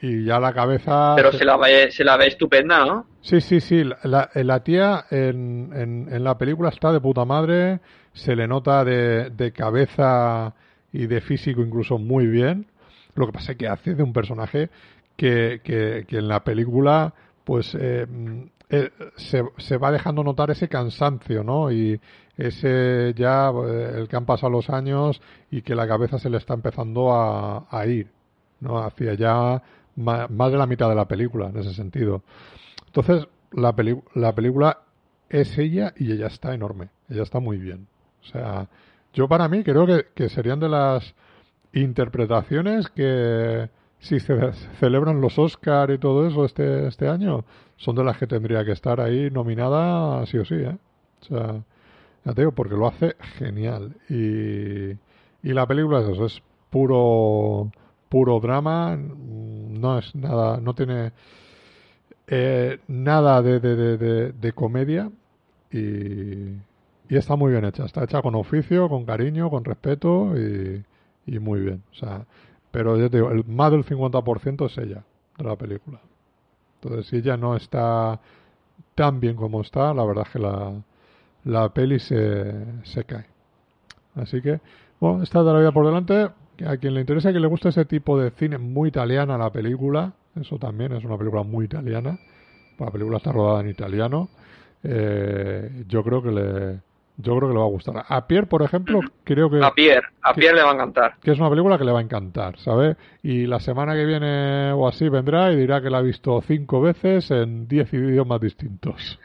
[0.00, 1.14] Y ya la cabeza...
[1.16, 3.06] Pero se la ve, se la ve estupenda, ¿no?
[3.20, 3.82] Sí, sí, sí.
[4.04, 7.80] La, la- tía en, en, en la película está de puta madre.
[8.12, 10.54] Se le nota de, de cabeza
[10.92, 12.66] y de físico incluso muy bien.
[13.16, 14.70] Lo que pasa es que hace de un personaje
[15.16, 17.12] que, que, que en la película
[17.42, 18.06] pues eh,
[18.70, 21.70] eh, se, se va dejando notar ese cansancio, ¿no?
[21.72, 22.00] Y
[22.36, 25.20] ese ya, eh, el que han pasado los años
[25.50, 28.10] y que la cabeza se le está empezando a, a ir.
[28.60, 29.62] no hacía ya
[29.96, 32.22] ma- más de la mitad de la película en ese sentido.
[32.86, 34.80] Entonces, la, peli- la película
[35.28, 37.86] es ella y ella está enorme, ella está muy bien.
[38.22, 38.68] O sea,
[39.14, 41.14] yo para mí creo que, que serían de las
[41.72, 43.70] interpretaciones que
[44.00, 47.44] si se celebran los Oscar y todo eso este, este año,
[47.76, 50.76] son de las que tendría que estar ahí nominada sí o sí, ¿eh?
[51.22, 51.64] O sea,
[52.24, 53.96] ya te digo, porque lo hace genial.
[54.08, 54.90] Y,
[55.42, 57.70] y la película es eso, es puro,
[58.08, 61.12] puro drama, no es nada, no tiene
[62.26, 65.10] eh, nada de, de, de, de, comedia
[65.72, 65.78] y,
[67.08, 67.84] y está muy bien hecha.
[67.84, 70.84] Está hecha con oficio, con cariño, con respeto y,
[71.26, 71.82] y muy bien.
[71.92, 72.26] O sea,
[72.70, 75.04] pero yo te digo, el, más del 50% es ella
[75.36, 76.00] de la película.
[76.80, 78.20] Entonces, si ella no está
[78.94, 80.72] tan bien como está, la verdad es que la,
[81.44, 83.26] la peli se, se cae.
[84.14, 84.60] Así que,
[85.00, 86.30] bueno, está vida por delante.
[86.66, 90.12] A quien le interesa, que le guste ese tipo de cine muy italiana la película,
[90.34, 92.18] eso también es una película muy italiana.
[92.78, 94.28] La película está rodada en italiano.
[94.82, 96.80] Eh, yo creo que le,
[97.20, 98.04] yo creo que le va a gustar.
[98.08, 101.16] A Pierre, por ejemplo, creo que A Pierre, a que- Pierre le va a encantar.
[101.20, 102.96] que es una película que le va a encantar, ¿sabes?
[103.22, 106.80] Y la semana que viene o así vendrá y dirá que la ha visto cinco
[106.80, 109.18] veces en diez idiomas distintos.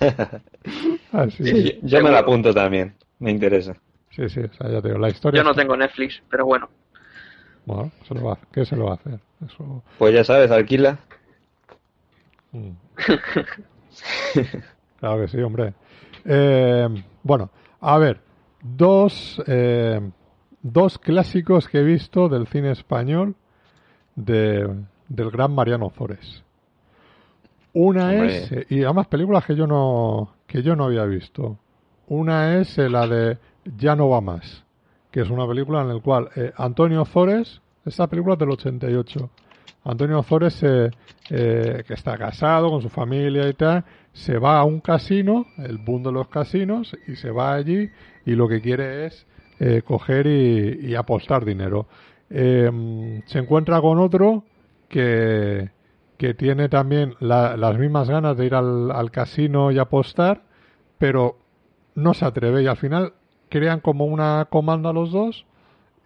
[1.12, 1.44] Así.
[1.44, 3.74] Sí, yo, yo me la apunto también, me interesa.
[4.10, 5.40] Sí, sí, o sea, ya te digo, la historia.
[5.40, 6.68] Yo no está- tengo Netflix, pero bueno.
[7.66, 9.18] Bueno, se lo va a- ¿qué se lo va a hacer?
[9.44, 9.82] Eso.
[9.98, 10.96] Pues ya sabes, alquila.
[12.52, 12.70] mm.
[15.00, 15.74] Claro que sí, hombre.
[16.24, 16.88] Eh,
[17.24, 18.20] bueno, a ver,
[18.62, 20.00] dos, eh,
[20.62, 23.34] dos clásicos que he visto del cine español
[24.14, 26.44] de, del gran Mariano Zores.
[27.72, 28.36] Una Hombre.
[28.36, 31.58] es, eh, y además películas que yo no, que yo no había visto.
[32.06, 34.64] Una es eh, la de Ya no va más,
[35.10, 39.30] que es una película en la cual eh, Antonio Zores, esta película es del 88,
[39.84, 40.90] Antonio Zores, eh,
[41.30, 45.78] eh, que está casado con su familia y tal, se va a un casino, el
[45.78, 47.90] boom de los casinos, y se va allí
[48.24, 49.26] y lo que quiere es
[49.60, 51.86] eh, coger y, apostar dinero.
[52.30, 54.44] Eh, se encuentra con otro
[54.88, 55.70] que,
[56.16, 60.42] que tiene también la- las mismas ganas de ir al, al casino y apostar,
[60.98, 61.36] pero
[61.94, 63.12] no se atreve y al final
[63.50, 65.46] crean como una comanda los dos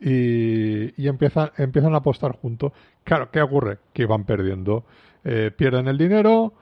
[0.01, 2.73] y, y empiezan, empiezan a apostar juntos.
[3.05, 3.79] Claro, ¿qué ocurre?
[3.93, 4.85] Que van perdiendo.
[5.25, 6.53] Eh, pierden el dinero,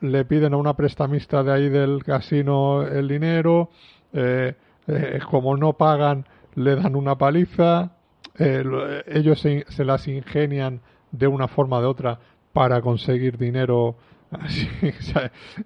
[0.00, 3.70] le piden a una prestamista de ahí del casino el dinero,
[4.12, 4.54] eh,
[4.86, 6.24] eh, como no pagan,
[6.54, 7.92] le dan una paliza,
[8.38, 10.80] lo- ellos se, las ingenian
[11.12, 12.18] de una forma o de otra
[12.52, 13.96] para conseguir dinero.
[14.30, 14.68] Así,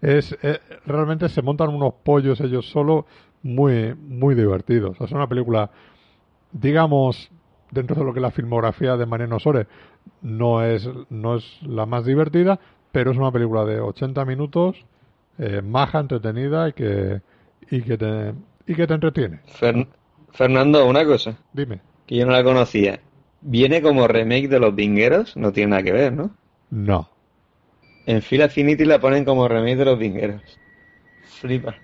[0.01, 0.37] es,
[0.87, 3.07] realmente se montan unos pollos ellos solo
[3.43, 5.01] muy, muy divertidos.
[5.01, 5.71] Es una película
[6.53, 7.31] digamos,
[7.71, 9.67] dentro de lo que es la filmografía de Mariano Sore,
[10.23, 12.59] no es, no es la más divertida,
[12.93, 14.85] pero es una película de 80 minutos,
[15.39, 17.21] eh, maja, entretenida y que,
[17.71, 18.35] y que te,
[18.67, 19.41] y que te entretiene.
[19.59, 19.89] Fer-
[20.33, 21.81] Fernando, una cosa Dime.
[22.07, 23.01] que yo no la conocía.
[23.41, 26.31] Viene como remake de Los Vingueros, no tiene nada que ver, ¿no?
[26.71, 27.09] No.
[28.07, 30.59] En Fila Affinity la ponen como remake de Los Vingueros.
[31.23, 31.75] Flipa.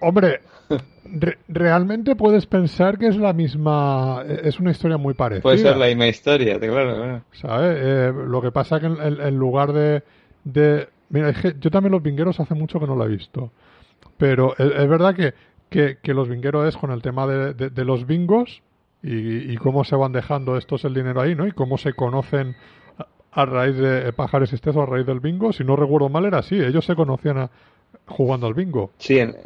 [0.00, 0.40] Hombre,
[1.12, 5.42] re- realmente puedes pensar que es la misma, es una historia muy parecida.
[5.42, 7.22] Puede ser la misma historia, claro, claro.
[7.32, 7.76] ¿sabes?
[7.80, 10.02] Eh, lo que pasa que en, en- en lugar de,
[10.44, 10.88] de...
[11.10, 13.52] Mira, es que yo también los vingueros hace mucho que no lo he visto.
[14.16, 15.34] Pero es, es verdad que,
[15.68, 18.62] que, que los vingueros es con el tema de, de- de los bingos
[19.02, 21.46] y, y cómo se van dejando estos el dinero ahí, ¿no?
[21.46, 22.54] Y cómo se conocen
[22.98, 23.06] a,
[23.42, 25.52] a raíz de Pajares Esteso, a raíz del bingo.
[25.52, 26.54] Si no recuerdo mal, era así.
[26.56, 27.50] Ellos se conocían a-
[28.06, 28.90] jugando al bingo.
[28.98, 29.36] Sí, en-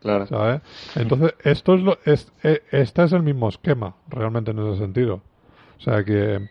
[0.00, 0.26] claro.
[0.26, 0.60] ¿sabes?
[0.96, 5.22] Entonces, esto es lo, es, eh, este es el mismo esquema, realmente en ese sentido.
[5.78, 6.48] O sea que,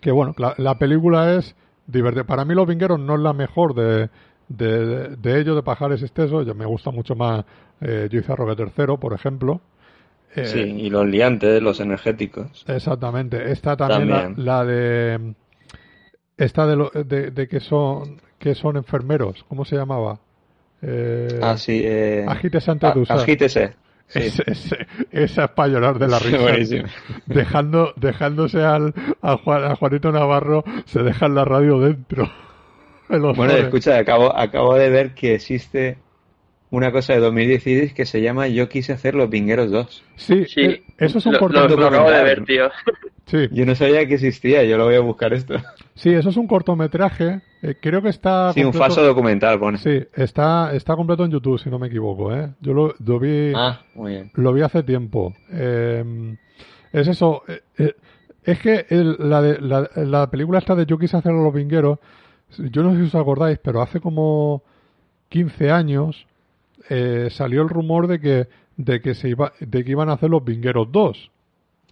[0.00, 1.54] que bueno, la, la película es
[1.86, 2.24] divertida.
[2.24, 4.10] Para mí Los Vingueros no es la mejor de,
[4.48, 6.42] de, de ellos, de Pajares Esteso.
[6.42, 7.44] Yo me gusta mucho más
[7.80, 9.60] eh, Yo hice a Roque III, por ejemplo.
[10.34, 12.64] Eh, Sí, y los liantes, los energéticos.
[12.68, 13.50] Exactamente.
[13.50, 14.46] Esta también, la- También.
[14.46, 15.34] La, de
[16.36, 20.20] esta de, lo- de, de que son que son enfermeros, ¿cómo se llamaba?
[20.82, 21.80] Eh, Ah, sí.
[21.84, 22.24] Eh...
[22.28, 23.18] Agítese antes de a- usar.
[23.18, 23.74] Agítese.
[24.08, 24.18] Sí.
[24.20, 26.38] Ese- ese- esa es para llorar de la risa.
[26.38, 26.84] Buenísimo.
[27.26, 32.30] Dejando, dejándose al, a, Juan- a Juanito Navarro, se deja la radio dentro.
[33.08, 33.54] Bueno, foros.
[33.60, 35.96] escucha, acabo, acabo de ver que existe
[36.70, 40.04] una cosa de 2016 que se llama Yo quise hacer los Vingueros 2.
[40.16, 42.24] Sí, Sí, eh, eso es un lo, corto lo- lo acabo de documental.
[42.24, 42.70] ver, tío.
[43.26, 45.56] Sí, Yo no sabía que existía, yo lo voy a buscar esto.
[45.96, 47.40] sí, eso es un cortometraje.
[47.60, 48.52] eh, creo que está.
[48.52, 49.78] Sí, un falso documental, pone.
[49.78, 52.32] Sí, está, está completo en YouTube, si no me equivoco.
[52.32, 52.50] ¿eh?
[52.60, 53.52] Yo lo, lo vi.
[53.56, 54.30] Ah, muy bien.
[54.34, 55.34] Lo vi hace tiempo.
[55.50, 56.36] Eh,
[56.92, 57.42] es eso.
[57.48, 57.94] eh, eh,
[58.44, 61.52] Es que el- la, de, la, la película esta de Yo quise hacer a los
[61.52, 61.98] vingueros,
[62.58, 64.62] yo no sé si os acordáis, pero hace como
[65.30, 66.28] 15 años
[66.88, 68.46] eh, salió el rumor de que
[68.76, 71.30] de que se iba de que iban a hacer los vingueros 2.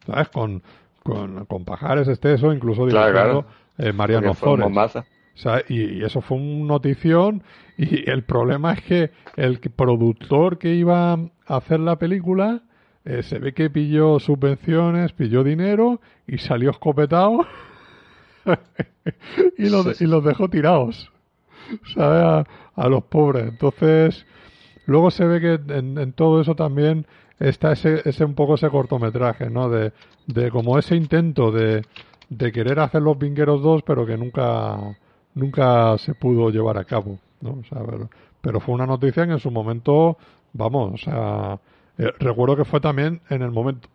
[0.06, 0.28] ¿Sabes?
[0.28, 0.62] Con,
[1.02, 3.46] con, con Pajares Esteso, incluso Claro, dirigiendo
[3.78, 4.78] eh, Mariano un.
[4.78, 7.42] O sea, y, y eso fue una notición
[7.76, 12.62] y el problema es que el productor que iba a hacer la película
[13.04, 17.46] eh, se ve que pilló subvenciones, pilló dinero y salió escopetado
[19.58, 21.10] y, los, y los dejó tirados,
[21.94, 22.22] ¿sabes?
[22.22, 22.46] A,
[22.76, 23.48] a los pobres.
[23.48, 24.24] Entonces,
[24.86, 27.06] luego se ve que en, todo eso también
[27.38, 29.68] está ese, ese un poco ese cortometraje, ¿no?
[29.68, 29.92] De,
[30.26, 31.82] de como ese intento de,
[32.28, 34.78] de querer hacer los Vingueros 2, pero que nunca,
[35.34, 37.50] nunca se pudo llevar a cabo, ¿no?
[37.60, 37.80] O sea,
[38.40, 40.16] pero, fue una noticia que en su momento,
[40.52, 41.58] vamos, o sea,
[41.98, 43.88] eh, recuerdo que fue también en el momento,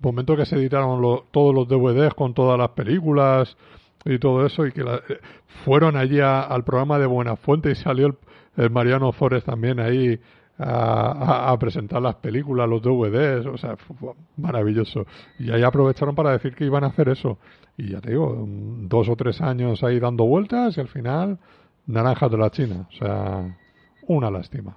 [0.00, 3.56] momento que se editaron lo- todos los DVDs con todas las películas
[4.04, 5.18] y todo eso y que la- eh,
[5.64, 8.14] fueron allí a- al programa de Buena Fuente y salió el,
[8.56, 10.18] el Mariano Zores también ahí
[10.58, 10.64] a,
[11.12, 15.06] a- a presentar las películas, los DVDs, o sea, fue- fue maravilloso.
[15.38, 17.38] Y ahí aprovecharon para decir que iban a hacer eso.
[17.76, 21.38] Y ya te digo, dos o tres años ahí dando vueltas y al final,
[21.86, 22.88] naranjas de la China.
[22.90, 23.56] O sea,
[24.06, 24.76] una lástima.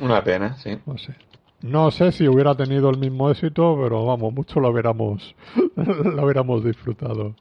[0.00, 0.78] Una pena, sí.
[0.84, 1.14] No sé.
[1.62, 5.34] No sé si hubiera tenido el mismo éxito, pero vamos, mucho lo hubiéramos,
[5.76, 7.34] lo hubiéramos disfrutado.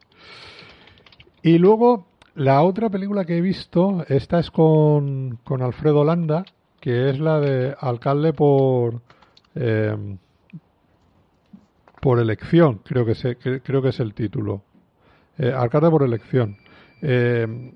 [1.44, 6.46] Y luego, la otra película que he visto, esta es con, con Alfredo Landa,
[6.86, 9.02] que es la de Alcalde por
[9.56, 10.18] eh,
[12.00, 14.62] por elección, creo que, creo que es el título.
[15.40, 16.58] Eh, Alcalde por elección.
[17.02, 17.74] Eh,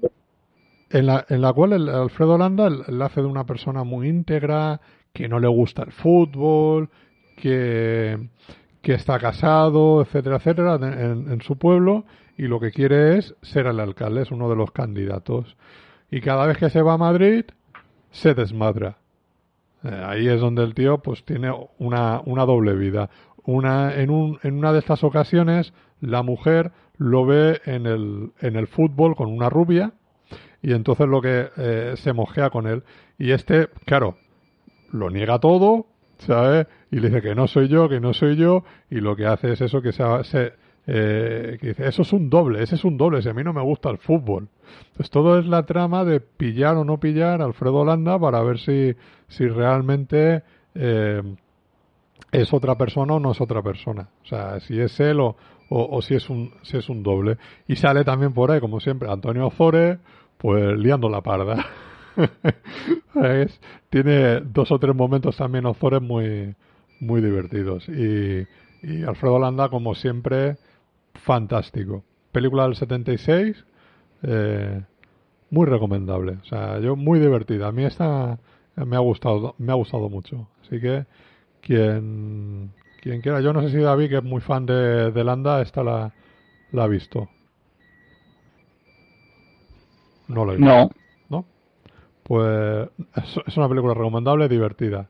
[0.92, 4.10] en la, en la cual el Alfredo Landa él- él hace de una persona muy
[4.10, 4.80] íntegra,
[5.12, 6.92] que no le gusta el fútbol,
[7.36, 8.30] que,
[8.84, 12.06] que está casado, etcétera, etcétera, en- en su pueblo,
[12.38, 15.58] y lo que quiere es ser el alcalde, es uno de los candidatos.
[16.12, 17.46] Y cada vez que se va a Madrid,
[18.12, 18.99] se desmadra.
[19.84, 23.10] Eh, ahí es donde el tío pues tiene una, una doble vida.
[23.46, 28.56] Una, en, un, en una de estas ocasiones, la mujer lo ve en el, en
[28.56, 29.94] el fútbol con una rubia,
[30.62, 32.84] y entonces lo que eh, se mojea con él.
[33.18, 34.18] Y este, claro,
[34.92, 35.88] lo niega todo,
[36.20, 36.68] ¿sabes?
[36.92, 39.54] Y le dice que no soy yo, que no soy yo, y lo que hace
[39.54, 40.54] es eso que se, se
[40.92, 43.54] eh, que dice, eso es un doble, ese es un doble, si a mí no
[43.54, 44.48] me gusta el fútbol.
[44.88, 48.58] Entonces todo es la trama de pillar o no pillar a Alfredo Holanda para ver
[48.58, 48.96] si,
[49.28, 50.42] si realmente
[50.74, 51.22] eh,
[52.32, 54.10] es otra persona o no es otra persona.
[54.24, 55.36] O sea, si es él o,
[55.70, 57.38] o, si es un si es un doble.
[57.68, 60.00] Y sale también por ahí, como siempre, Antonio Ozores,
[60.40, 61.68] pues liando la parda.
[63.92, 66.56] Tiene dos o tres momentos también Ozores muy,
[67.00, 67.88] muy divertidos.
[67.90, 68.48] Y,
[68.82, 70.58] y Alfredo Landa, como siempre,
[71.14, 72.04] fantástico.
[72.32, 73.66] Película del 76,
[74.24, 74.82] eh,
[75.50, 76.38] muy recomendable.
[76.42, 77.68] O sea, yo muy divertida.
[77.68, 78.40] A mí esta
[78.76, 80.48] me ha gustado, me ha gustado mucho.
[80.62, 81.06] Así que
[81.62, 82.72] quien,
[83.02, 85.84] quien quiera, yo no sé si David, que es muy fan de, de Landa, esta
[85.84, 86.14] la,
[86.72, 87.30] la ha visto.
[90.28, 90.72] No la he visto.
[90.72, 90.90] No.
[91.30, 91.46] ¿no?
[92.24, 95.10] Pues es, es una película recomendable, divertida.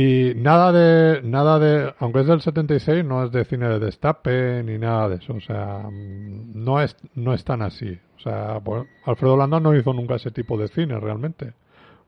[0.00, 4.62] Y nada de, nada de, aunque es del 76, no es de cine de destape
[4.62, 5.34] ni nada de eso.
[5.34, 7.98] O sea, mm, no es, no es tan así.
[8.16, 11.52] O sea, pues, Alfredo Landa no hizo nunca ese tipo de cine realmente.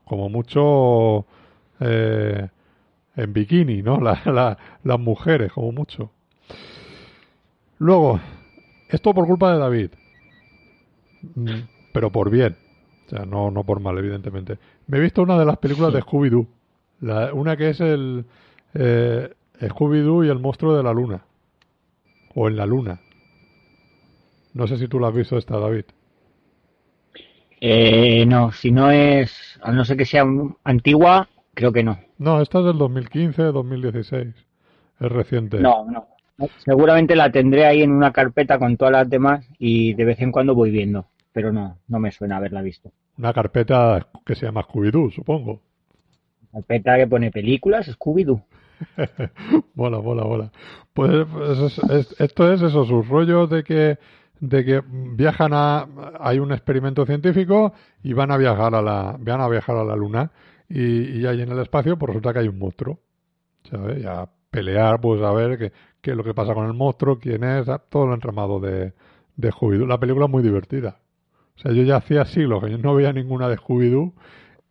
[0.04, 1.26] Como mucho
[1.80, 2.48] eh,
[3.16, 4.00] en bikini, ¿no?
[4.02, 6.10] La- la- las mujeres, como mucho.
[7.78, 8.20] Luego,
[8.88, 9.90] esto por culpa de David.
[11.34, 11.60] Mm,
[11.92, 12.56] Pero por bien.
[13.06, 14.58] O sea, no, no por mal, evidentemente.
[14.86, 16.46] Me he visto una de las películas de Scooby-Doo.
[17.00, 18.24] La- una que es el
[18.74, 21.22] eh, Scooby-Doo y el monstruo de la luna.
[22.34, 23.00] O en la luna.
[24.54, 25.84] No sé si tú la has visto esta, David.
[27.60, 30.24] Eh, no, si no es, a no ser que sea
[30.64, 31.98] antigua, creo que no.
[32.18, 34.34] No, esta es del 2015, 2016.
[35.00, 35.58] Es reciente.
[35.58, 36.06] No, no.
[36.64, 40.32] Seguramente la tendré ahí en una carpeta con todas las demás y de vez en
[40.32, 42.92] cuando voy viendo, pero no, no me suena haberla visto.
[43.18, 45.60] Una carpeta que se llama Scooby-Doo, supongo.
[46.52, 48.42] Carpeta que pone películas, Scooby-Doo.
[49.74, 50.52] mola, mola, mola.
[50.94, 51.10] Pues,
[51.60, 53.98] es- es- esto es eso, sus rollos de que
[54.40, 55.86] de que viajan a
[56.18, 59.94] hay un experimento científico y van a viajar a la van a viajar a la
[59.94, 60.32] luna
[60.66, 63.00] y, y ahí en el espacio pues resulta que hay un monstruo
[63.70, 64.02] ¿sabes?
[64.02, 67.18] y a pelear pues a ver qué, qué es lo que pasa con el monstruo
[67.18, 68.94] quién es todo el entramado de
[69.36, 71.00] de Scooby-Doo la película es muy divertida
[71.56, 74.14] o sea yo ya hacía siglos que yo no veía ninguna de Scooby-Doo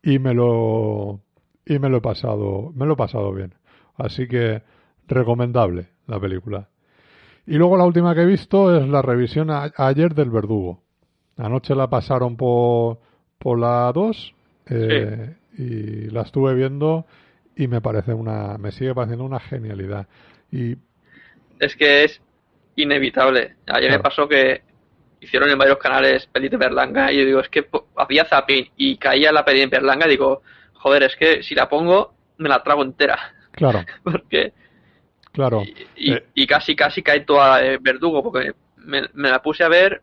[0.02, 1.20] y me lo
[1.66, 3.54] y me lo he pasado me lo he pasado bien
[3.96, 4.62] así que
[5.10, 6.68] recomendable la película
[7.46, 10.82] Y luego la última que he visto es la revisión ayer del Verdugo.
[11.36, 12.98] Anoche la pasaron por,
[13.38, 14.34] por la 2
[14.66, 17.06] eh, y la estuve viendo
[17.56, 20.06] y me parece una, me sigue pareciendo una genialidad.
[20.52, 20.76] Y
[21.58, 22.20] es que es
[22.76, 23.56] inevitable.
[23.66, 24.62] Ayer me pasó que
[25.20, 27.66] hicieron en varios canales peli de Berlanga y yo digo, es que
[27.96, 30.42] había zapping y caía la peli en Berlanga y digo,
[30.80, 33.18] joder, es que si la pongo me la trago entera.
[33.52, 33.84] Claro.
[34.02, 34.52] porque
[35.32, 35.62] Claro.
[35.96, 36.46] Y, y, eh.
[36.46, 40.02] casi, casi cae toda eh, Verdugo, porque me, la puse a ver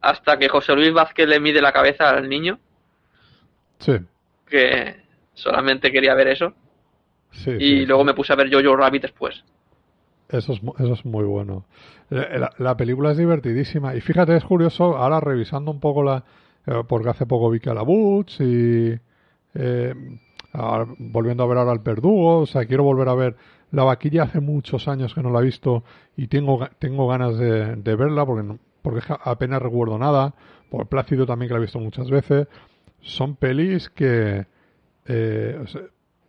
[0.00, 2.58] hasta que José Luis Vázquez le mide la cabeza al niño.
[3.78, 3.98] Sí.
[4.46, 4.96] Que
[5.34, 6.54] solamente quería ver eso.
[7.32, 9.44] Sí, y luego me puse a ver Jojo Rabbit después.
[10.28, 11.66] Eso es, eso es muy bueno.
[12.10, 13.94] La, película es divertidísima.
[13.94, 16.24] Y fíjate, es curioso, ahora revisando un poco la...
[16.66, 18.98] Eh, porque hace poco vi que a la Butch y...
[20.98, 23.36] volviendo a ver ahora al Verdugo, o sea, quiero volver a ver
[23.70, 25.84] la vaquilla hace muchos años que no la he visto
[26.16, 30.34] y tengo, tengo ganas de, verla porque, porque apenas recuerdo nada.
[30.70, 32.48] Por Plácido también que la he visto muchas veces.
[33.00, 34.46] Son pelis que
[35.06, 35.64] eh,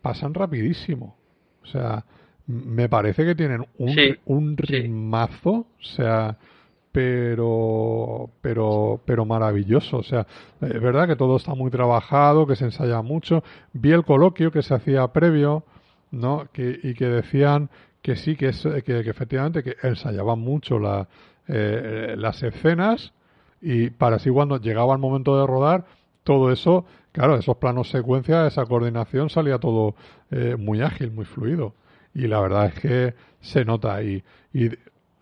[0.02, 1.16] pasan rapidísimo.
[1.62, 2.04] O sea,
[2.46, 3.96] me parece que tienen un,
[4.26, 5.50] un ritmazo.
[5.50, 6.38] O sea,
[6.96, 10.26] pero pero pero maravilloso o sea
[10.62, 13.44] es verdad que todo está muy trabajado que se ensaya mucho
[13.74, 15.64] vi el coloquio que se hacía previo
[16.10, 16.48] ¿no?
[16.54, 17.68] Que, y que decían
[18.00, 20.78] que sí, que, es, que, efectivamente que ensayaban mucho
[21.48, 23.12] eh, las escenas
[23.60, 25.84] y para así cuando llegaba el momento de rodar,
[26.22, 29.96] todo eso, claro, esos planos secuencia, esa coordinación salía todo
[30.30, 31.74] eh, muy ágil, muy fluido.
[32.14, 34.22] Y la verdad es que se nota y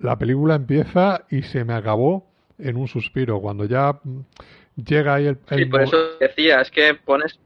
[0.04, 2.26] la película empieza y se me acabó
[2.58, 3.40] en un suspiro.
[3.40, 3.98] Cuando ya
[4.76, 5.38] llega ahí el...
[5.50, 7.38] el por eso decía, es que pones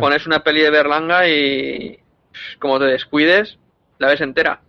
[0.00, 1.98] Pones una peli de Berlanga y
[2.58, 3.58] como te descuides,
[3.98, 4.62] la ves entera.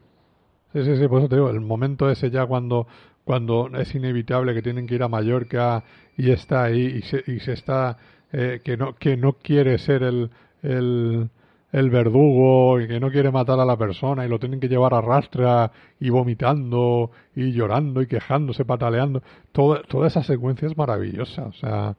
[0.74, 2.86] Sí, sí, sí, por eso te digo, el momento ese ya cuando,
[3.24, 5.84] cuando es inevitable que tienen que ir a Mallorca
[6.18, 7.98] y está ahí y se, y se está,
[8.34, 10.32] eh, que, no, que no quiere ser el,
[10.64, 11.30] el,
[11.72, 14.94] el verdugo y que no quiere matar a la persona y lo tienen que llevar
[14.94, 19.22] a rastra y vomitando y llorando y quejándose, pataleando.
[19.52, 21.44] Todo, toda esa secuencia es maravillosa.
[21.44, 21.96] O sea,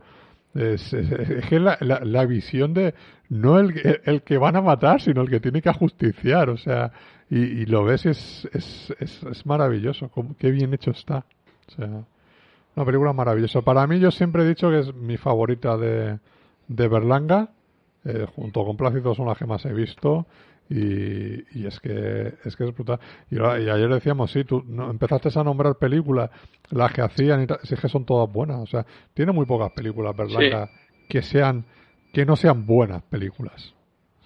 [0.55, 2.95] es, es, que la, la, visión de
[3.29, 6.91] no el, el, que van a matar, sino el que tiene que ajusticiar, o sea,
[7.31, 11.25] y, lo ves es, es, es, maravilloso, qué bien hecho está.
[11.69, 12.05] O sea,
[12.75, 13.63] una película maravillosa.
[13.63, 16.19] Para mí yo siempre he dicho que es mi favorita de,
[16.67, 17.51] de Berlanga,
[18.05, 20.27] eh, junto con Plácido son las que más he visto
[20.71, 23.01] y, y, es que es que es brutal.
[23.29, 26.31] Y, ayer decíamos, sí, tú no, empezaste a nombrar películas,
[26.71, 28.61] las que hacían, y si es que son todas buenas.
[28.61, 30.69] O sea, tiene muy pocas películas, ¿verdad?
[31.09, 31.65] Que sean,
[32.13, 33.75] que no sean buenas películas.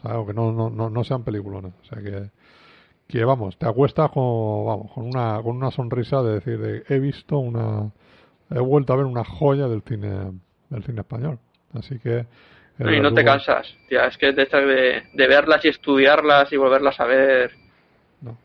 [0.03, 1.65] O que no, no, no, no sean películas.
[1.65, 2.31] O sea, que,
[3.09, 6.99] que vamos, te acuestas con, vamos, con una, con una sonrisa de decir, de, he
[6.99, 7.91] visto una,
[8.51, 10.33] he vuelto a ver una joya del cine,
[10.69, 11.39] del cine español.
[11.73, 12.27] Así que,
[12.79, 17.05] y no te cansas, tía, es que de, de, verlas y estudiarlas y volverlas a
[17.05, 17.53] ver.
[18.21, 18.37] No.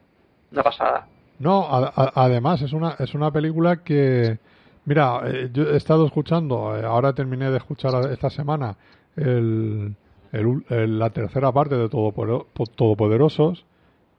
[0.52, 1.08] Una pasada.
[1.40, 4.38] No, además es una, es una película que.
[4.86, 8.76] Mira, eh, yo he estado escuchando, eh, ahora terminé de escuchar esta semana
[9.16, 9.96] el,
[10.32, 13.66] el, la tercera parte de Todopoderosos,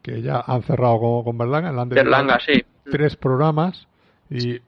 [0.03, 1.85] que ya han cerrado con, con Berlanga.
[1.85, 2.65] Berlanga, sí.
[2.91, 3.87] Tres programas
[4.29, 4.59] y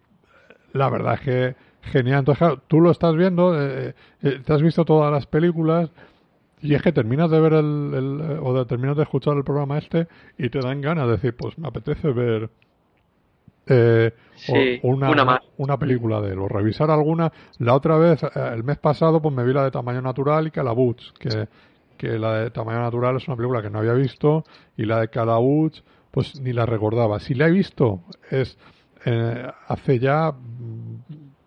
[0.72, 2.20] la verdad es que Genial.
[2.20, 5.90] Entonces, claro, tú lo estás viendo, eh, eh, te has visto todas las películas
[6.60, 10.06] y es que terminas de ver el, o de, terminas de escuchar el programa este
[10.38, 12.50] y te dan ganas de decir, pues me apetece ver
[13.66, 14.12] eh,
[14.82, 17.32] una, una, película de él o revisar alguna.
[17.58, 21.12] La otra vez, el mes pasado, pues me vi la de tamaño natural y Calabuch,
[21.18, 21.48] que,
[21.96, 24.44] que la de tamaño natural es una película que no había visto
[24.76, 25.80] y la de Calabuch,
[26.12, 27.18] pues ni la recordaba.
[27.18, 28.56] Si la he visto, es
[29.66, 30.32] hace ya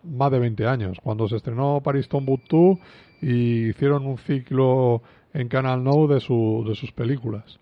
[0.06, 2.78] más de 20 años, cuando se estrenó Paris Tombuctú
[3.20, 5.02] y hicieron un ciclo
[5.32, 7.58] en Canal No de, su, de sus películas.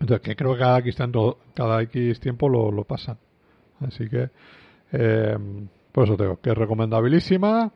[0.00, 3.16] Entonces, que creo que cada X, tiempo, cada X tiempo lo, lo pasan.
[3.80, 4.30] Así que,
[4.92, 5.36] eh,
[5.92, 7.72] por eso tengo que es recomendabilísima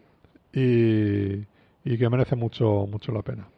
[0.53, 1.39] y,
[1.85, 3.49] y que merece mucho, mucho la pena.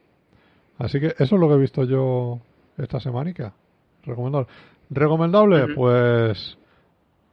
[0.79, 2.41] Así que eso es lo que he visto yo
[2.79, 3.55] esta semanica.
[4.03, 4.49] Recomendable.
[4.89, 5.75] ¿Recomendable?
[5.75, 6.59] Pues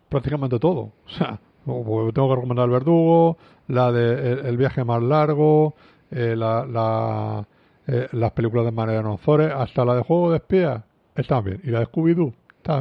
[0.10, 0.94] prácticamente todo.
[1.06, 3.38] O sea, tengo que recomendar El Verdugo,
[3.68, 5.76] la de El, viaje más largo,
[6.12, 7.48] eh, la, la
[7.88, 10.84] eh, las películas de Mariano Ozores, hasta la de Juego de Espías,
[11.16, 11.62] están bien.
[11.64, 12.34] Y la de Scooby-Doo,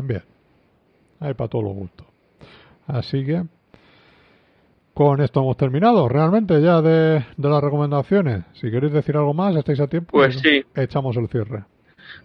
[0.04, 0.22] bien.
[1.20, 2.06] Hay para todos los gustos.
[2.86, 3.44] Así que,
[4.94, 8.44] con esto hemos terminado, realmente, ya de, de las recomendaciones.
[8.54, 10.10] Si queréis decir algo más, estáis a tiempo.
[10.12, 10.62] Pues sí.
[10.74, 11.64] Echamos el cierre.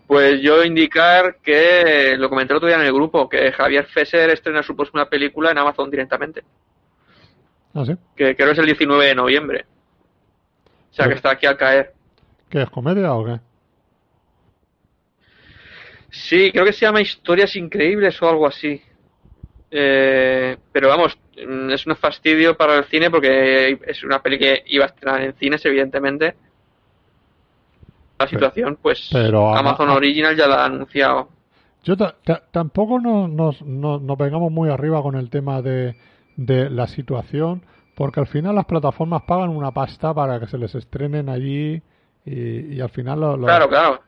[0.07, 4.29] Pues yo indicar que, lo comenté el otro día en el grupo, que Javier Fesser
[4.29, 6.43] estrena su próxima película en Amazon directamente.
[7.73, 7.95] ¿Ah, sí?
[8.15, 9.65] Que creo que es el 19 de noviembre.
[10.91, 11.93] O sea que está aquí al caer.
[12.49, 13.39] ¿Qué es comedia o qué?
[16.09, 18.81] Sí, creo que se llama Historias Increíbles o algo así.
[19.73, 21.17] Eh, pero vamos,
[21.47, 25.21] mm, es un fastidio para el cine porque es una peli que iba a estrenar
[25.21, 26.35] en cines, evidentemente.
[28.21, 31.29] La situación, pues pero Amazon Original ya la ha anunciado.
[31.83, 35.95] Yo ta- ta- tampoco nos, nos, nos, nos vengamos muy arriba con el tema de,
[36.35, 37.63] de la situación,
[37.95, 41.81] porque al final las plataformas pagan una pasta para que se les estrenen allí
[42.25, 44.01] y, y al final lo, lo- Claro, claro.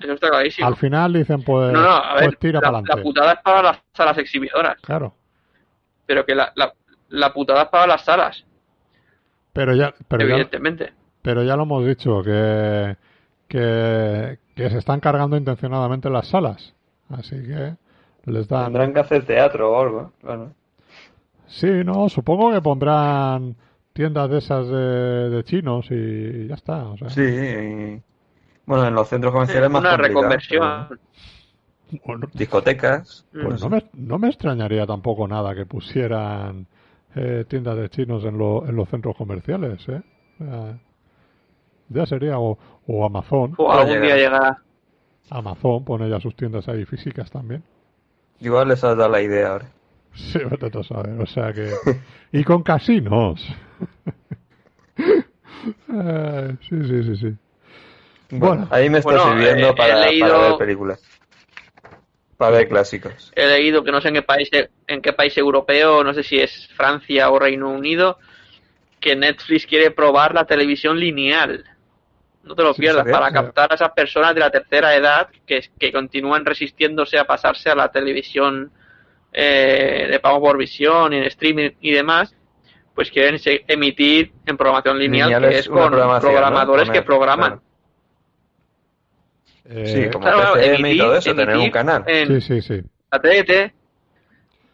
[0.00, 0.66] Eso está clarísimo.
[0.66, 3.02] al final dicen pues, no, no, a ver, pues tira la, para la adelante.
[3.02, 5.14] putada es para las salas exhibidoras, Claro,
[6.04, 6.72] pero que la, la,
[7.10, 8.44] la putada es para las salas,
[9.52, 10.92] pero ya, pero ya, evidentemente.
[11.22, 12.96] pero ya lo hemos dicho que,
[13.48, 16.74] que, que se están cargando intencionadamente las salas,
[17.08, 17.76] así que
[18.26, 20.52] les dan Tendrán que hacer teatro o algo, claro.
[21.46, 23.56] Sí, no, supongo que pondrán
[23.94, 26.84] tiendas de esas de, de chinos y ya está.
[26.88, 28.02] O sea, Sí, y-
[28.66, 30.86] bueno, en los centros comerciales es más Una reconversión.
[30.88, 31.00] pero
[32.04, 33.24] bueno, Discotecas.
[33.32, 33.42] Mm.
[33.44, 36.66] pues no me, no me extrañaría tampoco nada que pusieran
[37.14, 40.02] eh, tiendas de chinos en, lo- en los centros comerciales, ¿eh?
[40.40, 40.78] O sea,
[41.88, 43.54] ya sería, o, o Amazon.
[43.58, 44.18] O algún día llegar.
[44.18, 44.62] llegará.
[45.30, 47.62] Amazon pone ya sus tiendas ahí físicas también.
[48.40, 49.66] Igual les has dado la idea ahora.
[50.14, 51.70] Sí, vete a saber, o sea que...
[52.32, 53.46] Y con casinos.
[55.92, 57.36] Eh, sí, sí, sí, sí.
[58.30, 58.68] Bueno, Bueno.
[58.70, 61.02] ahí me está Bueno, sirviendo eh, he para, leído- para ver películas.
[62.36, 63.32] Para ver clásicos.
[63.34, 64.48] He leído que no sé en qué país
[64.86, 68.18] en qué país europeo, no sé si es Francia o Reino Unido,
[69.00, 71.64] que Netflix quiere probar la televisión lineal.
[72.48, 75.28] No te lo Sí, pierdas, sabía, para captar a esas personas de la tercera edad
[75.46, 78.72] que, que continúan resistiéndose a pasarse a la televisión
[79.34, 82.34] eh, de pago por visión, en streaming y demás,
[82.94, 87.60] pues quieren se- emitir en programación lineal, Lineal que es con programadores que programan.
[87.60, 87.62] claro.
[89.66, 92.04] Eh, Sí, como Claro, TCM y todo eso, emitir tener un canal.
[92.06, 92.82] En sí, sí, sí.
[93.12, 93.74] la TDT,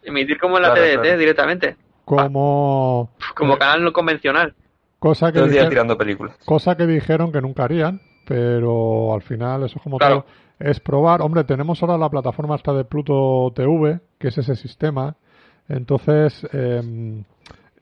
[0.03, 1.17] emitir como en la Claro, TDT claro.
[1.17, 1.75] directamente,
[2.05, 4.55] Como como canal no convencional.
[5.09, 6.35] Cosa que Todo el día dijeron, tirando películas.
[6.45, 10.21] cosa que dijeron que nunca harían, pero al final eso es como Claro.
[10.21, 10.25] todo
[10.59, 11.21] es probar.
[11.21, 15.15] Hombre, tenemos ahora la plataforma esta de Pluto TV, que es ese sistema.
[15.67, 17.23] Entonces, eh,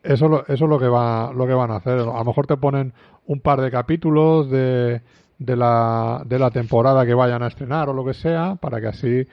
[0.03, 1.99] eso, lo- eso es lo que va lo que van a hacer.
[1.99, 2.93] A lo mejor te ponen
[3.27, 5.01] un par de capítulos de,
[5.37, 8.87] de la de la temporada que vayan a estrenar o lo que sea, para que
[8.87, 9.27] así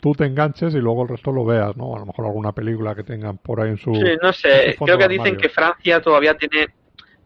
[0.00, 1.94] tú te enganches y luego el resto lo veas, ¿no?
[1.94, 4.96] A lo mejor alguna película que tengan por ahí en su Sí, no sé, creo
[4.98, 6.68] que dicen que Francia todavía tiene.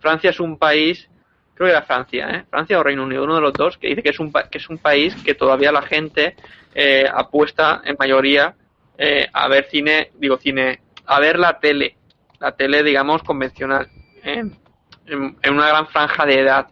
[0.02, 1.10] Francia es un país,
[1.54, 2.46] creo que era Francia, ¿eh?
[2.50, 4.68] Francia o Reino Unido, uno de los dos, que dice que es un, que es
[4.70, 6.36] un país que todavía la gente
[6.74, 8.56] eh, apuesta en mayoría
[8.98, 11.96] eh, a ver cine, digo cine, a ver la tele,
[12.40, 13.90] la tele, digamos, convencional,
[14.22, 14.54] en,
[15.06, 16.68] en- en una gran franja de edad.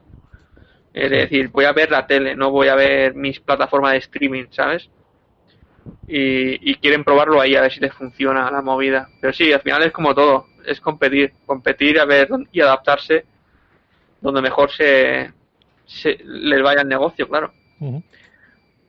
[0.93, 4.47] Es decir, voy a ver la tele, no voy a ver mis plataformas de streaming,
[4.51, 4.90] ¿sabes?
[6.07, 9.11] y, y quieren probarlo ahí a ver si les funciona la movida.
[9.20, 13.24] Pero sí, al final es como todo, es competir, competir a ver y adaptarse
[14.20, 15.32] donde mejor se,
[15.86, 17.52] se les vaya el negocio, claro.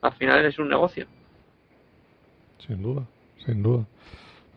[0.02, 1.06] Al final es un negocio.
[2.66, 3.02] Sin duda,
[3.44, 3.84] sin duda.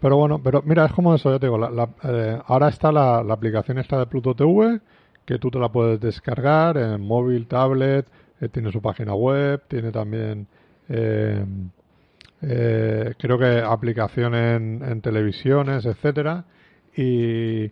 [0.01, 2.91] Pero bueno, pero mira, es como eso, ya te digo, la- la- eh, ahora está
[2.91, 4.79] la, la aplicación esta de Pluto TV,
[5.25, 8.05] que tú te la puedes descargar en móvil, tablet,
[8.41, 10.45] eh, tiene su página web, tiene también,
[10.89, 11.43] eh,
[12.41, 16.43] eh, creo que aplicación en, en televisiones, etcétera,
[16.95, 17.65] y,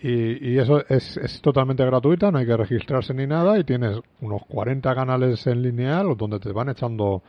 [0.00, 4.00] y, y eso es, es totalmente gratuita, no hay que registrarse ni nada, y tienes
[4.20, 7.22] unos 40 canales en lineal donde te van echando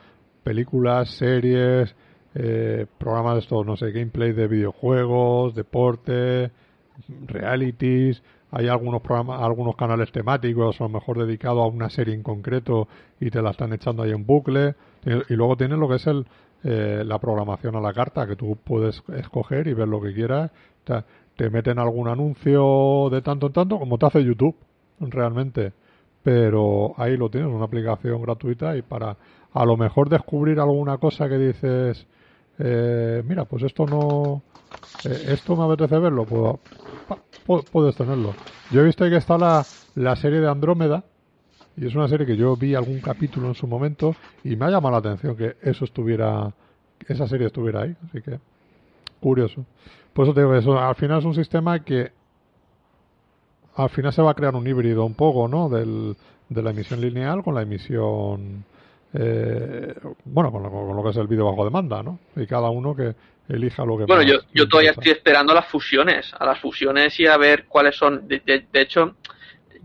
[0.43, 1.95] películas, series,
[2.35, 6.51] eh, programas de estos, no sé, gameplay de videojuegos, deporte,
[7.25, 8.21] realities,
[8.51, 12.87] hay algunos programas, algunos canales temáticos, a lo mejor dedicados a una serie en concreto
[13.19, 14.75] y te la están echando ahí en bucle.
[15.05, 16.25] Y luego tienes lo que es el,
[16.63, 20.51] eh, la programación a la carta, que tú puedes escoger y ver lo que quieras.
[20.89, 21.05] Sea,
[21.35, 24.55] te meten algún anuncio de tanto en tanto, como te hace YouTube,
[24.99, 25.73] realmente.
[26.23, 29.17] Pero ahí lo tienes, una aplicación gratuita y para
[29.51, 32.07] a lo mejor descubrir alguna cosa que dices,
[32.59, 34.43] eh, mira, pues esto no,
[35.03, 36.57] eh, esto me apetece verlo, pues
[37.07, 38.37] pa, pu- puedes tenerlo.
[38.69, 41.05] Yo he visto que está la, la serie de Andrómeda
[41.77, 44.69] y es una serie que yo vi algún capítulo en su momento y me ha
[44.71, 46.53] llamado la atención que eso estuviera,
[47.07, 48.39] esa serie estuviera ahí, así que
[49.19, 49.65] curioso.
[50.13, 52.11] Por eso te digo, eso al final es un sistema que
[53.75, 55.69] al final se va a crear un híbrido un poco, ¿no?
[55.69, 56.15] Del,
[56.49, 58.65] de la emisión lineal con la emisión
[59.13, 59.95] eh,
[60.25, 62.19] bueno, con lo, con lo que es el vídeo bajo demanda, ¿no?
[62.35, 63.15] Y cada uno que
[63.47, 67.19] elija lo que Bueno, yo, yo todavía estoy esperando a las fusiones, a las fusiones
[67.19, 69.15] y a ver cuáles son, de, de- de hecho,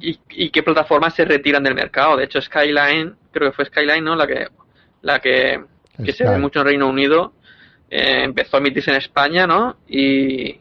[0.01, 2.17] y, y qué plataformas se retiran del mercado.
[2.17, 4.17] De hecho, Skyline, creo que fue Skyline, ¿no?
[4.17, 4.49] La que,
[5.03, 5.65] la que,
[6.03, 7.33] que se ve mucho en Reino Unido,
[7.97, 9.77] eh, empezó a emitirse en España, ¿no?
[9.87, 10.59] Y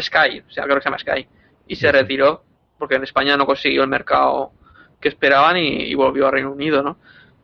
[0.00, 1.26] Sky, o sea, creo que se llama Sky,
[1.66, 2.44] y se retiró
[2.78, 4.52] porque en España no consiguió el mercado
[5.00, 6.96] que esperaban y, y volvió a Reino Unido, ¿no?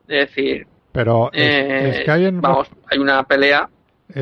[0.06, 3.68] Es decir, Pero eh, Sky en vamos, hay una pelea.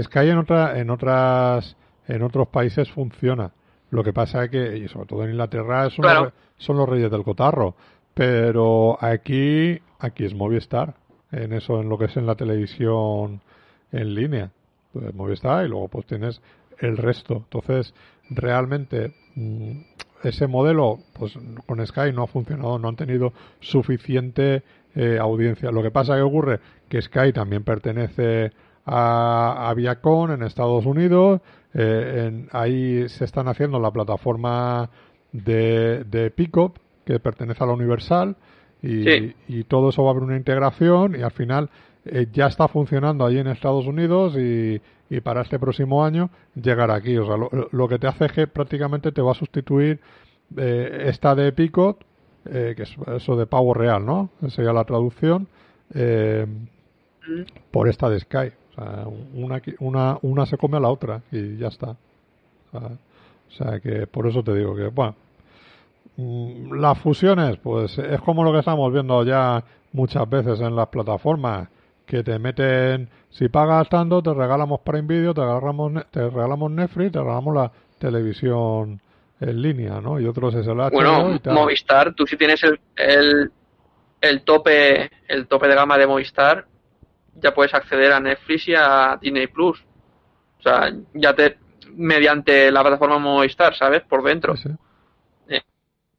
[0.03, 1.77] Sky en otra, en otras,
[2.09, 3.51] en otros países funciona.
[3.91, 6.25] Lo que pasa es que, y sobre todo en Inglaterra, son, Claro.
[6.25, 7.75] los, son los reyes del cotarro.
[8.15, 10.95] Pero aquí, aquí es Movistar.
[11.31, 13.43] En eso, en lo que es en la televisión
[13.91, 14.51] en línea.
[14.93, 16.41] Pues Movistar y luego pues tienes
[16.79, 17.35] el resto.
[17.37, 17.95] Entonces,
[18.31, 19.71] realmente, mm,
[20.25, 21.37] ese modelo, pues
[21.67, 24.63] con Sky no ha funcionado, no han tenido suficiente
[24.95, 25.71] eh, audiencia.
[25.71, 28.53] Lo que pasa que ocurre que Sky también pertenece
[28.85, 31.41] a, a Viacom en Estados Unidos.
[31.75, 34.91] eh, en- ahí se están haciendo la plataforma
[35.33, 38.37] de, de Peacock, que pertenece a la Universal.
[38.83, 39.35] Y, Sí.
[39.49, 41.71] y todo eso va a haber una integración y al final
[42.05, 44.81] eh, ya está funcionando allí en Estados Unidos y,
[45.11, 47.17] y para este próximo año llegar aquí.
[47.19, 50.01] O sea, lo, lo que te hace es que prácticamente te va a sustituir
[50.57, 52.01] eh, esta de Peacock,
[52.47, 54.31] eh, que es eso de pavo real, ¿no?
[54.49, 55.49] Sería la traducción,
[55.95, 56.47] eh,
[57.71, 58.53] por esta de Sky.
[58.71, 61.91] O sea, una, una, una se come a la otra y ya está.
[62.73, 65.15] O sea, o sea que por eso te digo que, bueno,
[66.17, 69.63] mm, las fusiones, pues es como lo que estamos viendo ya
[69.93, 71.69] muchas veces en las plataformas,
[72.07, 77.13] que te meten, si pagas tanto, te regalamos Prime Video, te Ne- te regalamos Netflix,
[77.13, 79.01] te regalamos la televisión
[79.41, 80.21] en línea, ¿no?
[80.21, 81.55] Y otros es el HBO Bueno, y tal.
[81.55, 83.51] Movistar, tú si tienes el, el,
[84.21, 86.67] el tope el tope de gama de Movistar,
[87.41, 89.83] ya puedes acceder a Netflix y a Disney Plus.
[90.61, 91.59] O sea, ya te
[91.95, 94.03] mediante la plataforma Movistar, ¿sabes?
[94.03, 94.57] Por dentro.
[94.57, 94.75] Sí, sí.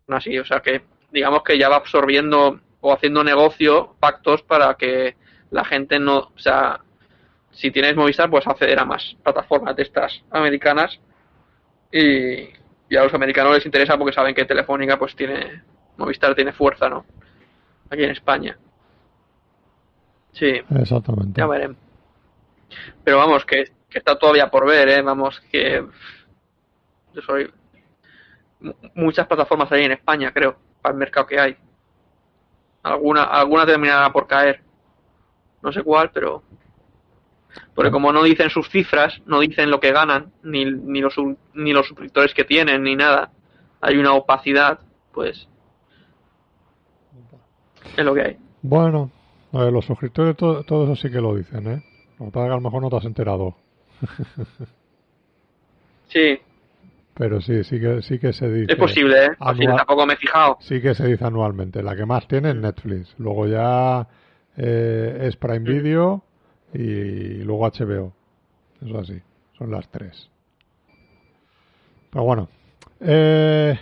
[0.07, 5.15] Así, o sea que digamos que ya va absorbiendo o haciendo negocio, pactos para que
[5.53, 6.79] la gente no, o sea,
[7.51, 10.99] si tienes Movistar puedes acceder a más plataformas de estas americanas
[11.91, 12.49] y,
[12.89, 15.61] y a los americanos les interesa porque saben que Telefónica pues tiene,
[15.97, 17.05] Movistar tiene fuerza, ¿no?
[17.89, 18.57] Aquí en España.
[20.31, 21.39] Sí, Exactamente.
[21.39, 21.77] ya veremos.
[23.03, 25.01] Pero vamos, que, que está todavía por ver, ¿eh?
[25.03, 25.85] Vamos, que
[27.13, 27.53] yo soy
[28.61, 31.55] mu- muchas plataformas hay en España, creo, para el mercado que hay.
[32.81, 34.61] Alguna, alguna terminará por caer.
[35.63, 36.43] No sé cuál, pero
[37.75, 41.15] porque como no dicen sus cifras, no dicen lo que ganan, ni, ni los
[41.53, 43.31] ni los suscriptores que tienen, ni nada.
[43.81, 44.79] Hay una opacidad,
[45.13, 45.47] pues
[47.97, 48.37] es lo que hay.
[48.61, 49.11] Bueno,
[49.51, 51.83] a ver, los suscriptores, todo, todo eso sí que lo dicen, ¿eh?
[52.19, 53.55] Lo que pasa es que a lo mejor no te has enterado.
[56.09, 56.39] Sí,
[57.15, 58.73] Pero sí, sí que, sí que se dice.
[58.73, 59.29] es posible, ¿eh?
[59.39, 60.57] Anual- tampoco me he fijado.
[60.61, 61.81] Sí que se dice anualmente.
[61.81, 63.15] La que más tiene es Netflix.
[63.17, 64.07] Luego ya
[64.57, 65.63] eh, es Prime Mm.
[65.63, 66.23] Video
[66.73, 68.13] y luego HBO.
[68.85, 69.21] Eso así.
[69.57, 70.29] Son las tres.
[72.09, 72.49] Pero bueno.
[72.99, 73.77] eh,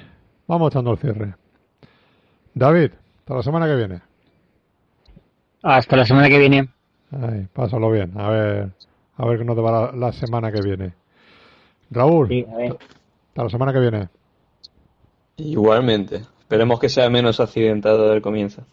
[0.47, 1.35] vamos echando el cierre.
[2.53, 4.01] David, hasta la semana que viene.
[5.63, 6.69] Hasta la semana que viene.
[7.11, 8.13] Ay, pásalo bien.
[8.19, 8.69] A ver,
[9.17, 10.93] a ver qué nos te va la, la semana que viene.
[11.89, 12.77] Raúl, Sí, a ver.
[13.29, 14.09] hasta la semana que viene.
[15.37, 16.17] Igualmente.
[16.39, 18.63] Esperemos que sea menos accidentado del comienzo.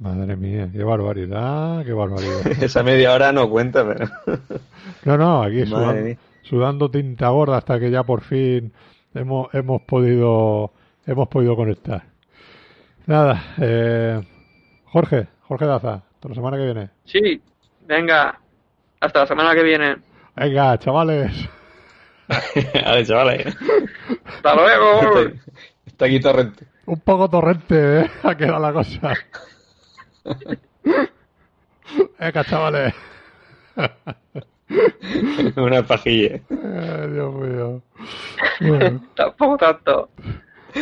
[0.00, 2.46] Madre mía, qué barbaridad, qué barbaridad.
[2.62, 4.08] Esa media hora no cuenta, pero...
[5.04, 8.72] No, no, aquí sudando, sudando tinta gorda hasta que ya por fin
[9.14, 10.72] hemos, hemos podido
[11.06, 12.02] hemos podido conectar.
[13.06, 14.20] Nada, eh,
[14.86, 16.90] Jorge, Jorge Daza, hasta la semana que viene.
[17.04, 17.42] Sí,
[17.86, 18.40] venga,
[19.00, 19.96] hasta la semana que viene.
[20.36, 21.48] Venga, chavales.
[22.84, 23.56] Vale, chavales.
[24.24, 25.20] Hasta luego.
[25.20, 25.40] Está,
[25.86, 26.66] está aquí Torrente.
[26.86, 28.10] Un poco torrente, ¿eh?
[28.22, 29.14] Ha quedado la cosa.
[32.18, 32.94] Venga, chavales.
[35.56, 36.40] Una pajilla.
[36.48, 37.82] Eh, Dios mío.
[38.60, 40.08] Bueno, Tampoco tanto.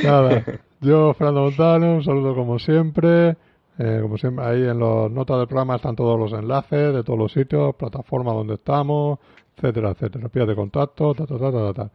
[0.03, 0.45] nada.
[0.81, 3.37] Yo, Fernando Montano, un saludo como siempre.
[3.79, 7.19] Eh, como siempre, ahí en las notas del programa están todos los enlaces de todos
[7.19, 9.19] los sitios, plataformas donde estamos,
[9.57, 10.29] etcétera, etcétera.
[10.33, 11.91] Vías de contacto, ta, ta, ta, ta, ta.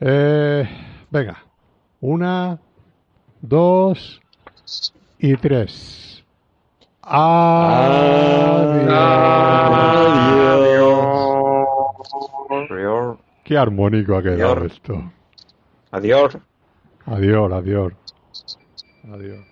[0.00, 0.68] Eh,
[1.10, 1.42] venga.
[2.00, 2.58] Una,
[3.40, 4.20] dos
[5.18, 6.11] y tres.
[7.02, 8.92] Adiós.
[12.50, 13.18] Adiós.
[13.44, 14.72] Qué armónico ha quedado Adiós.
[14.72, 15.12] esto.
[15.90, 16.36] Adiós.
[17.06, 17.92] Adiós, adiós.
[19.12, 19.51] Adiós.